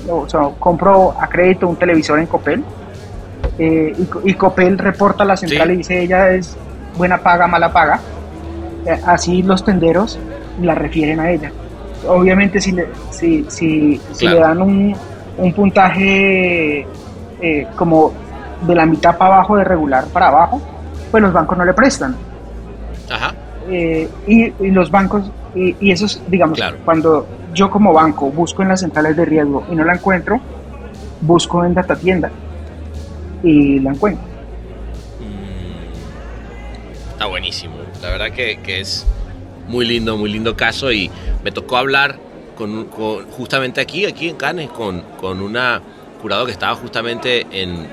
o 0.10 0.28
sea, 0.28 0.50
compro 0.60 1.16
a 1.18 1.28
crédito 1.28 1.70
un 1.70 1.78
televisor 1.78 2.20
en 2.20 2.26
Copel, 2.26 2.62
eh, 3.64 3.94
y, 4.24 4.34
Copel 4.34 4.80
reporta 4.80 5.22
a 5.22 5.28
la 5.28 5.38
central 5.38 5.70
y 5.70 5.78
dice 5.78 6.02
ella 6.02 6.32
es 6.32 6.58
buena 6.98 7.20
paga, 7.20 7.46
mala 7.46 7.72
paga, 7.72 8.00
así 9.06 9.44
los 9.44 9.64
tenderos 9.64 10.18
la 10.60 10.74
refieren 10.74 11.20
a 11.20 11.30
ella. 11.30 11.52
Obviamente 12.08 12.60
si 12.60 12.72
le, 12.72 12.88
si, 13.12 13.46
si, 13.50 14.02
si 14.14 14.28
le 14.28 14.40
dan 14.40 14.64
un, 14.64 14.96
un 15.38 15.54
puntaje 15.54 16.88
como 17.76 18.14
de 18.66 18.74
la 18.74 18.88
mitad 18.88 19.16
para 19.16 19.36
abajo, 19.36 19.58
de 19.58 19.64
regular 19.64 20.06
para 20.06 20.30
abajo, 20.30 20.60
pues 21.12 21.22
los 21.22 21.32
bancos 21.32 21.56
no 21.56 21.64
le 21.64 21.74
prestan. 21.74 22.16
Ajá. 23.12 23.36
Eh, 23.70 24.10
y, 24.26 24.72
los 24.72 24.90
bancos, 24.90 25.30
y, 25.54 25.76
y 25.80 25.92
eso 25.92 26.08
es, 26.08 26.20
digamos, 26.28 26.60
cuando 26.84 27.28
yo 27.54 27.70
como 27.70 27.94
banco 27.94 28.32
busco 28.32 28.64
en 28.64 28.70
las 28.70 28.80
centrales 28.80 29.16
de 29.16 29.24
riesgo 29.24 29.66
y 29.70 29.76
no 29.76 29.84
la 29.84 29.94
encuentro, 29.94 30.40
busco 31.22 31.64
en 31.64 31.76
data 31.76 31.96
tienda 31.96 32.32
y 33.44 33.80
la 33.80 33.92
encuentro. 33.92 34.24
Mm, 35.20 35.92
está 37.12 37.26
buenísimo. 37.26 37.76
La 38.02 38.10
verdad 38.10 38.32
que, 38.32 38.60
es 38.80 39.06
muy 39.68 39.86
lindo, 39.86 40.18
muy 40.18 40.32
lindo 40.32 40.56
caso 40.56 40.92
y 40.92 41.10
me 41.44 41.52
tocó 41.52 41.78
hablar 41.78 42.18
con, 42.56 42.88
justamente 43.32 43.82
aquí, 43.82 44.06
aquí 44.06 44.30
en 44.30 44.36
Cannes, 44.36 44.70
con, 44.70 45.02
con 45.20 45.42
una 45.42 45.82
jurado 46.22 46.46
que 46.46 46.52
estaba 46.52 46.76
justamente 46.76 47.48
en, 47.52 47.88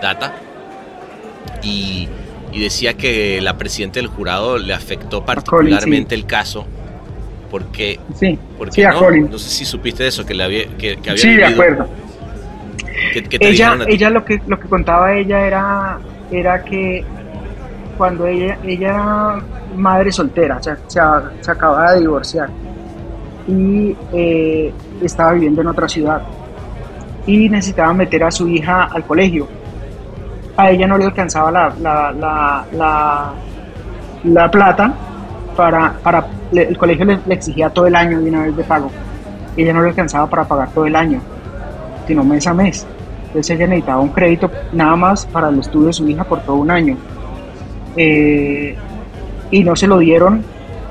Data 0.00 0.34
y, 1.62 2.08
decía 2.52 2.94
que 2.94 3.40
la 3.40 3.56
presidenta 3.56 4.00
del 4.00 4.08
jurado 4.08 4.58
le 4.58 4.74
afectó 4.74 5.24
particularmente 5.24 6.16
el 6.16 6.26
caso 6.26 6.66
porque, 7.50 7.98
sí, 8.18 8.38
porque 8.58 8.84
no, 8.84 9.38
sé 9.38 9.48
si 9.50 9.64
supiste 9.64 10.02
de 10.02 10.08
eso, 10.10 10.26
que, 10.26 10.34
le 10.34 10.42
había, 10.42 10.66
que, 10.76 10.98
había 10.98 11.16
Sí, 11.16 11.34
de 11.34 11.44
acuerdo. 11.44 11.88
Ella, 13.40 13.78
ella 13.86 14.10
lo 14.10 14.24
que 14.24 14.40
lo 14.46 14.58
que 14.58 14.68
contaba 14.68 15.12
ella 15.14 15.46
era, 15.46 15.98
era 16.30 16.64
que 16.64 17.04
cuando 17.96 18.26
ella, 18.26 18.58
ella 18.62 18.88
era 18.88 19.42
madre 19.76 20.12
soltera, 20.12 20.62
se, 20.62 20.76
se, 20.86 21.00
acababa 21.50 21.92
de 21.92 22.00
divorciar 22.00 22.48
y 23.46 23.96
eh, 24.12 24.72
estaba 25.02 25.32
viviendo 25.32 25.60
en 25.62 25.66
otra 25.66 25.88
ciudad 25.88 26.22
y 27.26 27.48
necesitaba 27.48 27.92
meter 27.92 28.24
a 28.24 28.30
su 28.30 28.48
hija 28.48 28.84
al 28.84 29.04
colegio. 29.04 29.46
A 30.56 30.70
ella 30.70 30.86
no 30.86 30.96
le 30.96 31.04
alcanzaba 31.04 31.50
la, 31.50 31.74
la, 31.80 32.64
la, 32.72 33.32
la, 34.24 34.50
plata 34.50 34.92
para, 35.56 35.92
para 36.02 36.26
el 36.52 36.76
colegio 36.76 37.04
le, 37.04 37.20
exigía 37.28 37.70
todo 37.70 37.86
el 37.86 37.94
año 37.94 38.20
de 38.20 38.30
una 38.30 38.42
vez 38.42 38.56
de 38.56 38.64
pago. 38.64 38.90
Ella 39.56 39.72
no 39.72 39.82
le 39.82 39.90
alcanzaba 39.90 40.28
para 40.28 40.44
pagar 40.44 40.70
todo 40.70 40.86
el 40.86 40.96
año, 40.96 41.20
sino 42.08 42.24
mes 42.24 42.46
a 42.48 42.54
mes. 42.54 42.84
Entonces 43.28 43.56
ella 43.56 43.68
necesitaba 43.68 44.00
un 44.00 44.08
crédito 44.08 44.50
nada 44.72 44.96
más 44.96 45.26
para 45.26 45.50
el 45.50 45.60
estudio 45.60 45.88
de 45.88 45.92
su 45.92 46.08
hija 46.08 46.24
por 46.24 46.40
todo 46.40 46.56
un 46.56 46.70
año. 46.70 46.96
Eh, 47.96 48.74
y 49.50 49.62
no 49.62 49.76
se 49.76 49.86
lo 49.86 49.98
dieron 49.98 50.42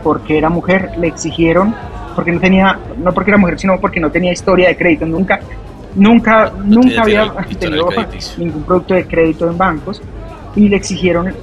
porque 0.04 0.38
era 0.38 0.50
mujer, 0.50 0.92
le 0.98 1.08
exigieron, 1.08 1.76
porque 2.16 2.32
no 2.32 2.40
tenía, 2.40 2.80
no 2.98 3.12
porque 3.12 3.32
era 3.32 3.38
mujer, 3.38 3.60
sino 3.60 3.80
porque 3.80 4.00
no 4.00 4.10
tenía 4.10 4.32
historia 4.32 4.70
de 4.70 4.78
crédito, 4.78 5.06
nunca, 5.06 5.40
Nunca, 5.96 6.52
nunca 6.64 7.02
había 7.02 7.34
tenido 7.60 7.90
ningún 8.38 8.64
producto 8.64 8.94
de 8.94 9.08
crédito 9.08 9.50
en 9.50 9.58
bancos 9.58 10.00
y 10.56 10.70
le 10.70 10.76
exigieron, 10.76 11.34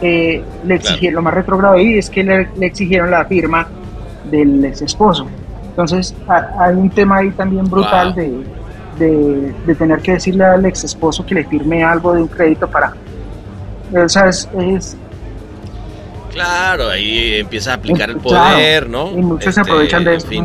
eh, 0.00 0.40
le 0.64 0.74
exigieron 0.76 1.16
lo 1.16 1.22
más 1.22 1.34
retrogrado 1.34 1.74
ahí 1.74 1.98
es 1.98 2.10
que 2.10 2.22
le, 2.22 2.48
exigieron 2.60 3.10
la 3.10 3.24
firma 3.24 3.66
del 4.30 4.64
ex 4.64 4.82
esposo. 4.82 5.26
Entonces 5.70 6.14
hay 6.28 6.76
un 6.76 6.90
tema 6.90 7.16
ahí 7.16 7.30
también 7.32 7.64
brutal 7.64 8.14
de, 8.14 8.44
de, 8.98 9.74
tener 9.78 10.00
que 10.00 10.12
decirle 10.12 10.44
al 10.44 10.64
ex 10.66 10.84
esposo 10.84 11.24
que 11.24 11.34
le 11.34 11.44
firme 11.44 11.84
algo 11.84 12.12
de 12.14 12.22
un 12.22 12.28
crédito 12.28 12.68
para... 12.68 12.94
O 13.92 14.08
sea, 14.08 14.28
es, 14.28 14.48
Claro, 16.32 16.90
ahí 16.90 17.36
empieza 17.36 17.70
a 17.70 17.74
aplicar 17.74 18.10
el 18.10 18.16
poder, 18.16 18.88
¿no? 18.88 19.10
Y 19.12 19.22
muchos 19.22 19.54
se 19.54 19.60
este, 19.60 19.72
aprovechan 19.72 20.04
de 20.04 20.16
eso. 20.16 20.28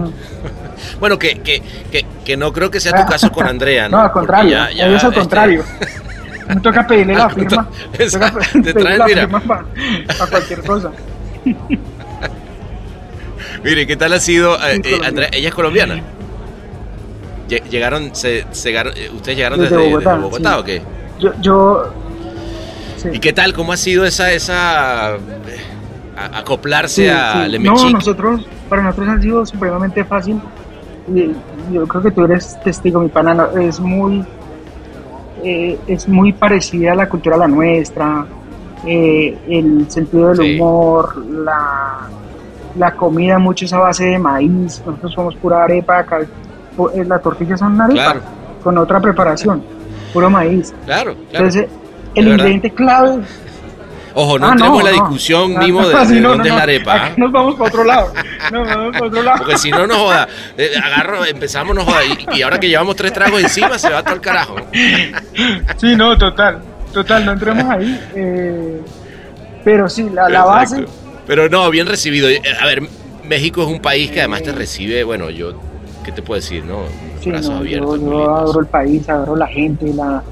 Bueno, 0.97 1.19
que, 1.19 1.39
que, 1.39 1.61
que, 1.91 2.05
que, 2.23 2.37
no 2.37 2.53
creo 2.53 2.71
que 2.71 2.79
sea 2.79 3.03
tu 3.03 3.11
caso 3.11 3.29
con 3.31 3.45
Andrea, 3.49 3.89
¿no? 3.89 3.97
No, 3.97 4.03
al 4.03 4.11
contrario, 4.13 4.51
ya, 4.51 4.71
ya, 4.71 4.87
es 4.87 5.03
al 5.03 5.09
este, 5.09 5.19
contrario. 5.19 5.63
Me 6.47 6.55
toca 6.61 6.87
pedirle 6.87 7.15
la 7.15 7.29
firma. 7.29 7.69
Toca 8.11 8.31
te 8.53 8.73
pedirle 8.73 8.97
la 8.97 9.05
firma 9.05 9.39
para, 9.41 9.65
cualquier 10.29 10.63
cosa. 10.63 10.91
Mire, 13.63 13.85
¿qué 13.85 13.95
tal 13.97 14.13
ha 14.13 14.19
sido? 14.19 14.55
Eh, 14.55 14.81
eh, 14.83 15.01
Andrea, 15.05 15.29
ella 15.33 15.49
es 15.49 15.53
colombiana. 15.53 16.01
Llegaron, 17.49 18.15
se, 18.15 18.45
se, 18.51 18.69
eh, 18.69 19.09
¿Ustedes 19.13 19.37
llegaron 19.37 19.59
desde, 19.59 19.77
Bogotá, 19.77 20.15
Bogotá 20.15 20.59
o 20.59 20.63
qué? 20.63 20.81
Yo, 21.19 21.31
yo 21.41 21.93
sí. 22.97 23.09
¿Y 23.13 23.19
qué 23.19 23.33
tal? 23.33 23.53
¿Cómo 23.53 23.73
ha 23.73 23.77
sido 23.77 24.05
esa, 24.05 24.31
esa 24.31 25.17
acoplarse 26.15 27.03
sí, 27.03 27.09
a. 27.09 27.47
No, 27.59 27.89
nosotros, 27.89 28.45
para 28.69 28.83
nosotros 28.83 29.09
ha 29.09 29.21
sido 29.21 29.45
supremamente 29.45 30.03
fácil 30.03 30.39
yo 31.71 31.87
creo 31.87 32.03
que 32.03 32.11
tú 32.11 32.23
eres 32.23 32.59
testigo, 32.63 32.99
mi 32.99 33.09
pana, 33.09 33.49
es 33.59 33.79
muy, 33.79 34.25
eh, 35.43 35.77
es 35.87 36.07
muy 36.07 36.33
parecida 36.33 36.93
a 36.93 36.95
la 36.95 37.09
cultura 37.09 37.35
a 37.35 37.39
la 37.39 37.47
nuestra, 37.47 38.25
eh, 38.85 39.37
el 39.47 39.89
sentido 39.89 40.29
del 40.29 40.55
humor, 40.55 41.17
la, 41.25 42.07
la 42.77 42.95
comida 42.95 43.39
mucho 43.39 43.65
es 43.65 43.73
a 43.73 43.79
base 43.79 44.05
de 44.05 44.19
maíz, 44.19 44.81
nosotros 44.85 45.13
somos 45.13 45.35
pura 45.35 45.63
arepa, 45.63 45.99
acá, 45.99 46.21
eh, 46.21 46.27
la 47.05 47.19
tortilla 47.19 47.57
son 47.57 47.79
arepa, 47.79 48.15
con 48.63 48.77
otra 48.77 48.99
preparación, 48.99 49.63
puro 50.13 50.29
maíz. 50.29 50.73
Claro, 50.85 51.15
Entonces, 51.31 51.67
el 52.15 52.27
ingrediente 52.27 52.71
clave 52.71 53.21
Ojo, 54.13 54.39
no 54.39 54.47
ah, 54.47 54.51
entremos 54.51 54.79
en 54.79 54.85
la 54.85 54.91
discusión 54.91 55.59
mismo 55.59 55.87
de, 55.87 56.05
de 56.05 56.21
dónde 56.21 56.49
es 56.49 56.55
la 56.55 56.63
arepa. 56.63 57.11
nos 57.17 57.31
vamos 57.31 57.55
para 57.55 57.69
otro 57.69 57.83
lado. 57.83 58.13
Nos 58.51 58.67
vamos 58.67 58.91
para 58.91 59.05
otro 59.05 59.23
lado. 59.23 59.37
Porque 59.37 59.57
si 59.57 59.71
no 59.71 59.87
nos 59.87 59.97
joda, 59.97 60.27
eh, 60.57 60.71
agarro, 60.83 61.25
empezamos 61.25 61.75
nos 61.75 61.85
joda. 61.85 62.01
Y, 62.33 62.41
ahora 62.41 62.59
que 62.59 62.67
llevamos 62.67 62.95
tres 62.95 63.13
tragos 63.13 63.41
encima 63.41 63.77
se 63.77 63.89
va 63.89 64.03
todo 64.03 64.15
el 64.15 64.21
carajo. 64.21 64.55
Sí, 65.77 65.95
no, 65.95 66.17
total. 66.17 66.59
Total, 66.93 67.25
no 67.25 67.33
entremos 67.33 67.63
ahí. 67.65 68.09
Eh, 68.15 68.81
pero 69.63 69.87
sí, 69.87 70.09
la, 70.11 70.27
la 70.27 70.43
base. 70.43 70.85
Pero 71.27 71.47
no, 71.47 71.69
bien 71.69 71.87
recibido. 71.87 72.27
Eh, 72.27 72.41
a 72.59 72.65
ver, 72.65 72.81
México 73.23 73.61
es 73.61 73.67
un 73.67 73.79
país 73.79 74.09
que 74.09 74.19
además 74.19 74.41
te 74.43 74.51
recibe, 74.51 75.03
bueno, 75.03 75.29
yo, 75.29 75.53
¿qué 76.09 76.15
te 76.15 76.21
puedo 76.23 76.39
decir? 76.39 76.65
no 76.65 76.79
sí, 77.21 77.29
brazos 77.29 77.55
abiertos. 77.55 77.99
Yo, 78.01 78.09
yo 78.09 78.35
adoro 78.35 78.59
el 78.61 78.65
país, 78.65 79.07
adoro 79.09 79.35
la 79.35 79.47
gente, 79.47 79.93
la, 79.93 80.23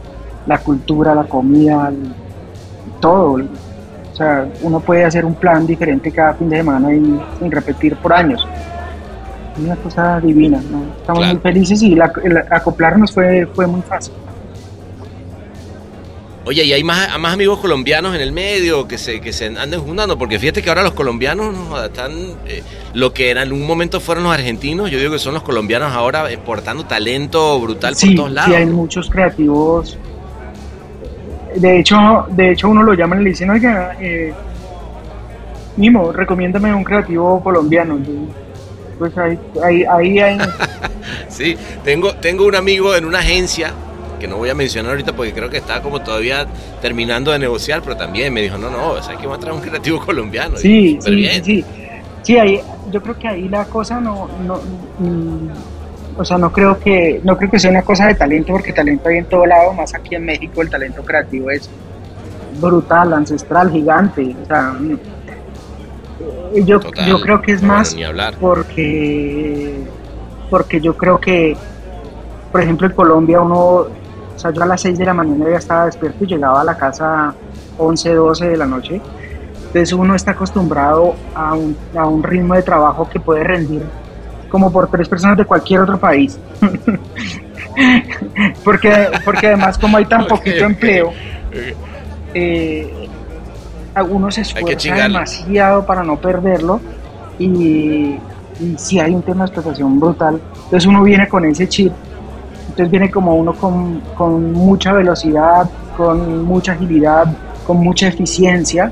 la 0.47 0.57
cultura, 0.59 1.13
la 1.13 1.23
comida, 1.25 1.91
todo 2.99 3.37
o 3.37 4.15
sea, 4.17 4.47
uno 4.63 4.79
puede 4.79 5.03
hacer 5.03 5.23
un 5.23 5.35
plan 5.35 5.67
diferente 5.67 6.11
cada 6.11 6.33
fin 6.33 6.49
de 6.49 6.57
semana 6.57 6.91
y 6.91 7.19
sin 7.37 7.51
repetir 7.51 7.95
por 7.97 8.11
años. 8.13 8.47
Es 9.55 9.63
una 9.63 9.75
cosa 9.75 10.19
divina, 10.19 10.59
¿no? 10.71 10.85
Estamos 10.99 11.27
muy 11.27 11.37
felices 11.37 11.83
y 11.83 11.95
acoplarnos 12.49 13.11
fue, 13.13 13.45
fue 13.53 13.67
muy 13.67 13.81
fácil. 13.83 14.15
Oye, 16.47 16.63
¿y 16.63 16.73
hay 16.73 16.83
más, 16.83 17.19
más 17.19 17.33
amigos 17.33 17.59
colombianos 17.59 18.15
en 18.15 18.21
el 18.21 18.31
medio 18.31 18.87
que 18.87 18.97
se, 18.97 19.19
que 19.19 19.33
se 19.33 19.47
anden 19.47 19.81
juntando? 19.81 20.17
Porque 20.17 20.39
fíjate 20.39 20.63
que 20.63 20.69
ahora 20.69 20.81
los 20.81 20.93
colombianos 20.93 21.53
están, 21.83 22.13
eh, 22.47 22.63
lo 22.93 23.13
que 23.13 23.31
en 23.31 23.37
algún 23.37 23.67
momento 23.67 23.99
fueron 23.99 24.23
los 24.23 24.33
argentinos, 24.33 24.89
yo 24.89 24.97
digo 24.97 25.11
que 25.11 25.19
son 25.19 25.33
los 25.33 25.43
colombianos 25.43 25.91
ahora 25.91 26.31
exportando 26.31 26.85
talento 26.85 27.59
brutal 27.59 27.95
por 27.99 28.15
todos 28.15 28.31
lados. 28.31 28.49
Sí, 28.49 28.55
hay 28.55 28.65
muchos 28.65 29.09
creativos 29.09 29.97
de 31.55 31.79
hecho, 31.79 32.25
de 32.29 32.51
hecho 32.51 32.69
uno 32.69 32.83
lo 32.83 32.93
llama 32.93 33.19
y 33.19 33.23
le 33.23 33.29
dicen, 33.31 33.49
oiga, 33.49 33.95
eh, 33.99 34.33
Mimo, 35.75 36.11
recomiéndame 36.11 36.73
un 36.73 36.83
creativo 36.83 37.41
colombiano. 37.43 37.99
Pues 38.97 39.15
ahí, 39.17 39.37
ahí, 39.63 39.83
ahí 39.83 40.19
hay... 40.19 40.37
sí, 41.29 41.55
tengo, 41.83 42.15
tengo 42.15 42.45
un 42.45 42.55
amigo 42.55 42.95
en 42.95 43.05
una 43.05 43.19
agencia 43.19 43.73
que 44.17 44.27
no 44.27 44.37
voy 44.37 44.49
a 44.49 44.55
mencionar 44.55 44.91
ahorita 44.91 45.13
porque 45.13 45.33
creo 45.33 45.49
que 45.49 45.57
está 45.57 45.81
como 45.81 46.01
todavía 46.01 46.47
terminando 46.81 47.31
de 47.31 47.39
negociar, 47.39 47.81
pero 47.81 47.95
también 47.95 48.33
me 48.33 48.41
dijo, 48.41 48.57
no, 48.57 48.69
no, 48.69 48.91
o 48.91 49.01
sea, 49.01 49.15
que 49.15 49.27
va 49.27 49.35
a 49.35 49.39
traer 49.39 49.55
un 49.55 49.61
creativo 49.61 49.99
colombiano. 50.05 50.57
Sí, 50.57 50.97
sí, 51.01 51.41
sí. 51.43 51.65
Sí, 52.23 52.37
ahí, 52.37 52.59
yo 52.91 53.01
creo 53.01 53.17
que 53.17 53.27
ahí 53.27 53.47
la 53.47 53.65
cosa 53.65 54.01
no, 54.01 54.29
no 54.45 54.59
mm, 54.99 55.49
o 56.17 56.25
sea, 56.25 56.37
no 56.37 56.51
creo 56.51 56.77
que 56.79 57.21
no 57.23 57.37
creo 57.37 57.49
que 57.49 57.59
sea 57.59 57.69
una 57.69 57.83
cosa 57.83 58.07
de 58.07 58.15
talento, 58.15 58.51
porque 58.51 58.73
talento 58.73 59.07
hay 59.07 59.17
en 59.17 59.25
todo 59.25 59.45
lado, 59.45 59.71
más 59.73 59.93
aquí 59.93 60.15
en 60.15 60.25
México 60.25 60.61
el 60.61 60.69
talento 60.69 61.03
creativo 61.03 61.49
es 61.51 61.69
brutal, 62.59 63.13
ancestral, 63.13 63.71
gigante. 63.71 64.35
O 64.41 64.45
sea, 64.45 64.75
eh, 66.53 66.63
yo, 66.65 66.79
yo 67.07 67.21
creo 67.21 67.41
que 67.41 67.53
es 67.53 67.61
más 67.61 67.95
porque 68.39 69.87
porque 70.49 70.79
yo 70.81 70.95
creo 70.95 71.19
que, 71.19 71.55
por 72.51 72.61
ejemplo, 72.61 72.87
en 72.87 72.93
Colombia 72.93 73.41
uno, 73.41 73.87
o 74.37 74.39
sea, 74.39 74.51
yo 74.51 74.61
a 74.61 74.67
las 74.67 74.81
6 74.81 74.99
de 74.99 75.05
la 75.05 75.15
mañana 75.15 75.49
ya 75.49 75.57
estaba 75.57 75.85
despierto 75.85 76.23
y 76.23 76.27
llegaba 76.27 76.61
a 76.61 76.63
la 76.63 76.77
casa 76.77 77.33
11, 77.79 78.13
12 78.13 78.49
de 78.49 78.57
la 78.57 78.67
noche. 78.67 79.01
Entonces 79.65 79.91
uno 79.93 80.13
está 80.13 80.31
acostumbrado 80.31 81.15
a 81.33 81.55
un, 81.55 81.75
a 81.97 82.05
un 82.05 82.21
ritmo 82.21 82.53
de 82.53 82.61
trabajo 82.61 83.09
que 83.09 83.19
puede 83.19 83.43
rendir 83.43 83.81
como 84.49 84.71
por 84.71 84.91
tres 84.91 85.09
personas 85.09 85.37
de 85.37 85.45
cualquier 85.45 85.81
otro 85.81 85.99
país. 85.99 86.39
porque, 88.63 89.07
porque 89.25 89.47
además 89.47 89.75
como 89.79 89.97
hay 89.97 90.05
tan 90.05 90.27
poquito 90.27 90.65
empleo, 90.65 91.13
eh, 92.35 93.09
uno 94.07 94.29
se 94.29 94.41
esfuerza 94.41 94.93
demasiado 94.93 95.83
para 95.83 96.03
no 96.03 96.17
perderlo 96.17 96.79
y, 97.39 98.19
y 98.59 98.75
si 98.77 98.99
hay 98.99 99.15
un 99.15 99.23
tema 99.23 99.45
de 99.45 99.47
explotación 99.47 99.99
brutal, 99.99 100.39
entonces 100.53 100.85
uno 100.85 101.01
viene 101.01 101.27
con 101.27 101.43
ese 101.45 101.67
chip, 101.67 101.91
entonces 102.77 102.91
viene 102.91 103.09
como 103.09 103.33
uno 103.35 103.55
con, 103.55 104.01
con 104.13 104.53
mucha 104.53 104.93
velocidad, 104.93 105.67
con 105.97 106.43
mucha 106.43 106.73
agilidad, 106.73 107.25
con 107.65 107.77
mucha 107.77 108.07
eficiencia, 108.07 108.91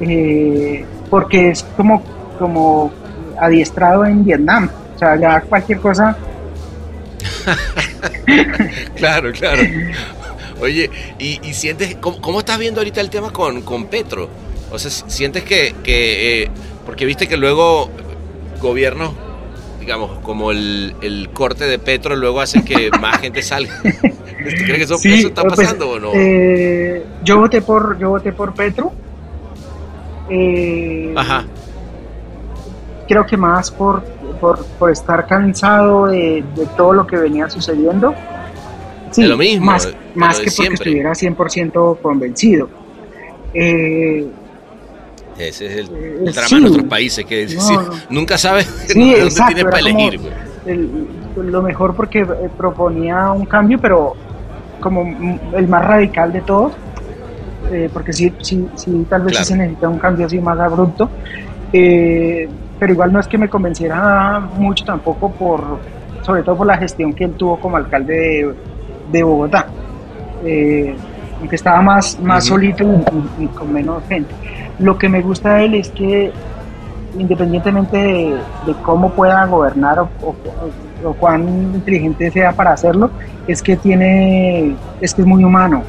eh, 0.00 0.84
porque 1.10 1.50
es 1.50 1.64
como, 1.76 2.00
como 2.38 2.92
adiestrado 3.36 4.04
en 4.04 4.24
Vietnam, 4.24 4.70
o 4.94 4.98
sea, 4.98 5.16
ya 5.16 5.40
cualquier 5.40 5.80
cosa... 5.80 6.16
claro, 8.94 9.32
claro. 9.32 9.62
Oye, 10.60 10.88
¿y, 11.18 11.52
sientes, 11.54 11.96
cómo, 11.96 12.38
estás 12.38 12.60
viendo 12.60 12.80
ahorita 12.80 13.00
el 13.00 13.10
tema 13.10 13.32
con, 13.32 13.62
con 13.62 13.86
Petro? 13.86 14.28
O 14.70 14.78
sea, 14.78 14.92
sientes 14.92 15.42
que, 15.42 15.74
que 15.82 16.44
eh, 16.44 16.50
porque 16.86 17.06
viste 17.06 17.26
que 17.26 17.36
luego 17.36 17.90
gobierno, 18.60 19.27
digamos, 19.88 20.18
como 20.18 20.50
el, 20.50 20.94
el, 21.00 21.30
corte 21.30 21.64
de 21.64 21.78
Petro 21.78 22.14
luego 22.14 22.42
hace 22.42 22.62
que 22.62 22.90
más 23.00 23.22
gente 23.22 23.40
salga. 23.40 23.72
¿Crees 23.80 24.62
que 24.62 24.82
eso, 24.82 24.96
está 25.28 25.40
pues, 25.44 25.56
pasando 25.56 25.92
o 25.92 25.98
no? 25.98 26.10
Eh, 26.12 27.02
yo 27.24 27.38
voté 27.38 27.62
por 27.62 27.98
yo 27.98 28.10
voté 28.10 28.34
por 28.34 28.52
Petro. 28.52 28.92
Eh, 30.28 31.14
Ajá. 31.16 31.46
Creo 33.08 33.24
que 33.24 33.38
más 33.38 33.70
por, 33.70 34.02
por, 34.38 34.62
por 34.78 34.90
estar 34.90 35.26
cansado 35.26 36.08
de, 36.08 36.44
de, 36.54 36.66
todo 36.76 36.92
lo 36.92 37.06
que 37.06 37.16
venía 37.16 37.48
sucediendo. 37.48 38.14
Sí, 39.10 39.22
lo 39.22 39.38
mismo. 39.38 39.64
Más, 39.64 39.88
más 40.14 40.38
que 40.38 40.50
porque 40.54 40.74
estuviera 40.74 41.12
100% 41.12 42.02
convencido. 42.02 42.68
Eh, 43.54 44.26
ese 45.38 45.66
es 45.66 45.88
el, 45.88 45.96
eh, 45.96 46.32
drama 46.32 46.48
de 46.48 46.60
nuestros 46.60 46.84
países, 46.84 47.24
que 47.24 47.46
nunca 48.10 48.36
sabes 48.36 48.66
dónde 48.88 49.28
tienes 49.28 49.64
para 49.64 49.78
elegir. 49.78 50.20
lo 51.36 51.62
mejor 51.62 51.94
porque 51.94 52.20
eh, 52.20 52.26
proponía 52.56 53.30
un 53.30 53.46
cambio, 53.46 53.78
pero 53.80 54.14
como 54.80 55.02
el 55.54 55.68
más 55.68 55.84
radical 55.84 56.32
de 56.32 56.40
todos, 56.40 56.72
eh, 57.70 57.88
porque 57.92 58.12
sí, 58.12 58.32
sí, 58.40 58.68
sí, 58.74 59.06
tal 59.08 59.22
vez 59.22 59.38
se 59.38 59.56
necesita 59.56 59.88
un 59.88 59.98
cambio 59.98 60.26
así 60.26 60.38
más 60.38 60.58
abrupto, 60.58 61.08
pero 61.70 62.92
igual 62.92 63.12
no 63.12 63.20
es 63.20 63.28
que 63.28 63.38
me 63.38 63.48
convenciera 63.48 64.40
mucho 64.40 64.84
tampoco 64.84 65.30
por, 65.30 65.78
sobre 66.22 66.42
todo 66.42 66.56
por 66.56 66.66
la 66.66 66.76
gestión 66.76 67.12
que 67.12 67.24
él 67.24 67.32
tuvo 67.32 67.58
como 67.60 67.76
alcalde 67.76 68.14
de, 68.14 68.54
de 69.12 69.22
Bogotá, 69.22 69.66
aunque 71.40 71.56
estaba 71.56 71.80
más, 71.82 72.18
más 72.20 72.46
solito 72.46 72.84
y 73.38 73.46
con 73.48 73.72
menos 73.72 74.02
gente. 74.08 74.34
Lo 74.78 74.98
que 74.98 75.08
me 75.08 75.20
gusta 75.22 75.54
de 75.54 75.64
él 75.64 75.74
es 75.74 75.88
que 75.90 76.32
independientemente 77.16 77.96
de, 77.96 78.74
cómo 78.82 79.10
pueda 79.10 79.44
gobernar 79.46 80.00
o, 80.00 80.34
cuán 81.18 81.48
inteligente 81.74 82.30
sea 82.30 82.52
para 82.52 82.72
hacerlo, 82.72 83.10
es 83.46 83.62
que 83.62 83.76
tiene, 83.76 84.74
es 85.00 85.14
que 85.14 85.22
es 85.22 85.26
muy 85.26 85.44
humano. 85.44 85.82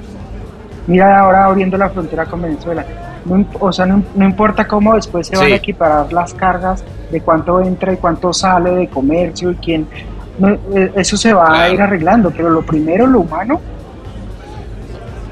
Mira 0.88 1.20
ahora 1.20 1.46
abriendo 1.46 1.78
la 1.78 1.90
frontera 1.90 2.26
con 2.26 2.42
Venezuela. 2.42 2.86
No, 3.26 3.46
o 3.60 3.72
sea, 3.72 3.86
no, 3.86 4.04
importa 4.18 4.68
cómo 4.68 4.96
después 4.96 5.28
se 5.28 5.36
van 5.36 5.52
a 5.52 5.56
equiparar 5.56 6.12
las 6.14 6.34
cargas 6.34 6.84
de 7.12 7.22
cuánto 7.22 7.60
entra 7.62 7.94
y 7.94 7.98
cuánto 7.98 8.32
sale 8.34 8.72
de 8.72 8.88
comercio 8.88 9.52
y 9.52 9.56
quién. 9.56 9.88
Eh, 10.74 10.92
eso 10.96 11.18
se 11.18 11.34
va 11.34 11.64
a 11.64 11.70
ir 11.70 11.82
arreglando, 11.82 12.32
pero 12.32 12.50
lo 12.50 12.62
primero, 12.62 13.06
lo 13.08 13.20
humano, 13.22 13.60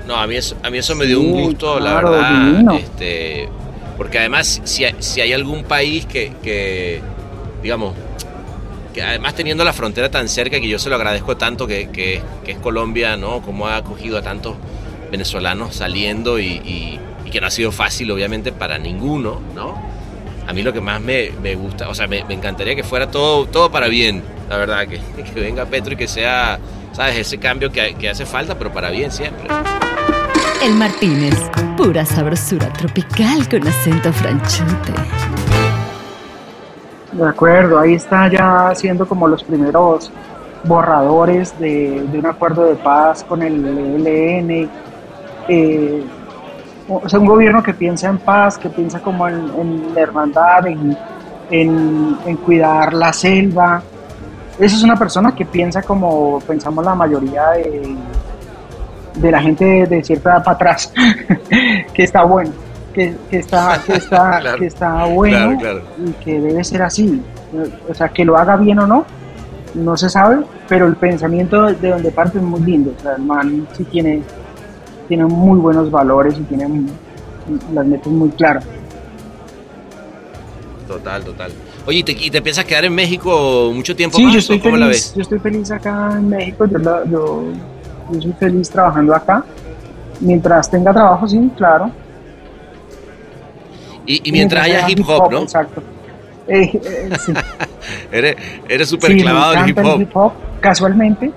no, 0.08 0.16
a 0.16 0.26
mí 0.26 0.36
eso, 0.36 0.56
a 0.64 0.70
mí 0.70 0.78
eso 0.78 0.96
me 0.96 1.06
dio 1.06 1.20
un 1.20 1.32
gusto, 1.32 1.80
la 1.80 1.96
verdad. 1.96 2.76
Este, 2.76 3.50
porque 3.98 4.20
además, 4.20 4.62
si, 4.64 4.86
si 5.00 5.22
hay 5.22 5.34
algún 5.34 5.64
país 5.64 6.06
que, 6.06 7.02
digamos, 7.62 7.94
que 8.94 9.04
además 9.04 9.36
teniendo 9.36 9.66
la 9.66 9.74
frontera 9.74 10.10
tan 10.10 10.30
cerca, 10.30 10.62
que 10.62 10.70
yo 10.70 10.80
se 10.80 10.90
lo 10.90 10.96
agradezco 10.96 11.36
tanto, 11.36 11.68
que, 11.68 11.90
que, 11.90 12.22
es 12.46 12.58
Colombia, 12.60 13.18
¿no? 13.18 13.42
Como 13.42 13.68
ha 13.68 13.76
acogido 13.76 14.18
a 14.18 14.22
tantos 14.22 14.56
venezolanos 15.12 15.76
saliendo 15.76 16.40
y, 16.40 17.00
que 17.32 17.42
no 17.42 17.48
ha 17.48 17.52
sido 17.52 17.74
fácil, 17.74 18.10
obviamente, 18.12 18.54
para 18.54 18.78
ninguno, 18.78 19.42
¿no? 19.54 19.76
A 20.48 20.54
mí 20.54 20.64
lo 20.64 20.72
que 20.72 20.80
más 20.80 21.02
me, 21.02 21.32
gusta, 21.56 21.90
o 21.90 21.94
sea, 21.94 22.08
me, 22.08 22.20
encantaría 22.30 22.76
que 22.76 22.84
fuera 22.84 23.12
todo, 23.12 23.46
todo 23.48 23.70
para 23.70 23.90
bien, 23.90 24.24
la 24.50 24.56
verdad, 24.56 24.88
que, 24.88 25.02
que 25.34 25.40
venga 25.42 25.66
Petro 25.66 25.94
y 25.94 25.98
que 25.98 26.08
sea, 26.08 26.60
¿sabes? 26.94 27.18
Ese 27.18 27.40
cambio 27.40 27.70
que, 27.72 27.96
que 27.96 28.10
hace 28.10 28.26
falta, 28.26 28.58
pero 28.58 28.72
para 28.72 28.90
bien 28.90 29.12
siempre. 29.12 29.50
El 30.64 30.74
Martínez, 30.74 31.36
pura 31.78 32.04
sabrosura 32.04 32.74
tropical 32.74 33.48
con 33.48 33.68
acento 33.68 34.12
franchute. 34.12 34.92
De 37.12 37.28
acuerdo, 37.28 37.80
ahí 37.80 37.94
está 37.94 38.28
ya 38.28 38.70
haciendo 38.70 39.08
como 39.08 39.28
los 39.28 39.44
primeros 39.44 40.12
borradores 40.64 41.58
de, 41.60 42.04
un 42.12 42.26
acuerdo 42.26 42.66
de 42.66 42.76
paz 42.76 43.24
con 43.24 43.44
el 43.44 44.08
ELN. 44.08 44.70
Eh, 45.48 46.04
o 46.90 47.08
sea, 47.08 47.20
un 47.20 47.28
gobierno 47.28 47.62
que 47.62 47.76
piensa 47.76 48.10
en 48.10 48.18
paz, 48.18 48.58
que 48.58 48.70
piensa 48.70 49.00
como 49.00 49.28
en, 49.28 49.94
la 49.94 50.02
hermandad, 50.02 50.66
en, 50.66 50.98
en, 51.52 52.38
cuidar 52.38 52.94
la 52.94 53.14
selva. 53.14 53.84
Eso 54.58 54.76
es 54.76 54.84
una 54.84 54.96
persona 54.96 55.36
que 55.36 55.46
piensa 55.46 55.84
como 55.84 56.40
pensamos 56.48 56.84
la 56.84 56.96
mayoría 56.96 57.50
de, 57.52 57.96
de 59.18 59.32
la 59.32 59.42
gente 59.42 59.86
de 59.88 60.04
cierta 60.04 60.32
edad 60.32 60.44
para 60.44 60.56
atrás, 60.56 60.94
que 61.94 62.04
está 62.04 62.24
bueno, 62.24 62.52
que, 62.94 63.16
está, 63.32 63.82
que 63.86 63.94
está, 63.94 64.56
que 64.58 64.66
está 64.66 65.06
bueno 65.14 65.58
y 66.06 66.12
que 66.24 66.42
debe 66.42 66.64
ser 66.64 66.82
así. 66.82 67.22
O 67.90 67.94
sea, 67.94 68.10
que 68.10 68.26
lo 68.26 68.38
haga 68.38 68.58
bien 68.58 68.80
o 68.80 68.88
no, 68.88 69.06
no 69.74 69.98
se 69.98 70.10
sabe, 70.10 70.44
pero 70.68 70.88
el 70.88 70.96
pensamiento 70.96 71.68
de 71.68 71.90
donde 71.90 72.12
parte 72.12 72.38
es 72.40 72.44
muy 72.44 72.62
lindo. 72.62 72.94
O 72.98 73.02
sea, 73.02 73.16
el 73.16 73.24
man 73.24 73.68
sí 73.76 73.84
tiene, 73.86 74.22
tiene 75.08 75.26
muy 75.26 75.60
buenos 75.60 75.90
valores 75.90 76.36
y 76.38 76.42
tiene 76.42 76.68
las 77.74 77.86
metas 77.86 78.08
muy 78.08 78.30
claras. 78.30 78.66
Total, 80.88 81.24
total. 81.24 81.52
Oye, 81.86 82.00
¿y 82.00 82.30
te, 82.32 82.42
piensas 82.42 82.66
quedar 82.66 82.86
en 82.86 82.96
México 82.96 83.72
mucho 83.74 83.96
tiempo 83.96 84.18
sí, 84.18 84.32
Yo 84.32 84.40
estoy 84.40 84.60
feliz, 84.60 85.14
Yo 85.16 85.22
estoy 85.22 85.40
feliz 85.40 85.72
acá 85.72 86.16
en 86.18 86.30
México. 86.30 86.66
Yo, 86.66 87.06
yo 87.06 87.44
yo 88.12 88.22
soy 88.22 88.34
feliz 88.34 88.70
trabajando 88.70 89.16
acá. 89.16 89.44
Mientras 90.20 90.70
tenga 90.70 90.94
trabajo, 90.94 91.28
sí, 91.28 91.52
claro. 91.56 91.92
Y, 94.06 94.32
mientras, 94.32 94.66
haya 94.66 94.90
hip 94.90 95.02
hop, 95.08 95.32
¿no? 95.32 95.42
Exacto. 95.44 95.84
Eh, 96.48 96.72
eh, 98.12 98.36
eres 98.70 98.90
súper 98.90 99.18
clavado 99.18 99.56
en 99.56 99.70
hip 99.70 99.78
hop. 99.84 100.02
hip 100.02 100.16
hop. 100.16 100.32
Casualmente, 100.62 101.32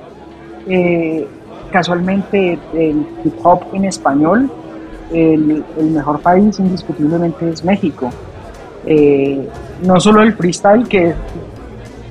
eh, 0.68 1.26
casualmente 1.72 2.58
el 2.72 3.06
hip 3.24 3.34
hop 3.42 3.64
en 3.72 3.86
español, 3.86 4.50
el, 5.12 5.64
mejor 5.78 6.20
país 6.20 6.60
indiscutiblemente 6.60 7.50
es 7.50 7.64
México. 7.64 8.10
no 9.82 10.00
solo 10.00 10.22
el 10.22 10.32
freestyle, 10.34 10.86
que 10.86 11.14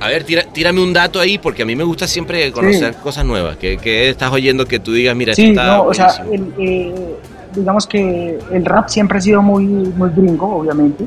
a 0.01 0.07
ver, 0.07 0.23
tírame 0.59 0.83
un 0.83 0.91
dato 0.91 1.21
ahí, 1.21 1.37
porque 1.37 1.63
a 1.63 1.65
mí 1.65 1.73
me 1.73 1.85
gusta 1.85 2.05
siempre 2.05 2.51
conocer 2.51 2.93
cosas 2.95 3.23
nuevas. 3.23 3.55
Que, 3.55 4.09
estás 4.09 4.29
oyendo 4.29 4.65
que 4.65 4.79
tú 4.79 4.91
digas, 4.91 5.15
mira, 5.15 5.33
sí, 5.33 5.51
está 5.51 5.77
no, 5.77 5.83
o 5.83 5.93
sea, 5.93 6.09
eh, 6.57 7.15
digamos 7.55 7.87
que 7.87 8.37
el 8.51 8.65
rap 8.65 8.89
siempre 8.89 9.19
ha 9.19 9.21
sido 9.21 9.41
muy, 9.41 9.63
muy 9.63 10.09
gringo, 10.09 10.57
obviamente. 10.57 11.05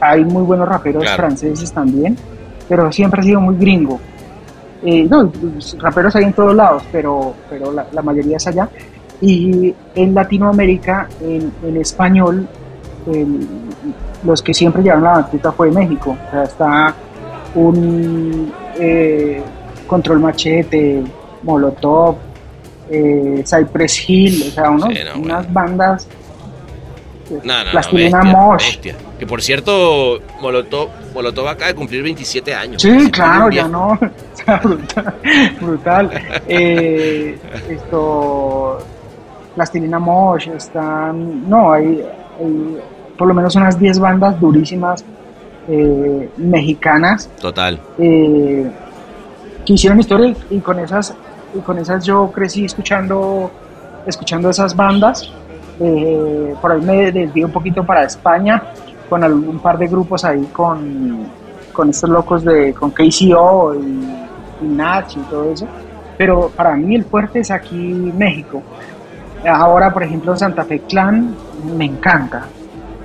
Hay 0.00 0.24
muy 0.24 0.44
buenos 0.44 0.68
raperos 0.68 1.04
franceses 1.10 1.72
también, 1.72 2.16
pero 2.68 2.92
siempre 2.92 3.20
ha 3.20 3.24
sido 3.24 3.40
muy 3.40 3.56
gringo. 3.56 3.98
Eh, 4.84 5.08
no, 5.10 5.28
pues, 5.28 5.76
raperos 5.80 6.14
hay 6.14 6.22
en 6.22 6.32
todos 6.32 6.54
lados, 6.54 6.84
pero, 6.92 7.34
pero 7.50 7.72
la, 7.72 8.02
mayoría 8.02 8.36
es 8.36 8.46
allá. 8.46 8.68
Y 9.20 9.74
en 9.96 10.14
Latinoamérica, 10.14 11.08
en, 11.20 11.76
español, 11.78 12.46
los 14.22 14.40
que 14.40 14.54
siempre 14.54 14.84
llevan 14.84 15.02
la 15.02 15.10
batuta 15.14 15.50
fue 15.50 15.72
México. 15.72 16.16
O 16.28 16.30
sea, 16.30 16.44
está 16.44 16.94
un 17.54 18.52
eh, 18.78 19.42
Control 19.86 20.20
Machete, 20.20 21.02
Molotov, 21.42 22.16
eh, 22.90 23.42
Cypress 23.44 24.08
Hill, 24.08 24.44
o 24.48 24.50
sea, 24.50 24.70
unas 24.70 25.52
bandas. 25.52 26.06
No, 27.44 27.64
no, 27.64 27.70
Plastilina 27.70 28.22
Mosh. 28.24 28.78
Que 29.18 29.26
por 29.26 29.40
cierto, 29.40 30.20
Molotov, 30.40 30.88
Molotov 31.14 31.48
acaba 31.48 31.68
de 31.68 31.74
cumplir 31.74 32.02
27 32.02 32.54
años. 32.54 32.82
Sí, 32.82 33.10
claro, 33.10 33.50
ya 33.50 33.68
no. 33.68 33.98
brutal. 34.62 35.14
brutal. 35.60 36.10
eh, 36.48 37.38
esto. 37.68 38.78
Plastilina 39.54 39.98
Mosh, 39.98 40.48
están. 40.48 41.48
No, 41.48 41.72
hay, 41.72 42.04
por 43.16 43.28
lo 43.28 43.34
menos 43.34 43.54
unas 43.56 43.78
10 43.78 43.98
bandas 43.98 44.40
durísimas 44.40 45.04
eh, 45.70 46.28
mexicanas. 46.36 47.30
Total. 47.40 47.80
Eh, 47.98 48.68
que 49.64 49.72
hicieron 49.74 50.00
historia 50.00 50.34
y 50.50 50.58
con 50.58 50.80
esas 50.80 51.14
y 51.54 51.60
con 51.60 51.78
esas 51.78 52.04
yo 52.04 52.30
crecí 52.32 52.64
escuchando 52.64 53.50
escuchando 54.06 54.50
esas 54.50 54.74
bandas 54.74 55.30
eh, 55.78 56.54
por 56.60 56.72
ahí 56.72 56.80
me 56.80 57.12
desvié 57.12 57.44
un 57.44 57.52
poquito 57.52 57.84
para 57.84 58.04
España 58.04 58.62
con 59.08 59.22
un 59.22 59.58
par 59.58 59.78
de 59.78 59.86
grupos 59.86 60.24
ahí 60.24 60.44
con, 60.52 61.26
con 61.72 61.90
estos 61.90 62.08
locos 62.08 62.44
de 62.44 62.72
con 62.72 62.90
KCO 62.90 63.74
y, 63.74 64.64
y 64.64 64.68
Nach 64.68 65.14
y 65.14 65.20
todo 65.20 65.52
eso 65.52 65.66
pero 66.16 66.48
para 66.48 66.74
mí 66.74 66.94
el 66.94 67.04
fuerte 67.04 67.40
es 67.40 67.50
aquí 67.50 67.76
México 68.16 68.62
ahora 69.46 69.92
por 69.92 70.02
ejemplo 70.02 70.36
Santa 70.36 70.64
Fe 70.64 70.80
Clan 70.88 71.34
me 71.76 71.84
encanta 71.84 72.46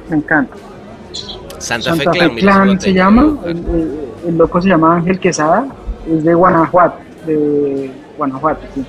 me 0.09 0.18
encanta 0.18 0.55
Santa, 1.66 1.95
Fe, 1.95 2.36
Clan, 2.36 2.80
se 2.80 2.93
llama 2.93 3.38
el, 3.45 4.09
el, 4.28 4.38
loco 4.38 4.61
se 4.61 4.70
llama 4.70 4.97
Ángel 4.97 5.20
Quesada 5.20 5.68
es 6.07 6.24
de 6.24 6.34
Guanajuato 6.34 7.05
de 7.26 7.91
Guanajuato, 8.18 8.61
sí. 8.74 8.86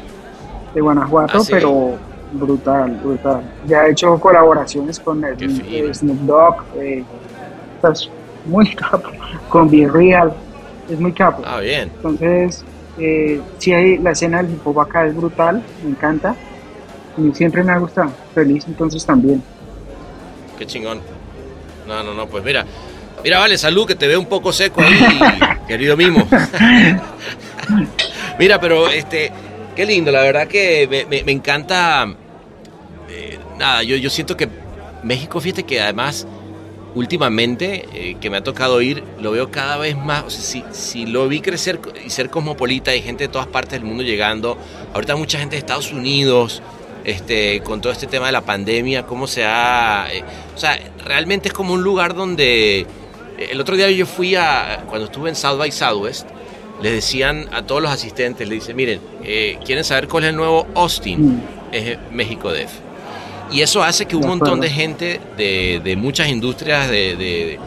De 0.74 0.81
Guanajuato, 0.81 1.39
ah, 1.39 1.45
pero 1.51 1.95
brutal, 2.33 3.01
brutal. 3.03 3.43
Ya 3.66 3.87
he 3.87 3.91
hecho 3.93 4.18
colaboraciones 4.18 5.01
con 5.01 5.24
el, 5.24 5.37
eh, 5.41 5.95
Snoop 5.95 6.18
Dogg, 6.20 6.64
eh, 6.77 7.05
es 7.91 8.11
muy 8.45 8.74
capo, 8.74 9.11
con 9.49 9.70
Be 9.70 9.89
Real, 9.89 10.33
es 10.89 11.01
muy 11.01 11.12
capo. 11.12 11.43
Ah, 11.47 11.61
bien. 11.61 11.91
Entonces, 11.97 12.64
eh, 12.99 13.41
sí, 13.59 13.72
hay, 13.72 13.99
la 13.99 14.11
escena 14.11 14.43
del 14.43 14.53
hip 14.53 14.66
hop 14.66 14.81
acá 14.81 15.07
es 15.07 15.16
brutal, 15.16 15.62
me 15.83 15.91
encanta. 15.91 16.35
Y 17.16 17.33
siempre 17.33 17.64
me 17.64 17.72
ha 17.72 17.79
gustado, 17.79 18.11
feliz 18.35 18.64
entonces 18.66 19.05
también. 19.07 19.43
Qué 20.59 20.66
chingón. 20.66 20.99
No, 21.87 22.03
no, 22.03 22.14
no, 22.14 22.26
pues 22.26 22.43
mira, 22.45 22.66
mira, 23.22 23.39
vale, 23.39 23.57
salud, 23.57 23.87
que 23.87 23.95
te 23.95 24.07
veo 24.07 24.18
un 24.18 24.26
poco 24.26 24.53
seco 24.53 24.82
ahí, 24.82 24.99
querido 25.68 25.97
Mimo. 25.97 26.28
Mira, 28.39 28.61
pero 28.61 28.89
este, 28.89 29.32
qué 29.74 29.87
lindo, 29.87 30.12
la 30.12 30.20
verdad 30.20 30.47
que 30.47 31.07
me, 31.09 31.32
encanta. 31.32 32.07
Eh, 33.09 33.39
nada, 33.59 33.82
yo, 33.82 33.97
yo 33.97 34.11
siento 34.11 34.37
que 34.37 34.49
México, 35.03 35.41
fíjate 35.41 35.64
que 35.64 35.80
además 35.80 36.26
últimamente 36.95 37.87
eh, 37.93 38.16
que 38.20 38.30
me 38.30 38.39
ha 38.39 38.43
tocado 38.43 38.80
ir, 38.80 39.03
lo 39.20 39.30
veo 39.30 39.51
cada 39.51 39.76
vez 39.76 39.97
más, 39.97 40.24
o 40.24 40.30
sea, 40.30 40.43
si, 40.43 40.64
si, 40.72 41.07
lo 41.07 41.28
vi 41.28 41.41
crecer 41.41 41.78
y 42.05 42.11
ser 42.11 42.30
cosmopolita, 42.30 42.91
hay 42.91 43.03
gente 43.03 43.24
de 43.24 43.28
todas 43.28 43.47
partes 43.47 43.72
del 43.72 43.84
mundo 43.84 44.03
llegando, 44.03 44.59
ahorita 44.95 45.14
mucha 45.16 45.39
gente 45.39 45.57
de 45.57 45.61
Estados 45.61 45.93
Unidos, 45.93 46.62
este, 47.07 47.61
con 47.61 47.81
todo 47.81 47.93
este 47.93 48.09
tema 48.09 48.27
de 48.27 48.33
la 48.33 48.41
pandemia, 48.41 49.07
cómo 49.07 49.29
se 49.29 49.45
ha... 49.45 50.09
Eh, 50.13 50.25
o 50.55 50.59
sea, 50.59 50.77
realmente 51.05 51.49
es 51.49 51.55
como 51.55 51.73
un 51.73 51.83
lugar 51.83 52.15
donde... 52.15 52.85
El 53.39 53.61
otro 53.61 53.77
día 53.77 53.89
yo 53.91 54.07
fui 54.07 54.35
a, 54.35 54.85
cuando 54.89 55.07
estuve 55.07 55.29
en 55.29 55.37
South 55.37 55.57
by 55.59 55.71
Southwest, 55.71 56.27
les 56.83 56.93
decían 56.93 57.49
a 57.53 57.63
todos 57.63 57.81
los 57.81 57.93
asistentes, 57.93 58.49
le 58.49 58.57
dicen, 58.57 58.75
miren, 58.75 59.01
eh, 59.23 59.57
¿quieren 59.65 59.85
saber 59.85 60.09
cuál 60.09 60.25
es 60.25 60.31
el 60.31 60.37
nuevo 60.37 60.67
Austin? 60.75 61.37
Mm. 61.37 61.43
Es 61.71 61.99
México 62.11 62.51
Def. 62.51 62.73
Y 63.53 63.61
eso 63.61 63.85
hace 63.85 64.07
que 64.07 64.17
un 64.17 64.27
montón 64.27 64.61
de 64.61 64.71
gente 64.71 65.21
de, 65.37 65.97
muchas 65.97 66.29
industrias, 66.29 66.89
de, 66.89 67.53
eh, 67.53 67.59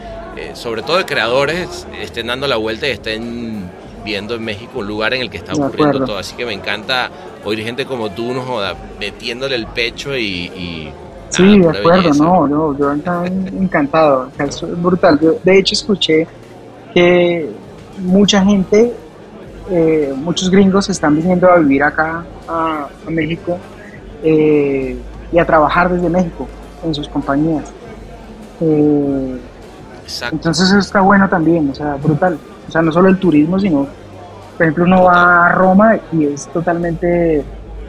sobre 0.52 0.82
todo 0.82 0.98
de 0.98 1.06
creadores, 1.06 1.86
estén 1.98 2.26
dando 2.26 2.46
la 2.46 2.56
vuelta 2.56 2.86
y 2.88 2.90
estén 2.90 3.70
viendo 4.04 4.34
en 4.34 4.44
México 4.44 4.80
un 4.80 4.86
lugar 4.86 5.14
en 5.14 5.22
el 5.22 5.30
que 5.30 5.38
está 5.38 5.52
ocurriendo 5.52 6.04
todo. 6.04 6.18
Así 6.18 6.36
que 6.36 6.44
me 6.44 6.52
encanta 6.52 7.10
oír 7.44 7.62
gente 7.62 7.84
como 7.86 8.10
tú, 8.10 8.32
no 8.32 8.42
joda, 8.42 8.74
metiéndole 8.98 9.54
el 9.54 9.66
pecho 9.66 10.16
y... 10.16 10.92
sí, 11.28 11.58
de 11.58 11.68
acuerdo, 11.68 12.14
no, 12.14 12.46
no, 12.46 12.78
yo 12.78 12.92
encantado, 12.92 14.30
es 14.38 14.82
brutal. 14.82 15.18
de 15.42 15.58
hecho 15.58 15.74
escuché 15.74 16.26
que 16.92 17.48
mucha 17.98 18.44
gente, 18.44 18.92
eh, 19.70 20.12
muchos 20.16 20.50
gringos 20.50 20.88
están 20.88 21.16
viniendo 21.16 21.50
a 21.50 21.58
vivir 21.58 21.82
acá 21.82 22.24
a, 22.48 22.88
México 23.08 23.58
eh, 24.22 24.96
y 25.32 25.38
a 25.38 25.44
trabajar 25.44 25.90
desde 25.90 26.08
México 26.08 26.48
en 26.84 26.94
sus 26.94 27.08
compañías. 27.08 27.72
Eh, 28.60 29.40
entonces 30.32 30.68
eso 30.68 30.78
está 30.78 31.00
bueno 31.00 31.28
también, 31.28 31.70
o 31.70 31.74
sea, 31.74 31.94
brutal. 31.96 32.38
O 32.70 32.72
sea, 32.72 32.82
no 32.82 32.92
solo 32.92 33.08
el 33.08 33.18
turismo, 33.18 33.58
sino, 33.58 33.88
por 34.56 34.62
ejemplo, 34.62 34.84
uno 34.84 35.02
va 35.02 35.46
a 35.46 35.52
Roma 35.52 35.98
y 36.12 36.26
es 36.26 36.46
totalmente 36.46 37.42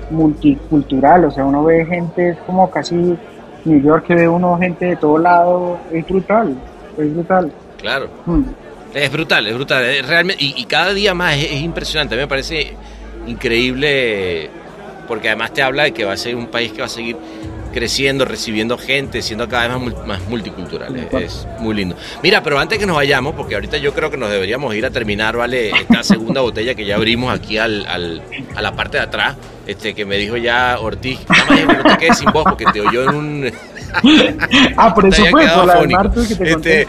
multicultural, 0.10 1.26
o 1.26 1.30
sea, 1.30 1.46
uno 1.46 1.64
ve 1.64 1.86
gente, 1.86 2.30
es 2.30 2.38
como 2.48 2.68
casi 2.72 2.96
New 2.96 3.80
York, 3.80 4.08
que 4.08 4.16
ve 4.16 4.28
uno 4.28 4.58
gente 4.58 4.88
de 4.88 4.96
todo 4.96 5.20
lado, 5.20 5.78
es 5.92 6.04
brutal, 6.08 6.56
es 6.98 7.14
brutal. 7.14 7.52
Claro. 7.78 8.10
Mm. 8.26 8.42
Es 8.96 9.12
brutal, 9.12 9.46
es 9.46 9.54
brutal. 9.54 9.84
realmente, 10.08 10.44
y, 10.44 10.66
cada 10.66 10.96
día 10.96 11.14
más 11.14 11.36
es, 11.36 11.62
impresionante. 11.62 12.16
A 12.16 12.18
mí 12.18 12.24
me 12.24 12.28
parece 12.28 12.74
increíble 13.28 14.50
porque 15.08 15.28
además 15.28 15.54
te 15.54 15.62
habla 15.62 15.84
de 15.84 15.92
que 15.92 16.06
va 16.06 16.14
a 16.14 16.18
ser 16.18 16.36
un 16.36 16.48
país 16.48 16.72
que 16.72 16.80
va 16.80 16.88
a 16.88 16.90
seguir 16.90 17.18
creciendo, 17.72 18.26
recibiendo 18.26 18.78
gente, 18.78 19.22
siendo 19.22 19.48
cada 19.48 19.78
vez 19.78 19.96
más, 20.06 20.22
multicultural. 20.28 20.96
Es, 21.14 21.48
muy 21.60 21.76
lindo. 21.76 21.96
Mira, 22.22 22.44
pero 22.44 22.60
antes 22.60 22.78
que 22.78 22.86
nos 22.86 22.96
vayamos, 22.96 23.36
porque 23.36 23.56
ahorita 23.56 23.78
yo 23.78 23.94
creo 23.94 24.10
que 24.10 24.18
nos 24.18 24.30
deberíamos 24.30 24.76
ir 24.76 24.86
a 24.86 24.92
terminar, 24.92 25.38
¿vale? 25.38 25.72
Esta 25.72 26.04
segunda 26.04 26.42
botella 26.42 26.76
que 26.76 26.86
ya 26.86 26.96
abrimos 26.96 27.34
aquí 27.34 27.58
al, 27.58 27.86
a 28.56 28.62
la 28.62 28.72
parte 28.74 28.98
de 28.98 29.04
atrás, 29.04 29.36
este 29.68 29.94
que 29.94 30.06
me 30.06 30.18
dijo 30.18 30.38
ya 30.38 30.78
Ortiz, 30.80 31.20
nada 31.30 31.66
más 31.66 31.78
no 31.78 31.84
te 31.84 31.98
quedes 31.98 32.18
sin 32.18 32.32
voz 32.32 32.44
porque 32.44 32.66
te 32.74 32.82
oyó 32.82 33.04
en 33.04 33.16
un... 33.16 33.52
ah, 34.78 34.94
por 34.94 35.06
eso 35.08 35.26
fue, 35.26 35.48
por 35.48 35.66
la 35.66 35.76
del 35.76 35.90
martes 35.90 36.28
que 36.28 36.36
te 36.36 36.52
conté. 36.52 36.82
Este, 36.82 36.88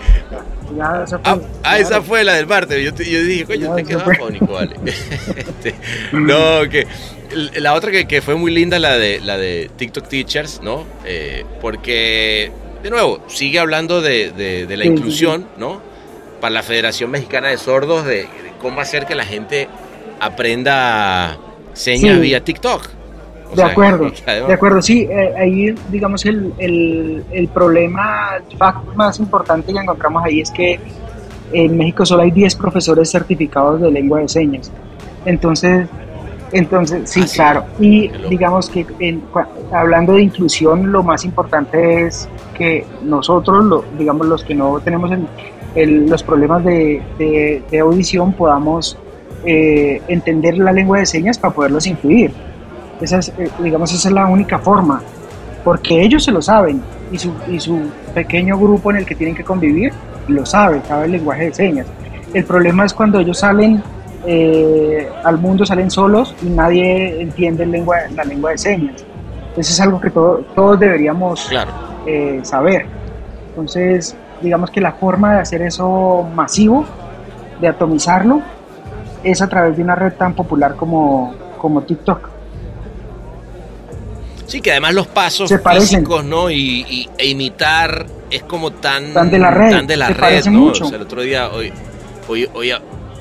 ah, 0.81 1.39
ah, 1.65 1.79
esa 1.79 2.01
fue 2.03 2.25
la 2.25 2.35
del 2.35 2.47
martes. 2.47 2.83
Yo, 2.83 2.91
yo 3.05 3.23
dije, 3.23 3.45
coño, 3.45 3.75
te 3.75 3.85
quedó 3.85 4.01
afónico, 4.01 4.53
vale. 4.53 4.77
Este, 5.37 5.75
no, 6.13 6.69
que 6.69 6.87
la 7.35 7.75
otra 7.75 7.91
que, 7.91 8.07
que, 8.07 8.23
fue 8.23 8.35
muy 8.35 8.53
linda, 8.53 8.79
la 8.79 8.97
de, 8.97 9.21
la 9.21 9.37
de 9.37 9.71
TikTok 9.77 10.09
Teachers, 10.09 10.61
¿no? 10.63 10.85
Eh, 11.05 11.45
porque, 11.61 12.51
de 12.83 12.91
nuevo, 12.91 13.21
sigue 13.29 13.59
hablando 13.59 14.01
de, 14.01 14.31
de, 14.33 14.77
la 14.77 14.85
inclusión, 14.85 15.47
¿no? 15.59 15.81
Para 16.41 16.55
la 16.55 16.63
Federación 16.63 17.11
Mexicana 17.11 17.49
de 17.49 17.59
Sordos, 17.59 18.05
de, 18.05 18.27
cómo 18.61 18.81
hacer 18.81 19.07
que 19.07 19.15
la 19.15 19.25
gente 19.25 19.69
aprenda 20.21 21.39
señas 21.73 22.21
vía 22.21 22.45
TikTok. 22.45 22.89
de 23.55 23.63
acuerdo, 23.63 24.11
de 24.47 24.53
acuerdo, 24.53 24.83
sí, 24.83 25.09
eh, 25.11 25.35
ahí 25.37 25.75
digamos 25.91 26.25
el, 26.27 26.53
el, 26.59 27.25
el 27.33 27.49
problema 27.49 28.39
más 28.95 29.19
importante 29.19 29.73
que 29.73 29.79
encontramos 29.79 30.25
ahí 30.25 30.41
es 30.41 30.51
que 30.51 30.79
en 31.53 31.77
México 31.77 32.07
solo 32.07 32.23
hay 32.23 32.31
10 32.31 32.55
profesores 32.57 33.11
certificados 33.11 33.81
de 33.81 33.91
lengua 33.91 34.21
de 34.21 34.29
señas. 34.29 34.71
Entonces, 35.25 35.87
entonces, 36.53 37.11
sí, 37.11 37.23
ah, 37.23 37.33
claro. 37.35 37.65
Y 37.81 38.09
digamos 38.29 38.69
que 38.69 38.87
hablando 39.73 40.13
de 40.13 40.23
inclusión, 40.23 40.93
lo 40.93 41.03
más 41.03 41.25
importante 41.25 42.07
es 42.07 42.29
que 42.55 42.87
nosotros, 43.03 43.65
lo, 43.65 43.85
digamos 43.99 44.27
los 44.27 44.45
que 44.45 44.55
no 44.55 44.79
tenemos 44.81 45.11
los 45.75 46.23
problemas 46.23 46.63
de, 46.65 47.65
audición, 47.81 48.35
podamos 48.35 48.99
eh, 49.45 50.03
entender 50.09 50.59
la 50.59 50.73
lengua 50.73 50.99
de 50.99 51.07
señas 51.07 51.39
para 51.39 51.55
poderlos 51.55 51.87
incluir. 51.87 52.33
Esa 53.01 53.19
es, 53.19 53.31
eh, 53.39 53.49
digamos, 53.63 53.93
esa 53.93 54.09
es 54.09 54.15
la 54.15 54.27
única 54.27 54.59
forma, 54.59 55.03
porque 55.65 56.03
ellos 56.03 56.23
se 56.23 56.33
lo 56.33 56.43
saben 56.43 56.83
y 57.11 57.19
su, 57.19 57.33
y 57.49 57.59
su 57.59 57.81
pequeño 58.15 58.59
grupo 58.59 58.91
en 58.91 58.99
el 58.99 59.07
que 59.07 59.15
tienen 59.15 59.35
que 59.35 59.43
convivir 59.43 59.93
lo 60.29 60.45
sabe, 60.45 60.83
sabe 60.87 61.07
el 61.07 61.13
lenguaje 61.13 61.47
de 61.47 61.55
señas. 61.55 61.87
El 62.35 62.45
problema 62.45 62.85
es 62.85 62.93
cuando 62.93 63.19
ellos 63.19 63.39
salen 63.39 63.83
eh, 64.25 65.09
al 65.25 65.39
mundo 65.39 65.67
salen 65.67 65.91
solos 65.91 66.35
y 66.43 66.47
nadie 66.47 67.21
entiende 67.21 67.67
lengua, 67.67 67.97
la 68.15 68.25
lengua 68.25 68.53
de 68.53 68.59
señas. 68.59 69.05
Eso 69.57 69.73
es 69.73 69.81
algo 69.81 70.01
que 70.01 70.11
todos 70.11 70.79
deberíamos 70.79 71.49
eh, 72.07 72.41
saber. 72.43 72.87
Entonces, 73.49 74.17
digamos 74.41 74.71
que 74.71 74.81
la 74.81 74.93
forma 74.93 75.35
de 75.35 75.41
hacer 75.41 75.63
eso 75.63 76.27
masivo, 76.35 76.85
de 77.61 77.69
atomizarlo, 77.69 78.41
es 79.23 79.43
a 79.43 79.49
través 79.49 79.77
de 79.77 79.83
una 79.83 79.95
red 79.95 80.13
tan 80.15 80.35
popular 80.35 80.77
como, 80.77 81.35
como 81.59 81.83
TikTok. 81.83 82.31
Sí, 84.47 84.61
que 84.61 84.73
además 84.73 84.95
los 84.95 85.07
pasos 85.07 85.53
físicos, 85.79 86.25
¿no? 86.25 86.51
Y, 86.51 87.09
e 87.17 87.29
imitar 87.29 88.07
es 88.31 88.43
como 88.45 88.71
tan, 88.71 89.13
tan 89.13 89.31
de 89.31 89.39
la 89.39 89.51
red. 89.51 89.71
Tan 89.71 89.87
de 89.87 89.97
la 89.97 90.09
red, 90.09 90.45
¿no? 90.47 90.73
el 90.73 91.03
otro 91.03 91.23
día, 91.23 91.51
hoy, 91.51 91.73
hoy, 92.29 92.49
hoy 92.55 92.73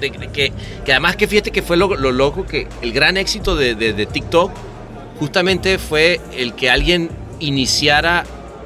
que, 0.10 0.52
que, 0.86 0.92
además 0.92 1.16
que 1.16 1.28
fíjate 1.28 1.52
que 1.52 1.62
fue 1.62 1.78
lo, 1.78 1.96
loco, 1.96 2.46
que 2.46 2.68
el 2.82 2.92
gran 2.92 3.18
éxito 3.18 3.56
de, 3.56 3.76
de, 3.76 4.06
TikTok 4.06 4.52
justamente 5.20 5.78
fue 5.78 6.20
el 6.36 6.54
que 6.54 6.70
alguien 6.70 7.10
iniciara 7.40 8.24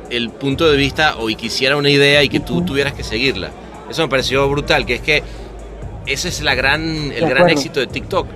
el 0.10 0.30
punto 0.30 0.70
de 0.70 0.78
vista 0.78 1.16
o 1.18 1.28
quisiera 1.28 1.76
una 1.76 1.90
idea 1.90 2.24
y 2.24 2.30
que 2.30 2.40
tú 2.40 2.64
tuvieras 2.64 2.94
que 2.94 3.04
seguirla. 3.04 3.52
Eso 3.90 4.02
me 4.04 4.08
pareció 4.08 4.48
brutal, 4.50 4.86
que 4.86 4.96
es 4.96 5.02
que 5.02 5.24
ese 6.06 6.30
es 6.30 6.42
la 6.42 6.56
gran, 6.56 7.12
el 7.12 7.28
gran 7.28 7.50
éxito 7.50 7.80
de 7.80 7.88
TikTok. 7.88 8.28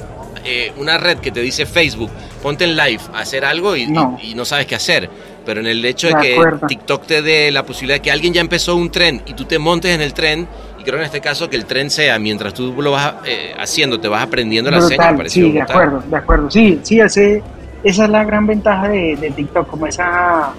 Eh, 0.45 0.71
una 0.77 0.97
red 0.97 1.17
que 1.17 1.31
te 1.31 1.41
dice 1.41 1.65
Facebook, 1.65 2.09
ponte 2.41 2.63
en 2.63 2.75
live 2.75 3.01
a 3.13 3.19
hacer 3.19 3.43
algo 3.43 3.75
y 3.75 3.87
no, 3.87 4.17
y, 4.21 4.33
no 4.35 4.45
sabes 4.45 4.65
qué 4.65 4.75
hacer. 4.75 5.09
Pero 5.45 5.59
en 5.59 5.67
el 5.67 5.83
hecho 5.83 6.07
de, 6.07 6.13
que 6.15 6.39
TikTok 6.67 7.05
te 7.05 7.21
dé 7.21 7.51
la 7.51 7.65
posibilidad 7.65 7.97
de 7.97 8.01
que 8.01 8.11
alguien 8.11 8.33
ya 8.33 8.41
empezó 8.41 8.75
un 8.75 8.91
tren 8.91 9.21
y 9.25 9.33
tú 9.33 9.45
te 9.45 9.59
montes 9.59 9.93
en 9.93 10.01
el 10.01 10.13
tren, 10.13 10.47
y 10.79 10.83
creo 10.83 10.97
en 10.97 11.05
este 11.05 11.19
caso 11.19 11.49
que 11.49 11.57
el 11.57 11.65
tren 11.65 11.89
sea, 11.89 12.17
mientras 12.19 12.53
tú 12.53 12.73
lo 12.81 12.91
vas 12.91 13.15
eh, 13.25 13.53
haciendo, 13.57 13.99
te 13.99 14.07
vas 14.07 14.23
aprendiendo 14.23 14.71
la 14.71 14.81
señal. 14.81 15.29
Sí, 15.29 15.51
de 15.51 15.61
acuerdo, 15.61 16.01
de 16.07 16.15
acuerdo. 16.15 16.49
Sí, 16.49 16.79
sí, 16.83 16.99
ese, 17.01 17.43
esa 17.83 18.05
es 18.05 18.09
la 18.09 18.23
gran 18.23 18.47
ventaja 18.47 18.87
de, 18.87 19.33
TikTok, 19.35 19.67
como 19.67 19.87
esa, 19.87 20.53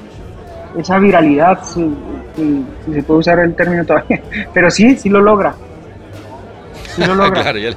esa 0.79 0.99
viralidad, 0.99 1.61
si, 1.65 1.91
se 2.93 3.03
puede 3.03 3.21
usar 3.21 3.39
el 3.39 3.55
término 3.55 3.85
todavía, 3.85 4.21
pero 4.55 4.71
sí, 4.71 4.97
sí 4.97 5.09
lo 5.09 5.21
logra. 5.21 5.55
Sí 6.95 7.03
lo 7.05 7.15
logra. 7.15 7.43
claro, 7.43 7.59
ya 7.59 7.71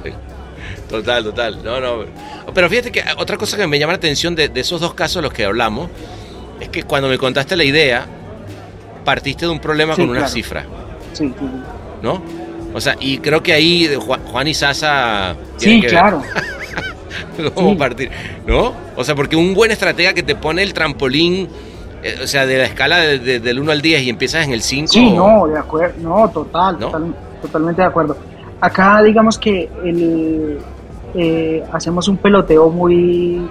Total, 0.88 1.24
total. 1.24 1.64
No, 1.64 1.80
no. 1.80 2.04
Pero 2.52 2.68
fíjate 2.68 2.92
que 2.92 3.02
otra 3.16 3.38
cosa 3.38 3.56
que 3.56 3.66
me 3.66 3.78
llama 3.78 3.94
la 3.94 3.96
atención 3.96 4.34
de, 4.34 4.50
esos 4.54 4.80
dos 4.80 4.92
casos 4.94 5.16
de 5.16 5.22
los 5.22 5.32
que 5.32 5.44
hablamos 5.44 5.88
es 6.60 6.68
que 6.68 6.82
cuando 6.82 7.08
me 7.08 7.16
contaste 7.16 7.56
la 7.56 7.64
idea, 7.64 8.06
partiste 9.02 9.46
de 9.46 9.52
un 9.52 9.60
problema 9.60 9.96
con 9.96 10.10
una 10.10 10.28
cifra. 10.28 10.66
Sí, 11.14 11.32
sí, 11.38 11.46
¿No? 12.04 12.20
O 12.74 12.80
sea, 12.80 12.96
y 13.00 13.18
creo 13.18 13.42
que 13.42 13.54
ahí 13.54 13.88
Juan, 13.98 14.46
y 14.46 14.52
Sasa. 14.52 15.34
Sí, 15.56 15.80
claro. 15.80 16.20
¿Cómo 17.54 17.78
partir? 17.78 18.10
¿No? 18.46 18.74
O 18.94 19.02
sea, 19.02 19.14
porque 19.14 19.36
un 19.36 19.54
buen 19.54 19.70
estratega 19.70 20.12
que 20.12 20.22
te 20.22 20.34
pone 20.34 20.62
el 20.62 20.74
trampolín, 20.74 21.48
eh, 22.02 22.18
o 22.22 22.26
sea, 22.26 22.44
de 22.44 22.58
la 22.58 22.64
escala 22.64 22.98
del 22.98 23.58
1 23.58 23.72
al 23.72 23.80
10 23.80 24.02
y 24.02 24.10
empiezas 24.10 24.44
en 24.44 24.52
el 24.52 24.60
5. 24.60 24.88
Sí, 24.88 25.12
no, 25.12 25.46
de 25.46 25.58
acuerdo. 25.58 25.94
No, 26.02 26.28
total, 26.28 26.78
Total, 26.78 27.14
totalmente 27.40 27.80
de 27.80 27.88
acuerdo. 27.88 28.16
Acá, 28.60 29.02
digamos 29.02 29.38
que 29.38 29.70
el, 29.84 30.58
eh, 31.14 31.64
hacemos 31.72 32.06
un 32.08 32.18
peloteo 32.18 32.68
muy 32.68 33.48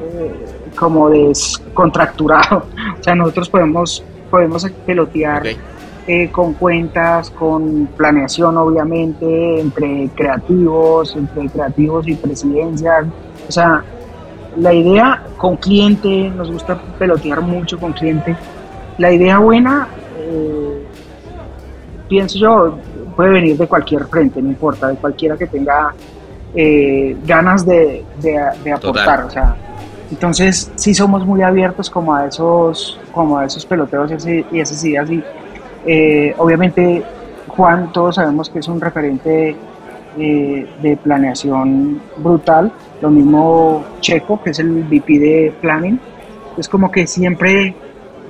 eh, 0.00 0.34
como 0.76 1.10
descontracturado. 1.10 2.64
O 2.98 3.02
sea, 3.06 3.14
nosotros 3.14 3.50
podemos, 3.50 4.02
podemos 4.30 4.66
pelotear 4.84 5.42
eh, 6.06 6.30
con 6.30 6.54
cuentas, 6.54 7.30
con 7.30 7.86
planeación, 7.96 8.56
obviamente, 8.56 9.60
entre 9.60 10.08
creativos, 10.14 11.16
entre 11.16 11.48
creativos 11.48 12.06
y 12.08 12.14
presidencias. 12.14 13.06
O 13.48 13.52
sea, 13.52 13.82
la 14.56 14.72
idea 14.72 15.22
con 15.36 15.56
cliente, 15.56 16.30
nos 16.30 16.50
gusta 16.50 16.80
pelotear 16.98 17.40
mucho 17.40 17.78
con 17.78 17.92
cliente. 17.92 18.36
La 18.98 19.12
idea 19.12 19.38
buena, 19.38 19.88
pienso 22.08 22.38
yo, 22.38 22.78
puede 23.14 23.30
venir 23.30 23.56
de 23.56 23.66
cualquier 23.66 24.06
frente, 24.06 24.40
no 24.40 24.50
importa, 24.50 24.88
de 24.88 24.96
cualquiera 24.96 25.36
que 25.36 25.46
tenga 25.46 25.94
eh, 26.54 27.16
ganas 27.26 27.66
de, 27.66 28.04
aportar. 28.74 29.24
O 29.24 29.30
sea, 29.30 29.56
entonces 30.10 30.70
sí 30.76 30.94
somos 30.94 31.26
muy 31.26 31.42
abiertos 31.42 31.90
como 31.90 32.14
a 32.14 32.26
esos, 32.26 32.98
como 33.12 33.38
a 33.38 33.46
esos 33.46 33.64
peloteos 33.66 34.12
y 34.26 34.60
esas 34.60 34.84
ideas. 34.84 35.10
Y 35.10 35.22
eh, 35.86 36.34
obviamente 36.38 37.02
Juan, 37.48 37.92
todos 37.92 38.16
sabemos 38.16 38.50
que 38.50 38.58
es 38.58 38.68
un 38.68 38.80
referente 38.80 39.56
eh, 40.18 40.66
de 40.82 40.96
planeación 40.96 42.00
brutal. 42.18 42.72
Lo 43.00 43.10
mismo 43.10 43.84
Checo, 44.00 44.42
que 44.42 44.50
es 44.50 44.58
el 44.58 44.84
VP 44.84 45.18
de 45.18 45.54
Planning. 45.60 46.00
Es 46.58 46.68
como 46.68 46.90
que 46.90 47.06
siempre, 47.06 47.74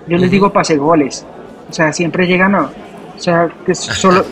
yo 0.06 0.18
les 0.18 0.30
digo 0.30 0.52
pase 0.52 0.76
goles. 0.76 1.26
O 1.68 1.72
sea, 1.72 1.92
siempre 1.92 2.26
llegan 2.26 2.54
a, 2.54 2.62
o 3.16 3.18
sea, 3.18 3.48
que 3.64 3.74
solo, 3.74 4.24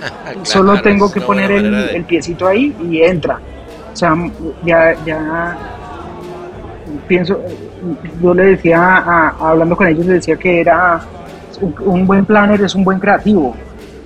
solo 0.42 0.80
tengo 0.82 1.10
que 1.10 1.20
poner 1.20 1.50
el, 1.50 1.74
el, 1.74 2.04
piecito 2.04 2.46
ahí 2.46 2.74
y 2.88 3.02
entra. 3.02 3.40
O 3.92 3.96
sea, 3.96 4.14
ya, 4.64 4.94
ya 5.04 5.56
pienso, 7.06 7.40
yo 8.22 8.34
le 8.34 8.44
decía, 8.46 9.28
hablando 9.38 9.76
con 9.76 9.86
ellos, 9.86 10.06
le 10.06 10.14
decía 10.14 10.36
que 10.36 10.60
era 10.60 11.00
un, 11.60 12.06
buen 12.06 12.24
planner 12.24 12.60
es 12.62 12.74
un 12.74 12.84
buen 12.84 12.98
creativo, 12.98 13.54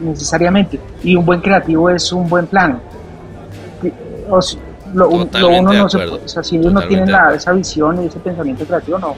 necesariamente, 0.01 0.81
y 1.03 1.17
un 1.17 1.25
buen 1.25 1.41
creativo 1.41 1.91
es 1.91 2.13
un 2.13 2.29
buen 2.29 2.47
plan. 2.47 2.81
lo, 4.95 5.09
uno 5.09 5.73
no 5.73 5.89
se, 5.89 5.99
o 5.99 6.29
sea, 6.29 6.43
si 6.43 6.57
ellos 6.57 6.73
no 6.73 6.83
tienen 6.87 7.11
la, 7.11 7.35
esa 7.35 7.53
visión 7.53 8.03
y 8.03 8.07
ese 8.07 8.19
pensamiento 8.19 8.65
creativo, 8.65 8.99
no, 8.99 9.15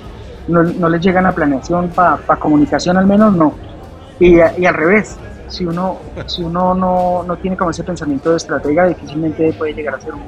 no, 0.48 0.62
no 0.62 0.88
les 0.88 1.00
llegan 1.00 1.26
a 1.26 1.32
planeación 1.32 1.88
para 1.88 2.36
comunicación 2.38 2.96
al 2.96 3.06
menos, 3.06 3.34
no. 3.34 3.54
Y, 4.18 4.36
y 4.36 4.66
al 4.66 4.74
revés, 4.74 5.16
si 5.48 5.64
uno, 5.64 5.98
si 6.26 6.42
uno 6.42 6.74
no, 6.74 7.22
no, 7.22 7.36
tiene 7.36 7.56
como 7.56 7.70
ese 7.70 7.84
pensamiento 7.84 8.30
de 8.30 8.36
estratega, 8.36 8.86
difícilmente 8.86 9.52
puede 9.52 9.74
llegar 9.74 9.94
a 9.94 10.00
ser 10.00 10.14
un, 10.14 10.20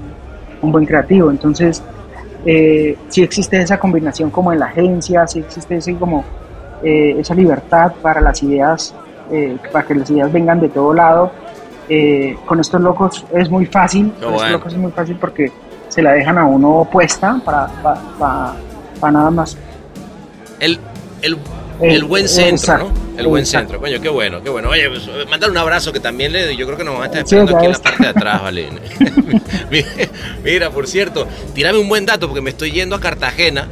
un 0.62 0.72
buen 0.72 0.86
creativo. 0.86 1.30
Entonces, 1.30 1.82
eh, 2.44 2.96
si 3.08 3.22
existe 3.22 3.60
esa 3.60 3.78
combinación 3.78 4.30
como 4.30 4.52
en 4.52 4.58
la 4.58 4.66
agencia, 4.66 5.26
si 5.26 5.40
existe 5.40 5.76
ese, 5.76 5.94
como, 5.94 6.24
eh, 6.82 7.16
esa 7.18 7.34
libertad 7.34 7.92
para 8.02 8.20
las 8.20 8.42
ideas, 8.42 8.94
eh, 9.30 9.56
para 9.70 9.86
que 9.86 9.94
las 9.94 10.10
ideas 10.10 10.32
vengan 10.32 10.60
de 10.60 10.68
todo 10.68 10.92
lado. 10.92 11.30
Eh, 11.88 12.36
con 12.46 12.60
estos 12.60 12.80
locos 12.80 13.24
es 13.34 13.50
muy 13.50 13.66
fácil, 13.66 14.12
con 14.20 14.34
estos 14.34 14.50
locos 14.50 14.72
es 14.72 14.78
muy 14.78 14.92
fácil 14.92 15.16
porque 15.16 15.52
se 15.88 16.00
la 16.02 16.12
dejan 16.12 16.38
a 16.38 16.46
uno 16.46 16.88
puesta 16.90 17.40
para, 17.44 17.66
para, 18.18 18.54
para, 19.00 19.12
nada 19.12 19.30
más. 19.30 19.56
El, 20.58 20.78
el, 21.22 21.36
el 21.80 22.04
buen 22.04 22.28
centro, 22.28 22.78
¿no? 22.78 22.92
El 23.16 23.26
buen 23.26 23.44
centro, 23.44 23.78
coño, 23.78 24.00
qué 24.00 24.08
bueno, 24.08 24.42
qué 24.42 24.48
bueno. 24.48 24.70
Oye, 24.70 24.88
pues, 24.88 25.08
mandar 25.28 25.50
un 25.50 25.58
abrazo 25.58 25.92
que 25.92 26.00
también 26.00 26.32
le 26.32 26.56
yo 26.56 26.64
creo 26.66 26.78
que 26.78 26.84
nos 26.84 26.94
van 26.94 27.02
a 27.02 27.06
estar 27.06 27.22
esperando 27.22 27.56
aquí 27.56 27.66
en 27.66 27.72
la 27.72 27.78
parte 27.78 28.02
de 28.02 28.08
atrás, 28.08 28.42
¿vale? 28.42 28.68
Mira, 30.44 30.70
por 30.70 30.86
cierto, 30.86 31.28
tírame 31.54 31.78
un 31.78 31.88
buen 31.88 32.06
dato 32.06 32.26
porque 32.26 32.40
me 32.40 32.50
estoy 32.50 32.72
yendo 32.72 32.96
a 32.96 33.00
Cartagena. 33.00 33.68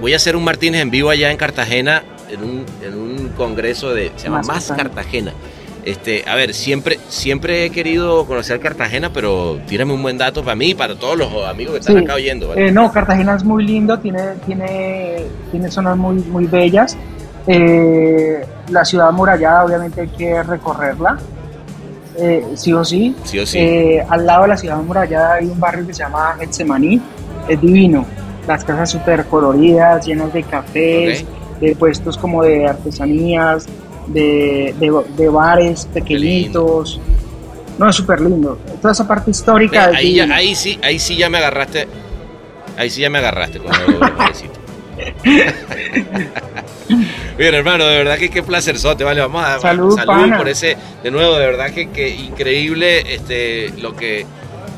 Voy 0.00 0.12
a 0.12 0.16
hacer 0.16 0.36
un 0.36 0.44
Martínez 0.44 0.82
en 0.82 0.90
vivo 0.90 1.08
allá 1.08 1.30
en 1.30 1.36
Cartagena 1.36 2.02
en 2.30 2.42
un, 2.42 2.66
en 2.82 2.94
un 2.94 3.28
congreso 3.36 3.94
de 3.94 4.12
se 4.16 4.24
llama 4.24 4.42
Más, 4.42 4.72
Cartagena. 4.76 5.32
Este, 5.84 6.24
a 6.26 6.34
ver, 6.34 6.54
siempre, 6.54 6.98
siempre 7.08 7.66
he 7.66 7.70
querido 7.70 8.24
conocer 8.24 8.58
Cartagena, 8.58 9.10
pero 9.12 9.58
tírame 9.66 9.92
un 9.92 10.02
buen 10.02 10.16
dato 10.16 10.42
para 10.42 10.56
mí 10.56 10.70
y 10.70 10.74
para 10.74 10.94
todos 10.94 11.18
los 11.18 11.46
amigos 11.46 11.74
que 11.74 11.80
están 11.80 11.98
acá 11.98 12.14
oyendo. 12.14 12.48
¿vale? 12.48 12.68
Eh, 12.68 12.72
no, 12.72 12.90
Cartagena 12.90 13.36
es 13.36 13.44
muy 13.44 13.66
lindo, 13.66 13.98
tiene, 13.98 14.20
tiene, 14.46 15.26
tiene 15.50 15.70
zonas 15.70 15.96
muy, 15.98 16.16
muy 16.16 16.46
bellas. 16.46 16.96
Eh, 17.46 18.46
la 18.70 18.84
ciudad 18.84 19.12
murallada 19.12 19.64
obviamente 19.66 20.00
hay 20.00 20.08
que 20.08 20.42
recorrerla, 20.42 21.18
eh, 22.16 22.46
sí 22.54 22.72
o 22.72 22.84
sí. 22.84 23.14
Eh, 23.54 24.04
al 24.08 24.24
lado 24.24 24.42
de 24.42 24.48
la 24.48 24.56
ciudad 24.56 24.78
murallada 24.78 25.34
hay 25.34 25.46
un 25.46 25.58
barrio 25.58 25.86
que 25.86 25.92
se 25.92 26.02
llama 26.02 26.36
Getsemaní, 26.38 27.00
es 27.48 27.60
divino. 27.60 28.06
Las 28.46 28.64
casas 28.64 28.90
súper 28.90 29.24
coloridas, 29.26 30.06
llenas 30.06 30.32
de 30.32 30.42
cafés, 30.42 31.24
de 31.64 31.76
puestos 31.76 32.16
como 32.18 32.42
de 32.42 32.66
artesanías, 32.66 33.66
de, 34.06 34.74
de, 34.78 35.28
bares 35.28 35.86
pequeñitos. 35.92 37.00
No, 37.78 37.88
es 37.88 37.96
súper 37.96 38.20
lindo. 38.20 38.58
Toda 38.80 38.92
esa 38.92 39.06
parte 39.06 39.30
histórica. 39.30 39.86
ahí, 39.86 40.20
ahí, 40.20 40.54
sí, 40.54 40.78
ahí 40.82 40.98
sí 40.98 41.16
ya 41.16 41.28
me 41.28 41.38
agarraste. 41.38 41.88
Ahí 42.76 42.90
sí 42.90 43.00
ya 43.00 43.10
me 43.10 43.18
agarraste 43.18 43.58
con 43.60 43.70
Bien, 47.38 47.54
hermano, 47.54 47.84
de 47.86 47.96
verdad 47.96 48.18
que 48.18 48.30
qué 48.30 48.42
placer 48.42 48.78
sote, 48.78 49.04
vale, 49.04 49.20
vamos 49.20 49.44
a 49.44 49.58
salud, 49.58 49.98
por 50.36 50.48
ese, 50.48 50.76
de 51.02 51.10
nuevo, 51.10 51.34
de 51.34 51.46
verdad 51.46 51.70
que, 51.70 51.90
que 51.90 52.10
increíble 52.10 53.12
este, 53.12 53.70
lo 53.80 53.96
que 53.96 54.24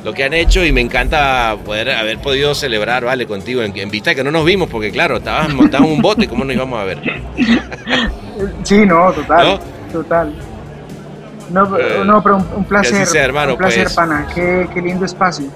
lo 0.06 0.14
que 0.14 0.22
han 0.22 0.34
hecho 0.34 0.64
y 0.64 0.70
me 0.70 0.80
encanta 0.80 1.56
poder 1.64 1.90
haber 1.90 2.20
podido 2.20 2.54
celebrar, 2.54 3.04
vale, 3.04 3.26
contigo 3.26 3.60
en, 3.60 3.90
vista 3.90 4.10
de 4.10 4.16
que 4.16 4.22
no 4.22 4.30
nos 4.30 4.44
vimos 4.44 4.70
porque 4.70 4.92
claro, 4.92 5.16
estabas 5.16 5.52
montado 5.52 5.84
en 5.84 5.90
un 5.94 6.00
bote, 6.00 6.28
¿cómo 6.28 6.44
nos 6.44 6.54
íbamos 6.54 6.78
a 6.78 6.84
ver? 6.84 7.00
Sí, 8.62 8.86
no, 8.86 9.12
total, 9.12 9.58
total. 9.90 10.32
No, 11.50 11.76
eh, 11.76 12.04
no, 12.04 12.22
pero 12.22 12.36
un, 12.36 12.64
placer, 12.66 13.04
hermano, 13.16 13.54
un 13.54 13.58
placer, 13.58 13.82
pues. 13.82 13.96
pana, 13.96 14.28
qué, 14.32 14.68
qué, 14.72 14.80
lindo 14.80 15.04
espacio 15.04 15.46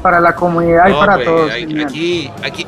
para 0.00 0.20
la 0.20 0.32
comunidad 0.36 0.86
y 0.88 0.92
para 0.92 1.14
pues, 1.14 1.26
todos. 1.26 1.50
Aquí, 1.50 2.30
aquí, 2.44 2.66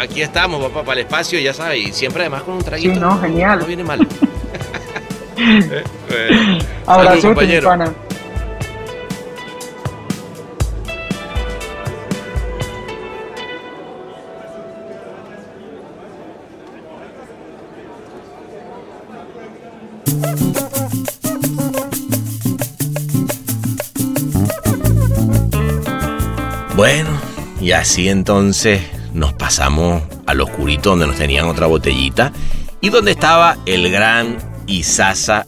aquí 0.00 0.22
estamos, 0.22 0.60
papá, 0.64 0.82
para 0.82 1.00
el 1.00 1.06
espacio, 1.06 1.38
ya 1.38 1.54
sabes, 1.54 1.78
y 1.78 1.92
siempre 1.92 2.22
además 2.22 2.42
con 2.42 2.54
un 2.54 2.64
traguito. 2.64 2.94
Sí, 2.94 2.98
no, 2.98 3.20
genial. 3.20 3.60
No 3.60 3.66
viene 3.66 3.84
mal. 3.84 4.00
eh, 5.36 6.58
Abrazo, 6.86 7.28
compañero. 7.28 7.70
Bueno, 26.76 27.08
y 27.58 27.72
así 27.72 28.10
entonces 28.10 28.82
nos 29.14 29.32
pasamos 29.32 30.02
al 30.26 30.42
oscurito 30.42 30.90
donde 30.90 31.06
nos 31.06 31.16
tenían 31.16 31.46
otra 31.46 31.66
botellita 31.66 32.32
y 32.82 32.90
donde 32.90 33.12
estaba 33.12 33.56
el 33.64 33.90
gran 33.90 34.36
Isaza 34.66 35.46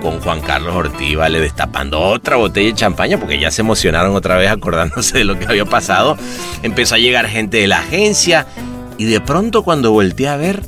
con 0.00 0.18
Juan 0.20 0.40
Carlos 0.40 0.74
Ortiz, 0.74 1.14
¿vale? 1.14 1.40
Destapando 1.40 2.00
otra 2.00 2.36
botella 2.36 2.68
de 2.68 2.74
champaña 2.74 3.18
porque 3.18 3.38
ya 3.38 3.50
se 3.50 3.60
emocionaron 3.60 4.16
otra 4.16 4.36
vez 4.36 4.50
acordándose 4.50 5.18
de 5.18 5.24
lo 5.24 5.38
que 5.38 5.44
había 5.44 5.66
pasado. 5.66 6.16
Empezó 6.62 6.94
a 6.94 6.98
llegar 6.98 7.28
gente 7.28 7.58
de 7.58 7.66
la 7.66 7.80
agencia 7.80 8.46
y 8.96 9.04
de 9.04 9.20
pronto 9.20 9.64
cuando 9.64 9.92
volteé 9.92 10.28
a 10.28 10.38
ver, 10.38 10.62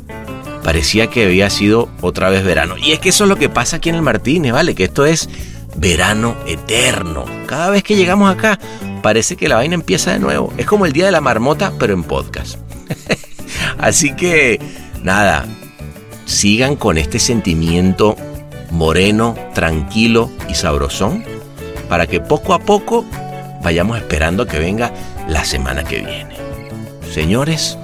parecía 0.62 1.06
que 1.06 1.24
había 1.24 1.48
sido 1.48 1.88
otra 2.02 2.28
vez 2.28 2.44
verano. 2.44 2.76
Y 2.76 2.92
es 2.92 2.98
que 2.98 3.08
eso 3.08 3.24
es 3.24 3.30
lo 3.30 3.36
que 3.36 3.48
pasa 3.48 3.76
aquí 3.76 3.88
en 3.88 3.94
el 3.94 4.02
Martínez, 4.02 4.52
¿vale? 4.52 4.74
Que 4.74 4.84
esto 4.84 5.06
es 5.06 5.30
verano 5.76 6.36
eterno. 6.46 7.24
Cada 7.46 7.70
vez 7.70 7.82
que 7.82 7.96
llegamos 7.96 8.30
acá, 8.30 8.58
parece 9.04 9.36
que 9.36 9.50
la 9.50 9.56
vaina 9.56 9.74
empieza 9.74 10.12
de 10.12 10.18
nuevo. 10.18 10.50
Es 10.56 10.64
como 10.64 10.86
el 10.86 10.94
día 10.94 11.04
de 11.04 11.12
la 11.12 11.20
marmota, 11.20 11.74
pero 11.78 11.92
en 11.92 12.04
podcast. 12.04 12.58
Así 13.78 14.16
que, 14.16 14.58
nada, 15.02 15.44
sigan 16.24 16.74
con 16.74 16.96
este 16.96 17.18
sentimiento 17.18 18.16
moreno, 18.70 19.36
tranquilo 19.52 20.30
y 20.48 20.54
sabrosón, 20.54 21.22
para 21.90 22.06
que 22.06 22.20
poco 22.20 22.54
a 22.54 22.60
poco 22.60 23.04
vayamos 23.62 23.98
esperando 23.98 24.46
que 24.46 24.58
venga 24.58 24.90
la 25.28 25.44
semana 25.44 25.84
que 25.84 25.98
viene. 25.98 26.36
Señores, 27.12 27.76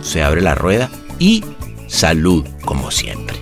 se 0.00 0.22
abre 0.22 0.40
la 0.40 0.54
rueda 0.54 0.88
y 1.18 1.44
salud 1.86 2.46
como 2.64 2.90
siempre. 2.90 3.41